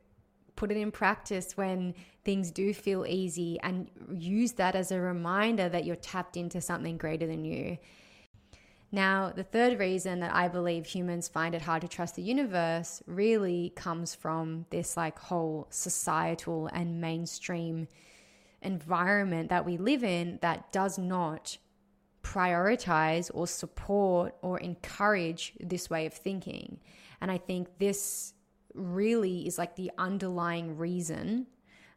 Put 0.55 0.71
it 0.71 0.77
in 0.77 0.91
practice 0.91 1.57
when 1.57 1.95
things 2.23 2.51
do 2.51 2.73
feel 2.73 3.05
easy 3.05 3.59
and 3.63 3.89
use 4.13 4.53
that 4.53 4.75
as 4.75 4.91
a 4.91 4.99
reminder 4.99 5.69
that 5.69 5.85
you're 5.85 5.95
tapped 5.95 6.37
into 6.37 6.61
something 6.61 6.97
greater 6.97 7.25
than 7.25 7.45
you. 7.45 7.77
Now, 8.95 9.33
the 9.35 9.43
third 9.43 9.77
reason 9.77 10.21
that 10.21 10.33
I 10.33 10.47
believe 10.47 10.85
humans 10.85 11.27
find 11.27 11.53
it 11.53 11.61
hard 11.61 11.81
to 11.81 11.87
trust 11.89 12.15
the 12.15 12.21
universe 12.21 13.03
really 13.05 13.73
comes 13.75 14.15
from 14.15 14.67
this 14.69 14.95
like 14.95 15.19
whole 15.19 15.67
societal 15.69 16.67
and 16.67 17.01
mainstream 17.01 17.89
environment 18.61 19.49
that 19.49 19.65
we 19.65 19.75
live 19.75 20.05
in 20.05 20.39
that 20.41 20.71
does 20.71 20.97
not 20.97 21.57
prioritize 22.23 23.29
or 23.33 23.47
support 23.47 24.33
or 24.41 24.59
encourage 24.59 25.51
this 25.59 25.89
way 25.89 26.05
of 26.05 26.13
thinking. 26.13 26.79
And 27.19 27.29
I 27.29 27.37
think 27.37 27.77
this 27.79 28.33
really 28.73 29.45
is 29.45 29.57
like 29.57 29.75
the 29.75 29.91
underlying 29.97 30.77
reason 30.77 31.47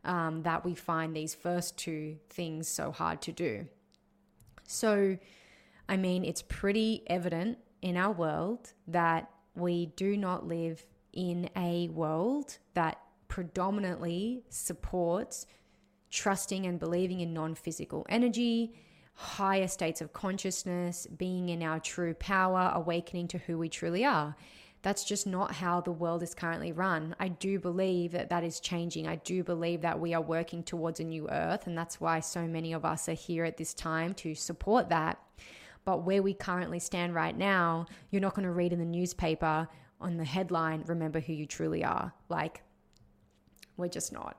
um, 0.02 0.42
that 0.42 0.64
we 0.64 0.74
find 0.74 1.14
these 1.14 1.32
first 1.32 1.78
two 1.78 2.16
things 2.28 2.66
so 2.66 2.90
hard 2.90 3.22
to 3.22 3.30
do. 3.30 3.68
So, 4.66 5.16
I 5.88 5.96
mean, 5.96 6.24
it's 6.24 6.42
pretty 6.42 7.02
evident 7.06 7.58
in 7.80 7.96
our 7.96 8.12
world 8.12 8.72
that 8.88 9.30
we 9.54 9.86
do 9.96 10.16
not 10.16 10.46
live 10.46 10.84
in 11.12 11.48
a 11.56 11.88
world 11.88 12.58
that 12.74 13.00
predominantly 13.28 14.42
supports 14.50 15.46
trusting 16.10 16.66
and 16.66 16.78
believing 16.78 17.20
in 17.20 17.32
non 17.32 17.54
physical 17.54 18.06
energy, 18.08 18.74
higher 19.14 19.68
states 19.68 20.00
of 20.00 20.12
consciousness, 20.12 21.06
being 21.16 21.48
in 21.48 21.62
our 21.62 21.80
true 21.80 22.14
power, 22.14 22.70
awakening 22.74 23.28
to 23.28 23.38
who 23.38 23.58
we 23.58 23.68
truly 23.68 24.04
are. 24.04 24.36
That's 24.82 25.04
just 25.04 25.26
not 25.26 25.52
how 25.52 25.80
the 25.80 25.90
world 25.90 26.22
is 26.22 26.34
currently 26.34 26.70
run. 26.70 27.16
I 27.18 27.28
do 27.28 27.58
believe 27.58 28.12
that 28.12 28.30
that 28.30 28.44
is 28.44 28.60
changing. 28.60 29.08
I 29.08 29.16
do 29.16 29.42
believe 29.42 29.80
that 29.80 29.98
we 29.98 30.14
are 30.14 30.22
working 30.22 30.62
towards 30.62 31.00
a 31.00 31.04
new 31.04 31.28
earth, 31.28 31.66
and 31.66 31.76
that's 31.76 32.00
why 32.00 32.20
so 32.20 32.46
many 32.46 32.72
of 32.72 32.84
us 32.84 33.08
are 33.08 33.14
here 33.14 33.44
at 33.44 33.56
this 33.56 33.74
time 33.74 34.14
to 34.14 34.34
support 34.34 34.88
that. 34.90 35.18
But 35.84 36.04
where 36.04 36.22
we 36.22 36.34
currently 36.34 36.78
stand 36.78 37.14
right 37.14 37.36
now, 37.36 37.86
you're 38.10 38.20
not 38.20 38.34
going 38.34 38.46
to 38.46 38.52
read 38.52 38.72
in 38.72 38.78
the 38.78 38.84
newspaper 38.84 39.68
on 40.00 40.16
the 40.16 40.24
headline, 40.24 40.84
Remember 40.86 41.20
Who 41.20 41.32
You 41.32 41.46
Truly 41.46 41.84
Are. 41.84 42.12
Like, 42.28 42.62
we're 43.76 43.88
just 43.88 44.12
not. 44.12 44.36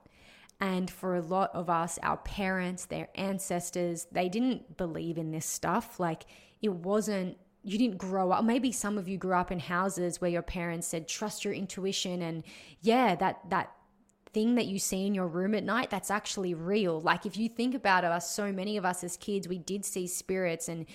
And 0.61 0.89
for 0.91 1.15
a 1.15 1.21
lot 1.21 1.51
of 1.53 1.69
us, 1.69 1.97
our 2.03 2.17
parents, 2.17 2.85
their 2.85 3.07
ancestors, 3.15 4.07
they 4.11 4.27
didn't 4.27 4.77
believe 4.77 5.17
in 5.17 5.31
this 5.31 5.45
stuff. 5.45 5.99
Like 5.99 6.25
it 6.61 6.73
wasn't, 6.73 7.37
you 7.63 7.77
didn't 7.77 7.97
grow 7.97 8.31
up. 8.31 8.43
Maybe 8.43 8.71
some 8.71 8.97
of 8.97 9.07
you 9.07 9.17
grew 9.17 9.35
up 9.35 9.51
in 9.51 9.59
houses 9.59 10.19
where 10.19 10.29
your 10.29 10.41
parents 10.41 10.87
said, 10.87 11.07
trust 11.07 11.45
your 11.45 11.53
intuition. 11.53 12.21
And 12.21 12.43
yeah, 12.81 13.15
that, 13.15 13.49
that, 13.49 13.71
thing 14.33 14.55
that 14.55 14.67
you 14.67 14.77
see 14.77 15.07
in 15.07 15.13
your 15.15 15.27
room 15.27 15.55
at 15.55 15.63
night 15.63 15.89
that's 15.89 16.11
actually 16.11 16.53
real 16.53 17.01
like 17.01 17.25
if 17.25 17.35
you 17.35 17.49
think 17.49 17.73
about 17.73 18.03
us 18.03 18.29
so 18.29 18.51
many 18.51 18.77
of 18.77 18.85
us 18.85 19.03
as 19.03 19.17
kids 19.17 19.47
we 19.47 19.57
did 19.57 19.83
see 19.83 20.05
spirits 20.05 20.69
and 20.69 20.85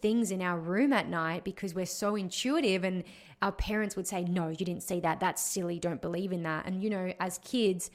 things 0.00 0.30
in 0.30 0.40
our 0.40 0.58
room 0.58 0.92
at 0.92 1.08
night 1.08 1.42
because 1.44 1.74
we're 1.74 1.86
so 1.86 2.14
intuitive 2.14 2.84
and 2.84 3.02
our 3.42 3.52
parents 3.52 3.96
would 3.96 4.06
say 4.06 4.22
no 4.24 4.48
you 4.48 4.64
didn't 4.64 4.82
see 4.82 5.00
that 5.00 5.18
that's 5.18 5.42
silly 5.42 5.78
don't 5.78 6.00
believe 6.00 6.32
in 6.32 6.44
that 6.44 6.66
and 6.66 6.82
you 6.82 6.90
know 6.90 7.12
as 7.18 7.38
kids 7.38 7.90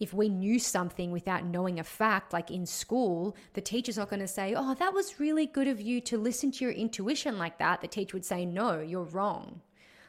if 0.00 0.12
we 0.12 0.28
knew 0.28 0.58
something 0.58 1.12
without 1.12 1.44
knowing 1.44 1.78
a 1.78 1.84
fact, 1.84 2.32
like 2.32 2.50
in 2.50 2.66
school, 2.66 3.36
the 3.52 3.60
teacher's 3.60 3.96
not 3.96 4.10
going 4.10 4.20
to 4.20 4.28
say, 4.28 4.54
Oh, 4.56 4.74
that 4.74 4.92
was 4.92 5.20
really 5.20 5.46
good 5.46 5.68
of 5.68 5.80
you 5.80 6.00
to 6.02 6.18
listen 6.18 6.50
to 6.52 6.64
your 6.64 6.72
intuition 6.72 7.38
like 7.38 7.58
that. 7.58 7.80
The 7.80 7.86
teacher 7.88 8.16
would 8.16 8.24
say, 8.24 8.44
No, 8.44 8.80
you're 8.80 9.04
wrong. 9.04 9.60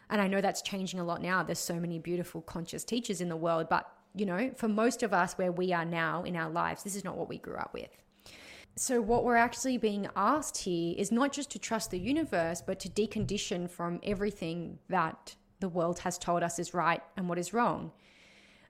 And 0.10 0.22
I 0.22 0.28
know 0.28 0.42
that's 0.42 0.62
changing 0.62 1.00
a 1.00 1.04
lot 1.04 1.22
now. 1.22 1.44
There's 1.44 1.60
so 1.60 1.80
many 1.80 2.00
beautiful, 2.00 2.42
conscious 2.42 2.84
teachers 2.84 3.22
in 3.22 3.30
the 3.30 3.36
world. 3.36 3.68
But, 3.70 3.88
you 4.16 4.26
know, 4.26 4.52
for 4.56 4.68
most 4.68 5.04
of 5.04 5.14
us 5.14 5.34
where 5.34 5.52
we 5.52 5.74
are 5.74 5.86
now 5.86 6.24
in 6.24 6.36
our 6.36 6.50
lives, 6.50 6.84
this 6.84 6.96
is 6.96 7.04
not 7.04 7.18
what 7.18 7.30
we 7.30 7.38
grew 7.38 7.56
up 7.56 7.74
with. 7.74 7.90
So, 8.78 9.02
what 9.02 9.24
we're 9.24 9.38
actually 9.38 9.78
being 9.78 10.08
asked 10.16 10.58
here 10.58 10.96
is 10.98 11.12
not 11.12 11.32
just 11.32 11.50
to 11.52 11.60
trust 11.60 11.92
the 11.92 12.00
universe, 12.00 12.62
but 12.66 12.80
to 12.82 12.90
decondition 12.90 13.70
from 13.70 14.00
everything 14.04 14.80
that 14.90 15.36
the 15.60 15.70
world 15.70 16.00
has 16.00 16.18
told 16.18 16.44
us 16.44 16.60
is 16.60 16.74
right 16.74 17.02
and 17.16 17.30
what 17.30 17.40
is 17.40 17.54
wrong 17.54 17.92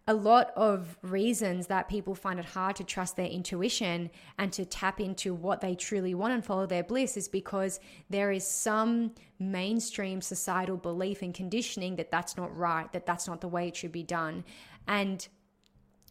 a 0.08 0.14
lot 0.14 0.52
of 0.56 0.98
reasons 1.02 1.68
that 1.68 1.89
people 1.89 2.14
find 2.14 2.39
it 2.39 2.46
hard 2.46 2.76
to 2.76 2.84
trust 2.84 3.16
their 3.16 3.26
intuition 3.26 4.12
and 4.38 4.54
to 4.54 4.64
tap 4.64 5.00
into 5.00 5.34
what 5.34 5.62
they 5.62 5.74
truly 5.74 6.14
want 6.14 6.32
and 6.32 6.46
follow 6.46 6.68
their 6.68 6.84
bliss 6.84 7.18
is 7.18 7.28
because 7.28 7.80
there 8.10 8.32
is 8.32 8.46
some 8.46 9.12
mainstream 9.39 10.22
societal 10.22 10.78
belief 10.78 11.24
and 11.24 11.34
conditioning 11.34 11.96
that 11.96 12.12
that's 12.12 12.38
not 12.38 12.56
right, 12.56 12.91
that 12.93 13.08
that's 13.08 13.28
not 13.28 13.41
the 13.41 13.48
way 13.48 13.68
it 13.68 13.76
should 13.76 13.91
be 13.91 14.04
done. 14.04 14.43
And 14.88 15.28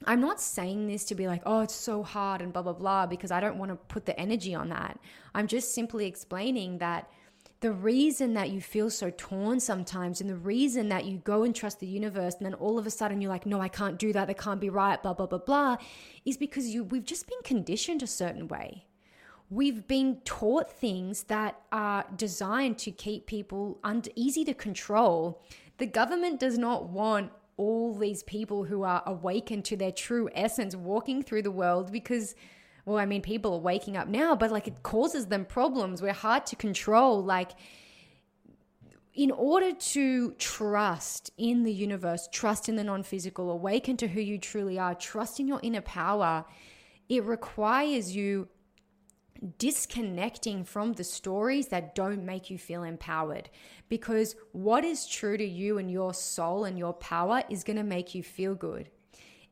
I'm 0.05 0.20
not 0.20 0.40
saying 0.40 0.86
this 0.86 1.05
to 1.07 1.14
be 1.14 1.26
like, 1.26 1.42
oh, 1.47 1.61
it's 1.61 1.74
so 1.74 2.03
hard 2.03 2.42
and 2.42 2.53
blah, 2.53 2.62
blah, 2.62 2.72
blah, 2.72 3.07
because 3.07 3.30
I 3.30 3.40
don't 3.40 3.59
want 3.59 3.70
to 3.70 3.76
put 3.76 4.07
the 4.07 4.18
energy 4.18 4.55
on 4.55 4.68
that. 4.68 4.99
I'm 5.34 5.47
just 5.47 5.74
simply 5.74 6.07
explaining 6.07 6.78
that 6.78 7.09
the 7.61 7.72
reason 7.72 8.34
that 8.34 8.51
you 8.51 8.61
feel 8.61 8.90
so 8.90 9.11
torn 9.16 9.59
sometimes 9.59 10.20
and 10.20 10.28
the 10.28 10.36
reason 10.36 10.90
that 10.90 11.07
you 11.07 11.16
go 11.18 11.45
and 11.45 11.55
trust 11.55 11.80
the 11.80 11.86
universe 11.86 12.34
and 12.34 12.45
then 12.45 12.53
all 12.53 12.78
of 12.78 12.86
a 12.86 12.90
sudden 12.90 13.22
you're 13.22 13.30
like 13.30 13.47
no 13.47 13.59
i 13.59 13.68
can't 13.68 13.99
do 13.99 14.12
that. 14.12 14.26
That 14.26 14.36
can't 14.36 14.61
be 14.61 14.68
right 14.68 15.03
blah 15.03 15.14
blah 15.14 15.24
blah 15.24 15.38
blah 15.38 15.78
is 16.26 16.36
because 16.36 16.68
you 16.68 16.84
we've 16.84 17.07
just 17.07 17.26
been 17.26 17.40
conditioned 17.42 18.03
a 18.03 18.07
certain 18.07 18.49
way. 18.49 18.84
We've 19.49 19.86
been 19.86 20.20
taught 20.24 20.70
things 20.70 21.24
that 21.24 21.59
are 21.72 22.05
designed 22.16 22.76
to 22.78 22.90
keep 22.90 23.26
people 23.26 23.78
under, 23.82 24.11
easy 24.14 24.45
to 24.45 24.53
control. 24.53 25.42
The 25.78 25.86
government 25.86 26.40
does 26.40 26.59
not 26.59 26.88
want 26.88 27.30
all 27.57 27.94
these 27.94 28.22
people 28.22 28.64
who 28.64 28.82
are 28.82 29.02
awakened 29.07 29.64
to 29.66 29.76
their 29.76 29.92
true 29.92 30.28
essence 30.34 30.74
walking 30.74 31.22
through 31.22 31.42
the 31.42 31.50
world 31.50 31.92
because 31.92 32.34
well, 32.86 32.98
I 32.98 33.07
mean, 33.07 33.22
people 33.22 33.55
are 33.55 33.61
waking 33.61 33.96
up 33.96 34.09
now, 34.09 34.36
but 34.36 34.50
like 34.50 34.68
it 34.68 34.82
causes 34.82 35.26
them 35.26 35.46
problems. 35.46 36.02
We're 36.02 36.12
hard 36.12 36.44
to 36.46 36.57
control. 36.57 37.22
Like, 37.22 37.52
in 39.14 39.30
order 39.30 39.72
to 39.72 40.32
trust 40.32 41.30
in 41.38 41.62
the 41.62 41.72
universe, 41.72 42.28
trust 42.30 42.68
in 42.68 42.76
the 42.76 42.84
non 42.84 43.02
physical, 43.02 43.50
awaken 43.50 43.96
to 43.98 44.09
who 44.09 44.20
you 44.20 44.38
truly 44.38 44.78
are, 44.78 44.94
trust 44.94 45.40
in 45.40 45.48
your 45.48 45.61
inner 45.62 45.80
power, 45.80 46.44
it 47.09 47.24
requires 47.24 48.14
you 48.14 48.48
disconnecting 49.59 50.64
from 50.64 50.92
the 50.92 51.05
stories 51.05 51.68
that 51.68 51.95
don't 51.95 52.24
make 52.24 52.51
you 52.51 52.59
feel 52.59 52.82
empowered. 52.82 53.51
Because 53.88 54.36
what 54.53 54.84
is 54.84 55.07
true 55.07 55.36
to 55.36 55.45
you 55.45 55.78
and 55.78 55.90
your 55.90 56.14
soul 56.14 56.64
and 56.64 56.78
your 56.78 56.95
power 56.95 57.42
is 57.51 57.64
going 57.64 57.76
to 57.76 57.82
make 57.82 58.14
you 58.14 58.22
feel 58.22 58.55
good 58.55 58.88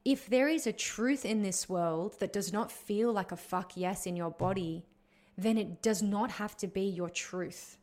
if 0.04 0.26
there 0.26 0.48
is 0.48 0.66
a 0.66 0.72
truth 0.72 1.24
in 1.24 1.42
this 1.42 1.68
world 1.68 2.18
that 2.18 2.32
does 2.32 2.52
not 2.52 2.72
feel 2.72 3.12
like 3.12 3.32
a 3.32 3.36
fuck 3.36 3.72
yes 3.76 4.06
in 4.06 4.16
your 4.16 4.30
body, 4.30 4.84
then 5.38 5.56
it 5.56 5.80
does 5.80 6.02
not 6.02 6.32
have 6.32 6.56
to 6.56 6.66
be 6.66 6.82
your 6.82 7.08
truth. 7.08 7.78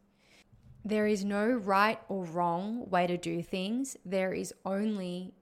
There 0.84 1.07
is 1.07 1.24
no 1.24 1.47
right 1.47 1.99
or 2.10 2.26
wrong 2.26 2.89
way 2.89 3.07
to 3.07 3.18
do 3.18 3.41
things. 3.41 3.95
There 4.05 4.34
is 4.34 4.53
only 4.66 5.34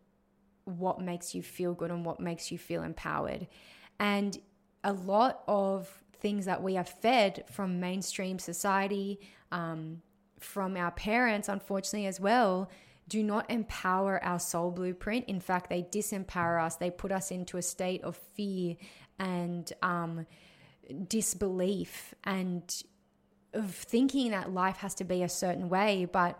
what 0.65 1.01
makes 1.01 1.33
you 1.33 1.41
feel 1.41 1.73
good 1.73 1.91
and 1.91 2.05
what 2.05 2.19
makes 2.19 2.51
you 2.51 2.57
feel 2.57 2.83
empowered. 2.83 3.47
And 3.99 4.37
a 4.83 4.93
lot 4.93 5.43
of 5.47 6.03
things 6.19 6.45
that 6.45 6.61
we 6.61 6.77
are 6.77 6.83
fed 6.83 7.43
from 7.51 7.79
mainstream 7.79 8.39
society, 8.39 9.19
um, 9.51 10.01
from 10.39 10.77
our 10.77 10.91
parents, 10.91 11.49
unfortunately, 11.49 12.07
as 12.07 12.19
well, 12.19 12.69
do 13.07 13.23
not 13.23 13.49
empower 13.49 14.23
our 14.23 14.39
soul 14.39 14.71
blueprint. 14.71 15.25
In 15.25 15.39
fact, 15.39 15.69
they 15.69 15.83
disempower 15.83 16.61
us. 16.61 16.75
They 16.75 16.91
put 16.91 17.11
us 17.11 17.31
into 17.31 17.57
a 17.57 17.61
state 17.61 18.03
of 18.03 18.17
fear 18.35 18.75
and 19.17 19.71
um, 19.81 20.25
disbelief 21.07 22.13
and 22.23 22.83
of 23.53 23.73
thinking 23.73 24.31
that 24.31 24.53
life 24.53 24.77
has 24.77 24.93
to 24.95 25.03
be 25.03 25.23
a 25.23 25.29
certain 25.29 25.69
way. 25.69 26.05
But 26.05 26.39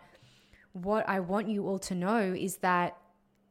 what 0.73 1.07
I 1.07 1.21
want 1.21 1.47
you 1.47 1.67
all 1.67 1.80
to 1.80 1.95
know 1.95 2.19
is 2.19 2.57
that 2.57 2.97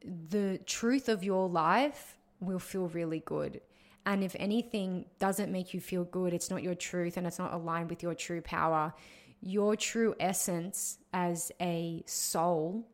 the 0.05 0.61
truth 0.67 1.09
of 1.09 1.25
your 1.25 1.49
life 1.49 2.19
will 2.41 2.59
feel 2.59 2.89
really 2.89 3.21
good. 3.25 3.61
And 4.07 4.23
if 4.23 4.37
anything 4.39 5.07
doesn't 5.19 5.51
make 5.51 5.75
you 5.75 5.81
feel 5.81 6.05
good, 6.05 6.33
it's 6.33 6.49
not 6.49 6.63
your 6.63 6.77
truth 6.77 7.17
and 7.17 7.27
it's 7.27 7.41
not 7.41 7.53
aligned 7.53 7.91
with 7.91 8.05
your 8.05 8.15
true 8.15 8.41
power. 8.41 8.95
Your 9.43 9.75
true 9.75 10.15
essence 10.21 10.99
as 11.13 11.51
a 11.61 12.05
soul 12.07 12.89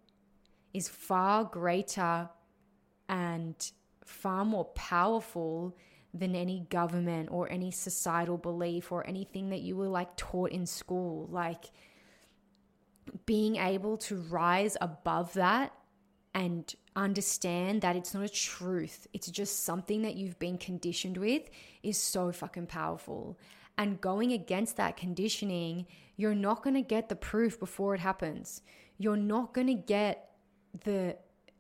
is 0.73 0.89
far 0.89 1.45
greater 1.45 2.31
and 3.11 3.55
far 4.07 4.47
more 4.47 4.65
powerful 4.65 5.77
than 6.15 6.35
any 6.35 6.67
government 6.71 7.29
or 7.31 7.51
any 7.51 7.71
societal 7.71 8.39
belief 8.39 8.91
or 8.91 9.07
anything 9.07 9.51
that 9.51 9.61
you 9.61 9.77
were 9.77 9.89
like 9.89 10.17
taught 10.17 10.51
in 10.51 10.65
school. 10.65 11.29
Like 11.31 11.67
being 13.27 13.57
able 13.57 13.99
to 13.99 14.17
rise 14.17 14.79
above 14.81 15.35
that 15.35 15.75
and 16.35 16.75
understand 16.95 17.83
that 17.83 17.97
it's 17.97 18.15
not 18.15 18.25
a 18.25 18.29
truth, 18.29 19.07
it's 19.13 19.31
just 19.31 19.65
something 19.65 20.03
that 20.03 20.15
you've 20.15 20.39
been 20.39 20.59
conditioned 20.59 21.17
with 21.17 21.49
is 21.83 21.99
so 21.99 22.33
fucking 22.33 22.67
powerful. 22.67 23.39
And 23.79 24.01
going 24.01 24.33
against 24.33 24.77
that 24.77 24.97
conditioning, 24.97 25.87
you're 26.17 26.35
not 26.35 26.63
going 26.63 26.75
to 26.75 26.83
get 26.83 27.09
the 27.09 27.17
proof 27.17 27.59
before 27.59 27.95
it 27.95 28.01
happens. 28.01 28.63
You're 28.99 29.17
not 29.17 29.55
going 29.55 29.69
to 29.69 29.75
get 29.75 30.31
the 30.85 31.17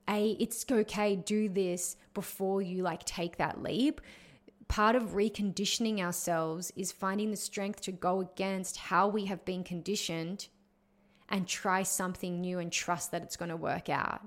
a 0.08 0.30
it's 0.40 0.64
okay 0.70 1.14
do 1.14 1.48
this 1.48 1.96
before 2.12 2.60
you 2.60 2.82
like 2.82 3.04
take 3.04 3.36
that 3.36 3.62
leap 3.62 4.00
part 4.72 4.96
of 4.96 5.10
reconditioning 5.10 6.00
ourselves 6.00 6.72
is 6.76 6.90
finding 6.90 7.30
the 7.30 7.36
strength 7.36 7.82
to 7.82 7.92
go 7.92 8.22
against 8.22 8.78
how 8.78 9.06
we 9.06 9.26
have 9.26 9.44
been 9.44 9.62
conditioned 9.62 10.48
and 11.28 11.46
try 11.46 11.82
something 11.82 12.40
new 12.40 12.58
and 12.58 12.72
trust 12.72 13.10
that 13.10 13.22
it's 13.22 13.36
going 13.36 13.50
to 13.50 13.56
work 13.56 13.90
out. 13.90 14.22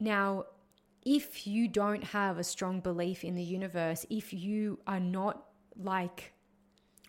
Now, 0.00 0.44
if 1.04 1.46
you 1.46 1.68
don't 1.68 2.04
have 2.04 2.38
a 2.38 2.44
strong 2.44 2.80
belief 2.80 3.24
in 3.24 3.34
the 3.34 3.42
universe, 3.42 4.04
if 4.10 4.32
you 4.32 4.78
are 4.86 5.00
not 5.00 5.44
like 5.76 6.32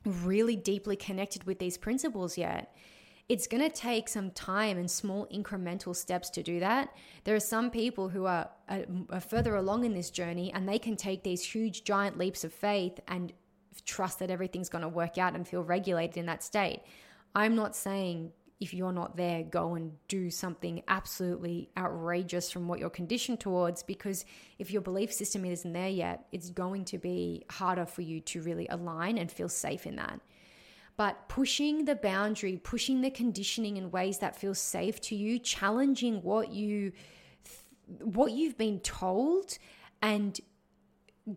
really 0.05 0.55
deeply 0.55 0.95
connected 0.95 1.43
with 1.43 1.59
these 1.59 1.77
principles 1.77 2.37
yet, 2.37 2.75
it's 3.27 3.45
going 3.45 3.61
to 3.61 3.69
take 3.69 4.09
some 4.09 4.31
time 4.31 4.77
and 4.77 4.89
small 4.89 5.27
incremental 5.27 5.95
steps 5.95 6.31
to 6.31 6.41
do 6.41 6.59
that. 6.59 6.89
There 7.25 7.35
are 7.35 7.39
some 7.39 7.69
people 7.69 8.09
who 8.09 8.25
are, 8.25 8.49
uh, 8.67 8.79
are, 9.11 9.17
are, 9.17 9.19
further 9.19 9.55
along 9.55 9.85
in 9.85 9.93
this 9.93 10.09
journey 10.09 10.51
and 10.51 10.67
they 10.67 10.79
can 10.79 10.95
take 10.95 11.23
these 11.23 11.43
huge, 11.43 11.83
giant 11.83 12.17
leaps 12.17 12.43
of 12.43 12.51
faith 12.51 12.99
and 13.07 13.31
trust 13.85 14.17
that 14.19 14.31
everything's 14.31 14.69
going 14.69 14.81
to 14.81 14.89
work 14.89 15.19
out 15.19 15.35
and 15.35 15.47
feel 15.47 15.63
regulated 15.63 16.17
in 16.17 16.25
that 16.25 16.43
state. 16.43 16.81
I'm 17.35 17.55
not 17.55 17.75
saying 17.75 18.31
if 18.59 18.73
you're 18.73 18.91
not 18.91 19.15
there, 19.15 19.43
go 19.43 19.75
and 19.75 19.93
do 20.09 20.29
something 20.29 20.83
absolutely 20.89 21.69
outrageous 21.77 22.51
from 22.51 22.67
what 22.67 22.79
you're 22.79 22.89
conditioned 22.89 23.39
towards, 23.39 23.83
because 23.83 24.25
if 24.57 24.69
your 24.69 24.81
belief 24.81 25.13
system 25.13 25.45
isn't 25.45 25.71
there 25.71 25.89
yet, 25.89 26.25
it's 26.33 26.49
going 26.49 26.83
to 26.85 26.97
be 26.97 27.45
harder 27.49 27.85
for 27.85 28.01
you 28.01 28.19
to 28.21 28.41
really 28.41 28.67
align 28.67 29.17
and 29.17 29.31
feel 29.31 29.47
safe 29.47 29.87
in 29.87 29.95
that. 29.95 30.19
But 30.97 31.29
pushing 31.29 31.85
the 31.85 31.95
boundary, 31.95 32.57
pushing 32.57 32.99
the 32.99 33.09
conditioning 33.09 33.77
in 33.77 33.91
ways 33.91 34.17
that 34.17 34.35
feel 34.35 34.53
safe 34.53 34.99
to 35.01 35.15
you, 35.15 35.39
challenging 35.39 36.21
what 36.21 36.51
you 36.51 36.91
what 38.03 38.33
you've 38.33 38.57
been 38.57 38.79
told 38.81 39.57
and 40.01 40.39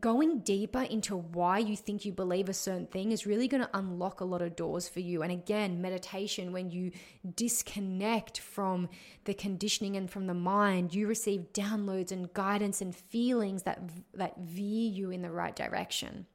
going 0.00 0.40
deeper 0.40 0.82
into 0.82 1.16
why 1.16 1.58
you 1.58 1.76
think 1.76 2.04
you 2.04 2.12
believe 2.12 2.48
a 2.48 2.54
certain 2.54 2.86
thing 2.86 3.12
is 3.12 3.26
really 3.26 3.48
going 3.48 3.62
to 3.62 3.70
unlock 3.76 4.20
a 4.20 4.24
lot 4.24 4.42
of 4.42 4.56
doors 4.56 4.88
for 4.88 5.00
you. 5.00 5.22
And 5.22 5.32
again, 5.32 5.82
meditation, 5.82 6.52
when 6.52 6.70
you 6.70 6.92
disconnect 7.34 8.38
from 8.38 8.88
the 9.24 9.34
conditioning 9.34 9.96
and 9.96 10.10
from 10.10 10.26
the 10.26 10.34
mind, 10.34 10.94
you 10.94 11.06
receive 11.06 11.52
downloads 11.52 12.12
and 12.12 12.32
guidance 12.32 12.80
and 12.80 12.94
feelings 12.94 13.62
that 13.64 13.80
that 14.14 14.38
veer 14.38 14.90
you 14.90 15.10
in 15.10 15.22
the 15.22 15.30
right 15.30 15.54
direction. 15.54 16.26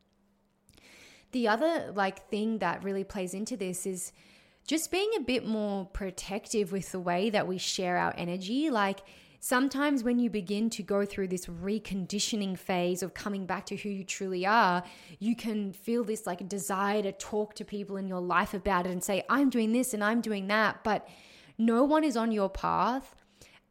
The 1.32 1.47
other 1.47 1.91
like 1.95 2.30
thing 2.30 2.60
that 2.60 2.84
really 2.84 3.03
plays 3.03 3.34
into 3.34 3.58
this 3.58 3.86
is 3.86 4.14
just 4.68 4.91
being 4.91 5.12
a 5.18 5.22
bit 5.22 5.45
more 5.45 5.86
protective 5.86 6.72
with 6.72 6.91
the 6.91 6.99
way 6.99 7.30
that 7.30 7.47
we 7.47 7.58
share 7.58 7.97
our 7.97 8.14
energy. 8.18 8.70
Like 8.70 8.99
sometimes 9.40 10.04
when 10.04 10.20
you 10.20 10.30
begin 10.30 10.70
to 10.72 10.84
go 10.84 11.06
through 11.06 11.28
this 11.28 11.46
reconditioning 11.46 12.58
phase 12.58 13.04
of 13.04 13.14
coming 13.14 13.46
back 13.46 13.66
to 13.68 13.76
who 13.76 13.90
you 13.90 14.04
truly 14.04 14.46
are, 14.46 14.84
you 15.20 15.36
can 15.36 15.74
feel 15.74 16.04
this 16.04 16.26
like 16.26 16.48
desire 16.48 17.02
to 17.04 17.12
talk 17.12 17.54
to 17.56 17.66
people 17.66 17.98
in 17.98 18.08
your 18.08 18.22
life 18.22 18.54
about 18.54 18.86
it 18.86 18.92
and 18.92 19.04
say, 19.04 19.24
I'm 19.30 19.50
doing 19.50 19.72
this 19.72 19.94
and 19.94 20.04
I'm 20.04 20.22
doing 20.22 20.48
that. 20.48 20.84
But 20.84 21.08
no 21.58 21.84
one 21.84 22.04
is 22.04 22.18
on 22.18 22.32
your 22.32 22.50
path. 22.50 23.16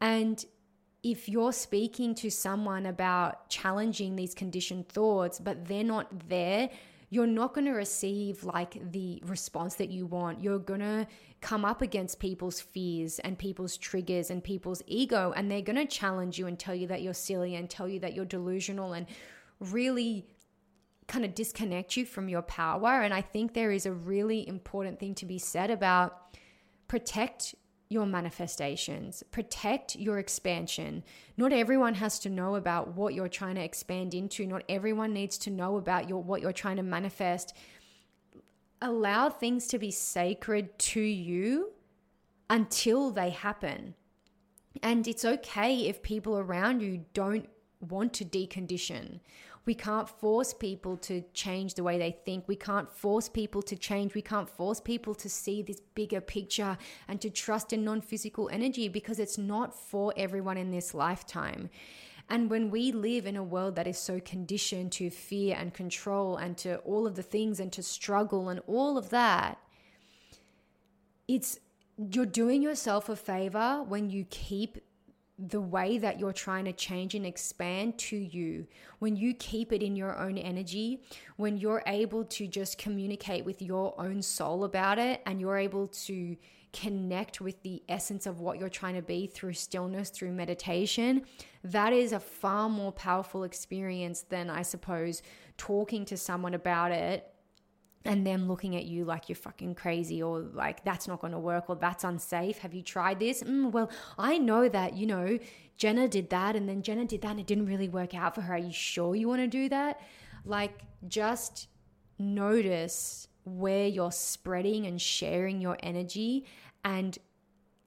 And 0.01 0.43
if 1.03 1.29
you're 1.29 1.53
speaking 1.53 2.15
to 2.15 2.29
someone 2.29 2.85
about 2.85 3.49
challenging 3.49 4.15
these 4.15 4.33
conditioned 4.33 4.89
thoughts, 4.89 5.39
but 5.39 5.67
they're 5.67 5.83
not 5.83 6.27
there 6.27 6.69
you're 7.09 7.27
not 7.27 7.53
going 7.53 7.65
to 7.65 7.71
receive 7.71 8.43
like 8.43 8.91
the 8.91 9.21
response 9.25 9.75
that 9.75 9.89
you 9.89 10.05
want. 10.05 10.41
You're 10.41 10.59
going 10.59 10.81
to 10.81 11.07
come 11.41 11.65
up 11.65 11.81
against 11.81 12.19
people's 12.19 12.59
fears 12.59 13.19
and 13.19 13.37
people's 13.37 13.77
triggers 13.77 14.31
and 14.31 14.43
people's 14.43 14.81
ego, 14.87 15.33
and 15.35 15.51
they're 15.51 15.61
going 15.61 15.75
to 15.75 15.85
challenge 15.85 16.39
you 16.39 16.47
and 16.47 16.57
tell 16.57 16.75
you 16.75 16.87
that 16.87 17.01
you're 17.01 17.13
silly 17.13 17.55
and 17.55 17.69
tell 17.69 17.87
you 17.87 17.99
that 17.99 18.13
you're 18.13 18.25
delusional 18.25 18.93
and 18.93 19.05
really 19.59 20.27
kind 21.07 21.23
of 21.23 21.33
disconnect 21.33 21.95
you 21.95 22.05
from 22.05 22.27
your 22.27 22.41
power. 22.41 23.01
And 23.01 23.13
I 23.13 23.21
think 23.21 23.53
there 23.53 23.71
is 23.71 23.85
a 23.85 23.91
really 23.91 24.47
important 24.47 24.99
thing 24.99 25.15
to 25.15 25.25
be 25.25 25.39
said 25.39 25.71
about 25.71 26.35
protect 26.87 27.55
your 27.89 28.05
manifestations, 28.05 29.23
protect 29.31 29.95
your 29.95 30.19
expansion. 30.19 31.03
Not 31.37 31.53
everyone 31.53 31.93
has 31.95 32.19
to 32.19 32.29
know 32.29 32.55
about 32.55 32.95
what 32.95 33.13
you're 33.13 33.29
trying 33.29 33.55
to 33.55 33.63
expand 33.63 34.13
into. 34.13 34.45
Not 34.45 34.63
everyone 34.67 35.13
needs 35.13 35.37
to 35.39 35.49
know 35.49 35.77
about 35.77 36.09
your 36.09 36.21
what 36.21 36.41
you're 36.41 36.51
trying 36.51 36.77
to 36.77 36.83
manifest. 36.83 37.55
Allow 38.81 39.29
things 39.29 39.67
to 39.67 39.79
be 39.79 39.91
sacred 39.91 40.77
to 40.79 41.01
you 41.01 41.71
until 42.49 43.11
they 43.11 43.31
happen. 43.31 43.95
And 44.83 45.07
it's 45.07 45.25
okay 45.25 45.87
if 45.87 46.03
people 46.03 46.37
around 46.37 46.81
you 46.81 47.05
don't 47.13 47.49
want 47.79 48.13
to 48.13 48.25
decondition 48.25 49.19
we 49.67 49.75
can't 49.75 50.07
force 50.07 50.53
people 50.53 50.95
to 50.95 51.21
change 51.33 51.73
the 51.73 51.83
way 51.83 51.99
they 51.99 52.17
think. 52.25 52.47
We 52.47 52.55
can't 52.55 52.89
force 52.89 53.27
people 53.27 53.61
to 53.63 53.75
change. 53.75 54.15
We 54.15 54.21
can't 54.21 54.49
force 54.49 54.79
people 54.79 55.13
to 55.15 55.29
see 55.29 55.61
this 55.61 55.81
bigger 55.93 56.21
picture 56.21 56.77
and 57.09 57.19
to 57.19 57.29
trust 57.29 57.73
in 57.73 57.83
non 57.83 57.99
physical 57.99 58.49
energy 58.49 58.87
because 58.87 59.19
it's 59.19 59.37
not 59.37 59.75
for 59.75 60.13
everyone 60.15 60.57
in 60.57 60.71
this 60.71 60.93
lifetime. 60.93 61.69
And 62.29 62.49
when 62.49 62.69
we 62.69 62.91
live 62.91 63.25
in 63.25 63.37
a 63.37 63.43
world 63.43 63.75
that 63.75 63.87
is 63.87 63.97
so 63.97 64.19
conditioned 64.19 64.91
to 64.93 65.09
fear 65.09 65.55
and 65.57 65.73
control 65.73 66.35
and 66.35 66.57
to 66.59 66.77
all 66.79 67.07
of 67.07 67.15
the 67.15 67.23
things 67.23 67.59
and 67.59 67.71
to 67.73 67.81
struggle 67.81 68.49
and 68.49 68.59
all 68.67 68.97
of 68.97 69.09
that, 69.09 69.57
it's 71.27 71.59
you're 71.97 72.25
doing 72.25 72.61
yourself 72.61 73.09
a 73.09 73.15
favor 73.15 73.83
when 73.87 74.09
you 74.09 74.25
keep 74.29 74.77
the 75.39 75.61
way 75.61 75.99
that 75.99 76.19
you're 76.19 76.33
trying 76.33 76.65
to 76.65 76.73
change 76.73 77.13
and 77.13 77.25
expand 77.25 77.97
to 77.97 78.17
you, 78.17 78.65
when 78.99 79.15
you 79.15 79.33
keep 79.35 79.71
it 79.71 79.83
in 79.83 79.95
your 79.95 80.17
own 80.17 80.37
energy, 80.37 81.03
when 81.35 81.57
you're 81.57 81.83
able 81.85 82.23
to 82.25 82.47
just 82.47 82.77
communicate 82.79 83.45
with 83.45 83.61
your 83.61 83.93
own 83.99 84.21
soul 84.21 84.63
about 84.63 84.97
it 84.97 85.21
and 85.27 85.39
you're 85.39 85.57
able 85.57 85.87
to 85.87 86.35
connect 86.73 87.41
with 87.41 87.61
the 87.63 87.81
essence 87.87 88.25
of 88.25 88.39
what 88.39 88.59
you're 88.59 88.69
trying 88.69 88.95
to 88.95 89.01
be 89.01 89.27
through 89.27 89.53
stillness, 89.53 90.09
through 90.09 90.31
meditation, 90.31 91.23
that 91.63 91.93
is 91.93 92.11
a 92.11 92.19
far 92.19 92.69
more 92.69 92.91
powerful 92.91 93.43
experience 93.43 94.21
than 94.23 94.49
I 94.49 94.61
suppose 94.61 95.21
talking 95.57 96.05
to 96.05 96.17
someone 96.17 96.53
about 96.53 96.91
it 96.91 97.33
and 98.05 98.25
them 98.25 98.47
looking 98.47 98.75
at 98.75 98.85
you 98.85 99.03
like 99.03 99.27
you're 99.27 99.35
fucking 99.35 99.75
crazy 99.75 100.23
or 100.23 100.39
like 100.39 100.83
that's 100.85 101.07
not 101.07 101.19
going 101.19 101.33
to 101.33 101.39
work 101.39 101.69
or 101.69 101.75
that's 101.75 102.03
unsafe. 102.03 102.59
Have 102.59 102.73
you 102.73 102.81
tried 102.81 103.19
this? 103.19 103.43
Mm, 103.43 103.71
well, 103.71 103.89
I 104.17 104.37
know 104.37 104.69
that, 104.69 104.95
you 104.95 105.05
know, 105.07 105.37
Jenna 105.77 106.07
did 106.07 106.29
that 106.29 106.55
and 106.55 106.67
then 106.69 106.81
Jenna 106.81 107.05
did 107.05 107.21
that 107.21 107.31
and 107.31 107.39
it 107.39 107.47
didn't 107.47 107.65
really 107.65 107.89
work 107.89 108.15
out 108.15 108.35
for 108.35 108.41
her. 108.41 108.55
Are 108.55 108.59
you 108.59 108.71
sure 108.71 109.15
you 109.15 109.27
want 109.27 109.41
to 109.41 109.47
do 109.47 109.67
that? 109.69 109.99
Like, 110.45 110.81
just 111.07 111.67
notice 112.17 113.27
where 113.47 113.87
you're 113.87 114.11
spreading 114.11 114.85
and 114.85 115.01
sharing 115.01 115.61
your 115.61 115.77
energy 115.81 116.45
and 116.83 117.17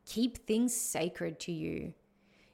keep 0.07 0.39
things 0.39 0.75
sacred 0.75 1.39
to 1.41 1.53
you. 1.53 1.93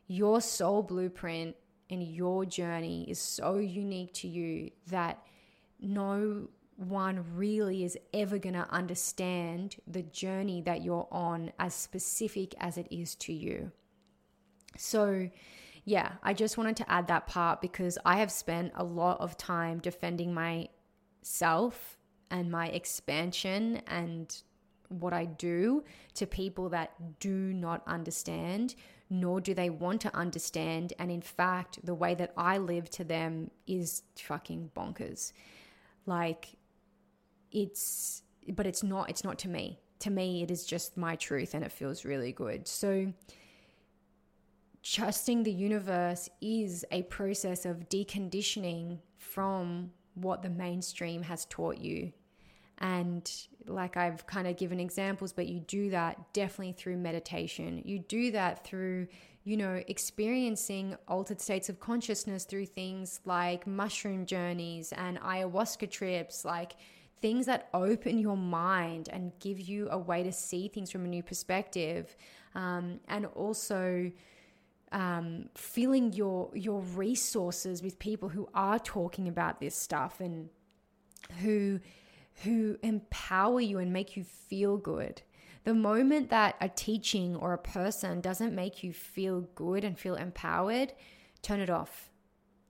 Your 0.08 0.40
soul 0.40 0.82
blueprint 0.82 1.56
and 1.88 2.02
your 2.02 2.44
journey 2.44 3.08
is 3.08 3.20
so 3.20 3.58
unique 3.58 4.12
to 4.14 4.28
you 4.28 4.70
that 4.88 5.24
no 5.80 6.48
one 6.76 7.24
really 7.34 7.84
is 7.84 7.96
ever 8.12 8.38
going 8.38 8.54
to 8.54 8.68
understand 8.70 9.76
the 9.86 10.02
journey 10.02 10.60
that 10.62 10.82
you're 10.82 11.08
on 11.10 11.52
as 11.58 11.74
specific 11.74 12.54
as 12.58 12.76
it 12.76 12.86
is 12.90 13.14
to 13.14 13.32
you. 13.32 13.70
So, 14.76 15.30
yeah, 15.84 16.12
I 16.22 16.34
just 16.34 16.58
wanted 16.58 16.76
to 16.78 16.90
add 16.90 17.06
that 17.06 17.26
part 17.26 17.62
because 17.62 17.98
I 18.04 18.18
have 18.18 18.30
spent 18.30 18.72
a 18.74 18.84
lot 18.84 19.20
of 19.20 19.38
time 19.38 19.78
defending 19.78 20.34
myself 20.34 21.95
and 22.30 22.50
my 22.50 22.68
expansion 22.68 23.82
and 23.86 24.42
what 24.88 25.12
I 25.12 25.24
do 25.24 25.84
to 26.14 26.26
people 26.26 26.68
that 26.70 27.18
do 27.18 27.30
not 27.30 27.82
understand, 27.86 28.74
nor 29.10 29.40
do 29.40 29.54
they 29.54 29.70
want 29.70 30.00
to 30.02 30.16
understand. 30.16 30.92
And 30.98 31.10
in 31.10 31.22
fact, 31.22 31.84
the 31.84 31.94
way 31.94 32.14
that 32.14 32.32
I 32.36 32.58
live 32.58 32.90
to 32.90 33.04
them 33.04 33.50
is 33.66 34.02
fucking 34.16 34.70
bonkers. 34.76 35.32
Like, 36.06 36.56
it's, 37.50 38.22
but 38.48 38.66
it's 38.66 38.82
not, 38.82 39.10
it's 39.10 39.24
not 39.24 39.38
to 39.40 39.48
me. 39.48 39.80
To 40.00 40.10
me, 40.10 40.42
it 40.42 40.50
is 40.50 40.64
just 40.64 40.96
my 40.96 41.16
truth 41.16 41.54
and 41.54 41.64
it 41.64 41.72
feels 41.72 42.04
really 42.04 42.32
good. 42.32 42.68
So, 42.68 43.12
trusting 44.82 45.42
the 45.42 45.52
universe 45.52 46.28
is 46.40 46.84
a 46.92 47.02
process 47.04 47.66
of 47.66 47.88
deconditioning 47.88 48.98
from 49.18 49.90
what 50.14 50.42
the 50.42 50.50
mainstream 50.50 51.22
has 51.22 51.44
taught 51.46 51.78
you. 51.78 52.12
And 52.78 53.30
like 53.66 53.96
I've 53.96 54.26
kind 54.26 54.46
of 54.46 54.56
given 54.56 54.80
examples, 54.80 55.32
but 55.32 55.46
you 55.46 55.60
do 55.60 55.90
that 55.90 56.32
definitely 56.32 56.72
through 56.72 56.98
meditation. 56.98 57.82
You 57.84 58.00
do 58.00 58.30
that 58.32 58.64
through, 58.64 59.08
you 59.44 59.56
know, 59.56 59.82
experiencing 59.88 60.96
altered 61.08 61.40
states 61.40 61.68
of 61.68 61.80
consciousness 61.80 62.44
through 62.44 62.66
things 62.66 63.20
like 63.24 63.66
mushroom 63.66 64.26
journeys 64.26 64.92
and 64.92 65.18
ayahuasca 65.20 65.90
trips, 65.90 66.44
like 66.44 66.76
things 67.20 67.46
that 67.46 67.68
open 67.72 68.18
your 68.18 68.36
mind 68.36 69.08
and 69.10 69.32
give 69.40 69.58
you 69.58 69.88
a 69.90 69.98
way 69.98 70.22
to 70.22 70.32
see 70.32 70.68
things 70.68 70.90
from 70.90 71.04
a 71.04 71.08
new 71.08 71.22
perspective. 71.22 72.14
Um, 72.54 73.00
and 73.08 73.26
also, 73.26 74.10
um, 74.92 75.48
filling 75.54 76.12
your 76.12 76.50
your 76.54 76.80
resources 76.80 77.82
with 77.82 77.98
people 77.98 78.28
who 78.28 78.48
are 78.54 78.78
talking 78.78 79.28
about 79.28 79.60
this 79.60 79.74
stuff 79.74 80.20
and 80.20 80.48
who 81.40 81.80
who 82.42 82.76
empower 82.82 83.60
you 83.60 83.78
and 83.78 83.92
make 83.92 84.16
you 84.16 84.24
feel 84.24 84.76
good. 84.76 85.22
The 85.64 85.74
moment 85.74 86.30
that 86.30 86.56
a 86.60 86.68
teaching 86.68 87.34
or 87.36 87.52
a 87.52 87.58
person 87.58 88.20
doesn't 88.20 88.54
make 88.54 88.84
you 88.84 88.92
feel 88.92 89.42
good 89.54 89.84
and 89.84 89.98
feel 89.98 90.14
empowered, 90.14 90.92
turn 91.42 91.60
it 91.60 91.70
off. 91.70 92.10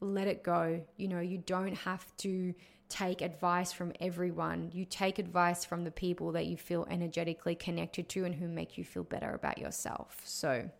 Let 0.00 0.28
it 0.28 0.42
go. 0.42 0.82
You 0.96 1.08
know, 1.08 1.20
you 1.20 1.38
don't 1.38 1.74
have 1.74 2.04
to 2.18 2.54
take 2.88 3.20
advice 3.20 3.72
from 3.72 3.92
everyone. 4.00 4.70
You 4.72 4.84
take 4.84 5.18
advice 5.18 5.64
from 5.64 5.84
the 5.84 5.90
people 5.90 6.32
that 6.32 6.46
you 6.46 6.56
feel 6.56 6.86
energetically 6.90 7.54
connected 7.54 8.08
to 8.10 8.24
and 8.24 8.34
who 8.34 8.48
make 8.48 8.78
you 8.78 8.84
feel 8.84 9.02
better 9.02 9.34
about 9.34 9.58
yourself. 9.58 10.20
So, 10.24 10.70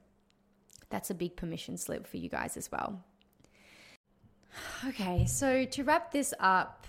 that's 0.89 1.11
a 1.11 1.15
big 1.15 1.37
permission 1.37 1.77
slip 1.77 2.07
for 2.07 2.17
you 2.17 2.29
guys 2.29 2.57
as 2.57 2.71
well. 2.71 3.03
Okay, 4.87 5.27
so 5.27 5.65
to 5.65 5.85
wrap 5.85 6.13
this 6.13 6.33
up, 6.41 6.87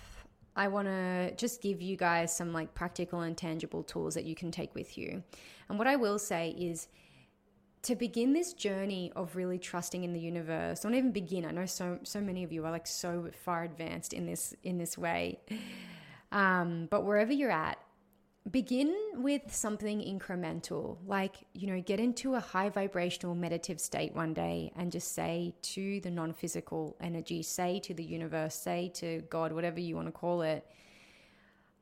I 0.57 0.67
want 0.67 0.87
to 0.87 1.33
just 1.35 1.61
give 1.61 1.81
you 1.81 1.95
guys 1.95 2.35
some 2.35 2.51
like 2.51 2.73
practical 2.73 3.21
and 3.21 3.37
tangible 3.37 3.83
tools 3.83 4.15
that 4.15 4.25
you 4.25 4.35
can 4.35 4.51
take 4.51 4.73
with 4.75 4.97
you. 4.97 5.23
And 5.69 5.77
what 5.77 5.87
I 5.87 5.95
will 5.95 6.19
say 6.19 6.49
is 6.57 6.87
to 7.83 7.95
begin 7.95 8.33
this 8.33 8.53
journey 8.53 9.11
of 9.15 9.35
really 9.35 9.59
trusting 9.59 10.03
in 10.03 10.11
the 10.11 10.19
universe, 10.19 10.81
don't 10.81 10.95
even 10.95 11.11
begin. 11.11 11.45
I 11.45 11.51
know 11.51 11.65
so 11.65 11.99
so 12.03 12.19
many 12.19 12.43
of 12.43 12.51
you 12.51 12.65
are 12.65 12.71
like 12.71 12.87
so 12.87 13.29
far 13.43 13.63
advanced 13.63 14.13
in 14.13 14.25
this 14.25 14.53
in 14.63 14.77
this 14.77 14.97
way. 14.97 15.39
Um, 16.31 16.87
but 16.91 17.05
wherever 17.05 17.31
you're 17.31 17.51
at, 17.51 17.77
begin 18.51 18.95
with 19.15 19.53
something 19.53 19.99
incremental 19.99 20.97
like 21.05 21.35
you 21.53 21.67
know 21.67 21.81
get 21.81 21.99
into 21.99 22.35
a 22.35 22.39
high 22.39 22.69
vibrational 22.69 23.35
meditative 23.35 23.81
state 23.81 24.15
one 24.15 24.33
day 24.33 24.71
and 24.77 24.91
just 24.91 25.13
say 25.13 25.53
to 25.61 25.99
the 26.01 26.09
non-physical 26.09 26.95
energy 27.01 27.43
say 27.43 27.79
to 27.79 27.93
the 27.93 28.03
universe 28.03 28.55
say 28.55 28.89
to 28.93 29.21
god 29.29 29.51
whatever 29.51 29.81
you 29.81 29.95
want 29.95 30.07
to 30.07 30.13
call 30.13 30.43
it 30.43 30.65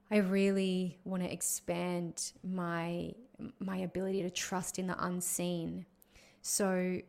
i 0.09 0.17
really 0.17 0.97
want 1.03 1.21
to 1.21 1.31
expand 1.31 2.31
my 2.43 3.13
my 3.59 3.77
ability 3.77 4.21
to 4.23 4.29
trust 4.29 4.79
in 4.79 4.87
the 4.87 5.05
unseen. 5.05 5.85
So 6.41 7.01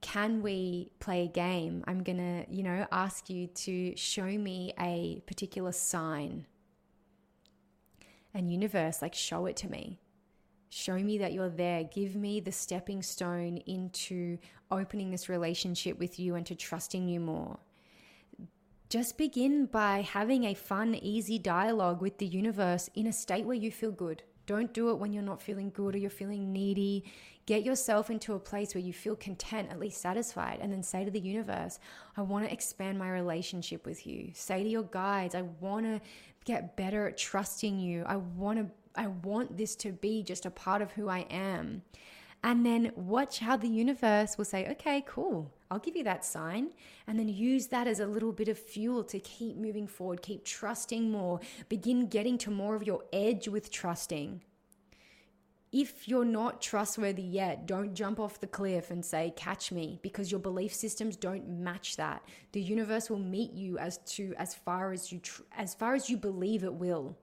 can 0.00 0.42
we 0.42 0.90
play 0.98 1.24
a 1.24 1.28
game? 1.28 1.84
I'm 1.86 2.02
going 2.02 2.18
to 2.18 2.52
you 2.52 2.62
know 2.62 2.86
ask 2.90 3.30
you 3.30 3.46
to 3.46 3.96
show 3.96 4.26
me 4.26 4.72
a 4.78 5.22
particular 5.26 5.72
sign 5.72 6.46
and 8.34 8.52
universe, 8.52 9.02
like, 9.02 9.14
show 9.14 9.46
it 9.46 9.56
to 9.56 9.70
me. 9.70 10.00
Show 10.70 10.94
me 10.94 11.18
that 11.18 11.34
you're 11.34 11.50
there. 11.50 11.84
Give 11.84 12.16
me 12.16 12.40
the 12.40 12.50
stepping 12.50 13.02
stone 13.02 13.58
into 13.66 14.38
opening 14.70 15.10
this 15.10 15.28
relationship 15.28 15.98
with 15.98 16.18
you 16.18 16.34
and 16.34 16.46
to 16.46 16.54
trusting 16.54 17.08
you 17.08 17.20
more. 17.20 17.58
Just 18.88 19.18
begin 19.18 19.66
by 19.66 20.00
having 20.00 20.44
a 20.44 20.54
fun, 20.54 20.94
easy 20.94 21.38
dialogue 21.38 22.00
with 22.00 22.18
the 22.18 22.26
universe 22.26 22.88
in 22.94 23.06
a 23.06 23.12
state 23.12 23.44
where 23.44 23.56
you 23.56 23.70
feel 23.70 23.90
good. 23.90 24.22
Don't 24.46 24.72
do 24.74 24.90
it 24.90 24.98
when 24.98 25.12
you're 25.12 25.22
not 25.22 25.40
feeling 25.40 25.70
good 25.70 25.94
or 25.94 25.98
you're 25.98 26.10
feeling 26.10 26.52
needy. 26.52 27.04
Get 27.44 27.64
yourself 27.64 28.08
into 28.08 28.34
a 28.34 28.38
place 28.38 28.74
where 28.74 28.84
you 28.84 28.92
feel 28.92 29.16
content, 29.16 29.70
at 29.70 29.80
least 29.80 30.00
satisfied, 30.00 30.60
and 30.62 30.72
then 30.72 30.82
say 30.82 31.04
to 31.04 31.10
the 31.10 31.18
universe, 31.18 31.80
I 32.16 32.22
want 32.22 32.44
to 32.44 32.52
expand 32.52 32.98
my 32.98 33.10
relationship 33.10 33.84
with 33.84 34.06
you. 34.06 34.30
Say 34.32 34.62
to 34.62 34.68
your 34.68 34.84
guides, 34.84 35.34
I 35.34 35.42
want 35.42 35.86
to 35.86 36.00
get 36.44 36.76
better 36.76 37.08
at 37.08 37.18
trusting 37.18 37.80
you. 37.80 38.04
I 38.06 38.16
want 38.16 38.58
to 38.58 38.66
I 38.94 39.06
want 39.06 39.56
this 39.56 39.74
to 39.76 39.90
be 39.90 40.22
just 40.22 40.44
a 40.44 40.50
part 40.50 40.82
of 40.82 40.92
who 40.92 41.08
I 41.08 41.20
am. 41.30 41.80
And 42.44 42.66
then 42.66 42.92
watch 42.94 43.38
how 43.38 43.56
the 43.56 43.68
universe 43.68 44.36
will 44.36 44.44
say, 44.44 44.68
"Okay, 44.72 45.02
cool. 45.06 45.50
I'll 45.70 45.78
give 45.78 45.96
you 45.96 46.04
that 46.04 46.24
sign." 46.24 46.72
And 47.06 47.18
then 47.18 47.28
use 47.28 47.68
that 47.68 47.86
as 47.86 48.00
a 48.00 48.06
little 48.06 48.32
bit 48.32 48.48
of 48.48 48.58
fuel 48.58 49.02
to 49.04 49.18
keep 49.18 49.56
moving 49.56 49.86
forward, 49.86 50.20
keep 50.20 50.44
trusting 50.44 51.10
more, 51.10 51.40
begin 51.68 52.06
getting 52.08 52.36
to 52.38 52.50
more 52.50 52.74
of 52.74 52.86
your 52.86 53.04
edge 53.12 53.48
with 53.48 53.70
trusting 53.70 54.42
if 55.72 56.06
you're 56.06 56.26
not 56.26 56.60
trustworthy 56.60 57.22
yet, 57.22 57.66
don't 57.66 57.94
jump 57.94 58.20
off 58.20 58.40
the 58.40 58.46
cliff 58.46 58.90
and 58.90 59.02
say, 59.02 59.32
catch 59.36 59.72
me, 59.72 59.98
because 60.02 60.30
your 60.30 60.38
belief 60.40 60.74
systems 60.74 61.16
don't 61.16 61.48
match 61.48 61.96
that. 61.96 62.22
The 62.52 62.60
universe 62.60 63.08
will 63.08 63.18
meet 63.18 63.54
you 63.54 63.78
as 63.78 63.96
to 64.16 64.34
as 64.36 64.54
far 64.54 64.92
as 64.92 65.10
you 65.10 65.20
tr- 65.20 65.42
as 65.56 65.72
far 65.72 65.94
as 65.94 66.10
you 66.10 66.18
believe 66.18 66.62
it 66.62 66.74
will. 66.74 67.16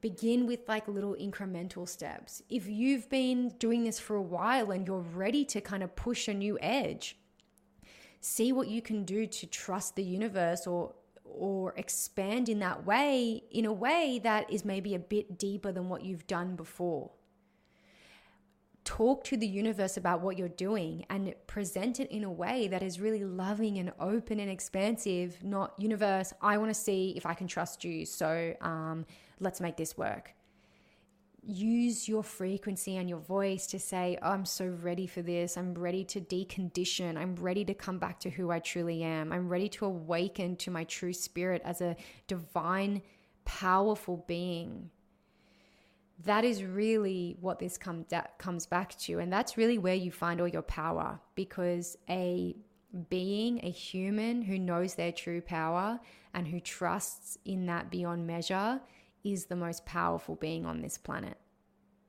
Begin 0.00 0.46
with 0.46 0.68
like 0.68 0.88
little 0.88 1.14
incremental 1.14 1.88
steps. 1.88 2.42
If 2.50 2.66
you've 2.66 3.08
been 3.08 3.50
doing 3.60 3.84
this 3.84 4.00
for 4.00 4.16
a 4.16 4.22
while 4.22 4.72
and 4.72 4.86
you're 4.86 4.98
ready 4.98 5.44
to 5.46 5.60
kind 5.60 5.84
of 5.84 5.94
push 5.94 6.26
a 6.26 6.34
new 6.34 6.58
edge, 6.60 7.16
see 8.20 8.52
what 8.52 8.66
you 8.66 8.82
can 8.82 9.04
do 9.04 9.28
to 9.28 9.46
trust 9.46 9.94
the 9.94 10.02
universe 10.02 10.66
or 10.66 10.92
or 11.24 11.72
expand 11.76 12.48
in 12.48 12.58
that 12.58 12.84
way 12.84 13.44
in 13.52 13.64
a 13.64 13.72
way 13.72 14.20
that 14.24 14.52
is 14.52 14.64
maybe 14.64 14.94
a 14.94 14.98
bit 14.98 15.38
deeper 15.38 15.70
than 15.70 15.88
what 15.88 16.04
you've 16.04 16.26
done 16.26 16.56
before 16.56 17.10
talk 18.84 19.24
to 19.24 19.36
the 19.36 19.46
universe 19.46 19.96
about 19.96 20.20
what 20.20 20.38
you're 20.38 20.48
doing 20.48 21.04
and 21.08 21.34
present 21.46 22.00
it 22.00 22.10
in 22.10 22.22
a 22.22 22.30
way 22.30 22.68
that 22.68 22.82
is 22.82 23.00
really 23.00 23.24
loving 23.24 23.78
and 23.78 23.92
open 23.98 24.38
and 24.38 24.50
expansive 24.50 25.42
not 25.42 25.72
universe 25.78 26.32
i 26.42 26.58
want 26.58 26.68
to 26.68 26.78
see 26.78 27.14
if 27.16 27.24
i 27.24 27.32
can 27.32 27.46
trust 27.46 27.82
you 27.82 28.04
so 28.04 28.54
um, 28.60 29.06
let's 29.40 29.60
make 29.60 29.76
this 29.76 29.96
work. 29.96 30.34
Use 31.46 32.08
your 32.08 32.22
frequency 32.22 32.96
and 32.96 33.08
your 33.08 33.18
voice 33.18 33.66
to 33.66 33.78
say 33.78 34.18
oh, 34.22 34.30
i'm 34.30 34.46
so 34.46 34.66
ready 34.66 35.06
for 35.06 35.20
this. 35.20 35.58
I'm 35.58 35.74
ready 35.74 36.02
to 36.04 36.20
decondition. 36.20 37.18
I'm 37.18 37.36
ready 37.36 37.64
to 37.66 37.74
come 37.74 37.98
back 37.98 38.18
to 38.20 38.30
who 38.30 38.50
i 38.50 38.58
truly 38.58 39.02
am. 39.02 39.30
I'm 39.30 39.48
ready 39.48 39.68
to 39.70 39.84
awaken 39.84 40.56
to 40.56 40.70
my 40.70 40.84
true 40.84 41.12
spirit 41.12 41.60
as 41.64 41.82
a 41.82 41.96
divine 42.26 43.02
powerful 43.44 44.24
being 44.26 44.90
that 46.22 46.44
is 46.44 46.62
really 46.62 47.36
what 47.40 47.58
this 47.58 47.76
come, 47.76 48.06
comes 48.38 48.66
back 48.66 48.96
to. 48.98 49.18
And 49.18 49.32
that's 49.32 49.56
really 49.56 49.78
where 49.78 49.94
you 49.94 50.10
find 50.10 50.40
all 50.40 50.48
your 50.48 50.62
power 50.62 51.20
because 51.34 51.96
a 52.08 52.56
being, 53.10 53.60
a 53.64 53.70
human 53.70 54.42
who 54.42 54.58
knows 54.58 54.94
their 54.94 55.12
true 55.12 55.40
power 55.40 55.98
and 56.32 56.46
who 56.46 56.60
trusts 56.60 57.36
in 57.44 57.66
that 57.66 57.90
beyond 57.90 58.26
measure 58.26 58.80
is 59.24 59.46
the 59.46 59.56
most 59.56 59.84
powerful 59.86 60.36
being 60.36 60.64
on 60.64 60.80
this 60.80 60.98
planet. 60.98 61.36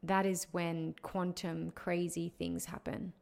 That 0.04 0.26
is 0.26 0.48
when 0.52 0.94
quantum 1.02 1.72
crazy 1.72 2.32
things 2.38 2.66
happen. 2.66 3.14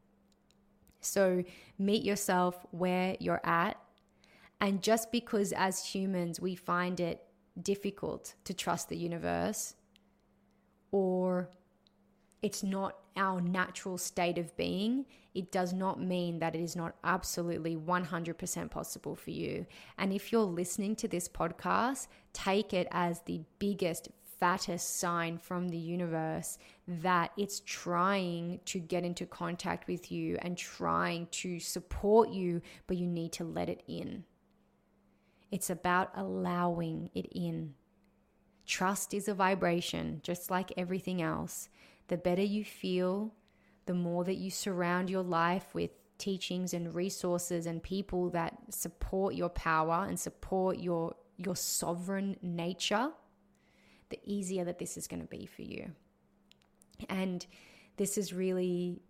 So 1.00 1.44
meet 1.78 2.04
yourself 2.04 2.66
where 2.72 3.16
you're 3.20 3.42
at. 3.46 3.78
And 4.60 4.82
just 4.82 5.12
because 5.12 5.54
as 5.54 5.86
humans 5.86 6.40
we 6.40 6.56
find 6.56 7.00
it 7.00 7.24
difficult 7.62 8.34
to 8.46 8.54
trust 8.54 8.90
the 8.90 8.98
universe, 8.98 9.76
or 10.94 11.50
it's 12.44 12.62
not 12.62 12.96
our 13.18 13.42
natural 13.42 13.98
state 13.98 14.38
of 14.38 14.56
being, 14.56 15.06
it 15.34 15.52
does 15.52 15.74
not 15.74 16.00
mean 16.00 16.38
that 16.40 16.56
it 16.56 16.62
is 16.62 16.76
not 16.76 16.96
absolutely 17.04 17.76
100% 17.76 18.70
possible 18.70 19.16
for 19.16 19.32
you. 19.32 19.66
And 19.98 20.14
if 20.14 20.32
you're 20.32 20.42
listening 20.42 20.96
to 20.98 21.08
this 21.08 21.28
podcast, 21.28 22.08
take 22.32 22.74
it 22.74 22.88
as 22.92 23.22
the 23.22 23.42
biggest 23.58 24.10
fattest 24.40 25.00
sign 25.00 25.40
from 25.40 25.70
the 25.70 25.78
universe 25.78 26.60
that 26.88 27.32
it's 27.38 27.62
trying 27.66 28.60
to 28.66 28.78
get 28.78 29.04
into 29.04 29.26
contact 29.26 29.88
with 29.88 30.12
you 30.12 30.38
and 30.44 30.56
trying 30.56 31.26
to 31.32 31.60
support 31.60 32.30
you, 32.30 32.62
but 32.86 32.98
you 32.98 33.08
need 33.08 33.32
to 33.32 33.44
let 33.44 33.68
it 33.68 33.82
in. 33.88 34.26
It's 35.50 35.72
about 35.72 36.12
allowing 36.16 37.10
it 37.16 37.28
in. 37.32 37.74
Trust 38.66 39.14
is 39.14 39.28
a 39.28 39.34
vibration, 39.34 40.22
just 40.24 40.50
like 40.50 40.72
everything 40.78 41.22
else. 41.22 41.70
The 42.08 42.18
better 42.18 42.42
you 42.42 42.64
feel, 42.64 43.34
the 43.86 43.94
more 43.94 44.24
that 44.24 44.36
you 44.36 44.50
surround 44.50 45.10
your 45.10 45.24
life 45.24 45.74
with 45.74 45.92
teachings 46.18 46.74
and 46.74 46.94
resources 46.94 47.66
and 47.66 47.84
people 47.84 48.30
that 48.30 48.58
support 48.70 49.36
your 49.36 49.50
power 49.50 50.06
and 50.08 50.20
support 50.20 50.80
your 50.80 51.16
your 51.38 51.56
sovereign 51.56 52.38
nature, 52.42 53.10
the 54.10 54.20
easier 54.24 54.64
that 54.64 54.78
this 54.78 54.98
is 54.98 55.08
going 55.08 55.22
to 55.22 55.28
be 55.28 55.46
for 55.46 55.64
you. 55.64 55.92
And 57.10 57.46
this 57.98 58.18
is 58.18 58.34
really 58.34 59.02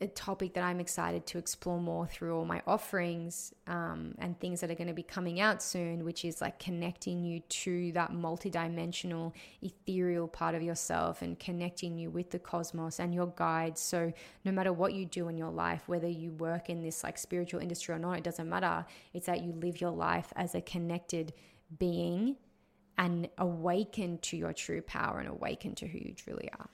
a 0.00 0.06
topic 0.08 0.52
that 0.54 0.62
I'm 0.62 0.78
excited 0.78 1.26
to 1.28 1.38
explore 1.38 1.80
more 1.80 2.06
through 2.06 2.36
all 2.36 2.44
my 2.44 2.60
offerings 2.66 3.54
um, 3.66 4.14
and 4.18 4.38
things 4.38 4.60
that 4.60 4.70
are 4.70 4.74
going 4.74 4.88
to 4.88 4.94
be 4.94 5.02
coming 5.02 5.40
out 5.40 5.62
soon, 5.62 6.04
which 6.04 6.24
is 6.24 6.42
like 6.42 6.58
connecting 6.58 7.24
you 7.24 7.40
to 7.40 7.92
that 7.92 8.12
multidimensional, 8.12 9.32
ethereal 9.62 10.28
part 10.28 10.54
of 10.54 10.62
yourself 10.62 11.22
and 11.22 11.38
connecting 11.38 11.96
you 11.96 12.10
with 12.10 12.30
the 12.30 12.38
cosmos 12.38 13.00
and 13.00 13.14
your 13.14 13.28
guides. 13.36 13.80
So, 13.80 14.12
no 14.44 14.52
matter 14.52 14.72
what 14.72 14.92
you 14.92 15.06
do 15.06 15.28
in 15.28 15.38
your 15.38 15.50
life, 15.50 15.84
whether 15.86 16.08
you 16.08 16.32
work 16.32 16.68
in 16.68 16.82
this 16.82 17.02
like 17.02 17.16
spiritual 17.16 17.60
industry 17.60 17.94
or 17.94 17.98
not, 17.98 18.18
it 18.18 18.24
doesn't 18.24 18.48
matter. 18.48 18.84
It's 19.14 19.26
that 19.26 19.42
you 19.42 19.52
live 19.52 19.80
your 19.80 19.92
life 19.92 20.30
as 20.36 20.54
a 20.54 20.60
connected 20.60 21.32
being 21.78 22.36
and 22.98 23.28
awaken 23.38 24.18
to 24.18 24.36
your 24.36 24.52
true 24.52 24.82
power 24.82 25.20
and 25.20 25.28
awaken 25.28 25.74
to 25.76 25.86
who 25.86 25.98
you 25.98 26.12
truly 26.14 26.50
are. 26.58 26.68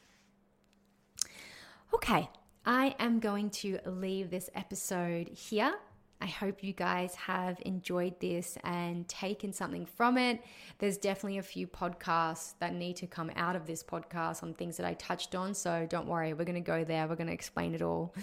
Okay, 1.95 2.29
I 2.65 2.95
am 3.01 3.19
going 3.19 3.51
to 3.51 3.81
leave 3.87 4.31
this 4.31 4.49
episode 4.55 5.29
here. 5.29 5.75
I 6.21 6.27
hope 6.27 6.63
you 6.63 6.73
guys 6.73 7.17
have 7.17 7.59
enjoyed 7.67 8.21
this 8.21 8.57
and 8.63 9.09
taken 9.09 9.53
something 9.53 9.85
from 9.85 10.17
it. 10.17 10.41
There's 10.79 10.97
definitely 10.97 11.39
a 11.39 11.43
few 11.43 11.67
podcasts 11.67 12.55
that 12.61 12.75
need 12.75 12.95
to 12.99 13.09
come 13.09 13.33
out 13.35 13.57
of 13.57 13.67
this 13.67 13.83
podcast 13.83 14.45
on 14.45 14.55
things 14.55 14.77
that 14.77 14.87
I 14.87 14.95
touched 14.95 15.35
on. 15.35 15.53
So 15.53 15.85
don't 15.91 16.07
worry, 16.07 16.33
we're 16.35 16.45
going 16.45 16.55
to 16.55 16.61
go 16.61 16.85
there. 16.85 17.09
We're 17.09 17.17
going 17.17 17.27
to 17.27 17.33
explain 17.33 17.75
it 17.75 17.83
all. 17.83 18.15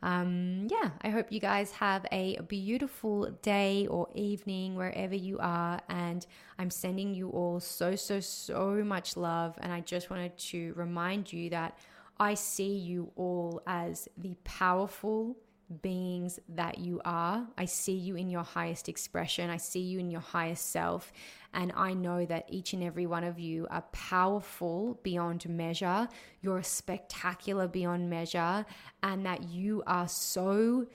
Um, 0.00 0.68
yeah, 0.70 0.90
I 1.02 1.08
hope 1.08 1.32
you 1.32 1.40
guys 1.40 1.72
have 1.72 2.06
a 2.12 2.38
beautiful 2.42 3.28
day 3.42 3.88
or 3.88 4.06
evening 4.14 4.76
wherever 4.76 5.16
you 5.16 5.38
are. 5.40 5.80
And 5.88 6.24
I'm 6.60 6.70
sending 6.70 7.12
you 7.12 7.30
all 7.30 7.58
so, 7.58 7.96
so, 7.96 8.20
so 8.20 8.84
much 8.84 9.16
love. 9.16 9.58
And 9.58 9.72
I 9.72 9.80
just 9.80 10.10
wanted 10.10 10.38
to 10.38 10.72
remind 10.76 11.32
you 11.32 11.50
that 11.50 11.76
I 12.20 12.34
see 12.34 12.76
you 12.76 13.12
all 13.16 13.62
as 13.66 14.08
the 14.16 14.34
powerful 14.44 15.36
beings 15.82 16.40
that 16.48 16.78
you 16.78 17.00
are. 17.04 17.46
I 17.56 17.66
see 17.66 17.94
you 17.94 18.16
in 18.16 18.30
your 18.30 18.42
highest 18.42 18.88
expression. 18.88 19.50
I 19.50 19.58
see 19.58 19.80
you 19.80 19.98
in 19.98 20.10
your 20.10 20.20
highest 20.20 20.70
self. 20.70 21.12
And 21.52 21.72
I 21.76 21.92
know 21.94 22.24
that 22.26 22.46
each 22.48 22.72
and 22.72 22.82
every 22.82 23.06
one 23.06 23.24
of 23.24 23.38
you 23.38 23.66
are 23.70 23.82
powerful 23.92 24.98
beyond 25.02 25.48
measure. 25.48 26.08
You're 26.40 26.62
spectacular 26.62 27.68
beyond 27.68 28.08
measure. 28.08 28.64
And 29.02 29.26
that 29.26 29.44
you 29.44 29.82
are 29.86 30.08
so 30.08 30.86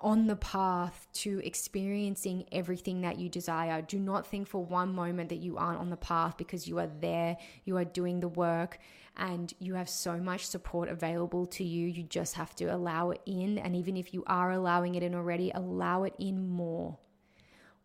on 0.00 0.26
the 0.26 0.36
path 0.36 1.06
to 1.12 1.40
experiencing 1.44 2.46
everything 2.52 3.00
that 3.02 3.18
you 3.18 3.28
desire. 3.28 3.82
Do 3.82 3.98
not 3.98 4.26
think 4.26 4.46
for 4.46 4.64
one 4.64 4.94
moment 4.94 5.28
that 5.30 5.36
you 5.38 5.56
aren't 5.56 5.80
on 5.80 5.90
the 5.90 5.96
path 5.96 6.36
because 6.36 6.68
you 6.68 6.78
are 6.78 6.90
there, 7.00 7.36
you 7.64 7.76
are 7.76 7.84
doing 7.84 8.20
the 8.20 8.28
work, 8.28 8.78
and 9.16 9.52
you 9.58 9.74
have 9.74 9.88
so 9.88 10.16
much 10.18 10.46
support 10.46 10.88
available 10.88 11.46
to 11.46 11.64
you. 11.64 11.86
You 11.88 12.02
just 12.02 12.34
have 12.34 12.54
to 12.56 12.66
allow 12.66 13.10
it 13.10 13.20
in. 13.26 13.58
And 13.58 13.74
even 13.74 13.96
if 13.96 14.14
you 14.14 14.24
are 14.26 14.52
allowing 14.52 14.94
it 14.94 15.02
in 15.02 15.14
already, 15.14 15.50
allow 15.54 16.04
it 16.04 16.14
in 16.18 16.48
more. 16.48 16.98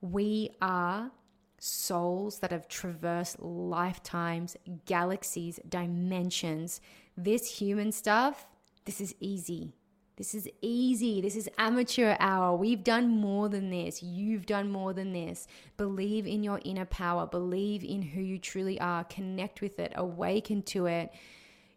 We 0.01 0.51
are 0.61 1.11
souls 1.59 2.39
that 2.39 2.51
have 2.51 2.67
traversed 2.67 3.41
lifetimes, 3.41 4.57
galaxies, 4.85 5.59
dimensions. 5.67 6.81
This 7.15 7.59
human 7.59 7.91
stuff, 7.91 8.45
this 8.85 8.99
is 8.99 9.15
easy. 9.19 9.73
This 10.15 10.35
is 10.35 10.47
easy. 10.61 11.21
This 11.21 11.35
is 11.35 11.49
amateur 11.57 12.15
hour. 12.19 12.55
We've 12.55 12.83
done 12.83 13.09
more 13.09 13.49
than 13.49 13.71
this. 13.71 14.03
You've 14.03 14.45
done 14.45 14.71
more 14.71 14.93
than 14.93 15.11
this. 15.11 15.47
Believe 15.75 16.27
in 16.27 16.43
your 16.43 16.59
inner 16.63 16.85
power. 16.85 17.25
Believe 17.25 17.83
in 17.83 18.01
who 18.03 18.21
you 18.21 18.37
truly 18.37 18.79
are. 18.79 19.03
Connect 19.05 19.61
with 19.61 19.79
it. 19.79 19.91
Awaken 19.95 20.61
to 20.63 20.85
it. 20.85 21.11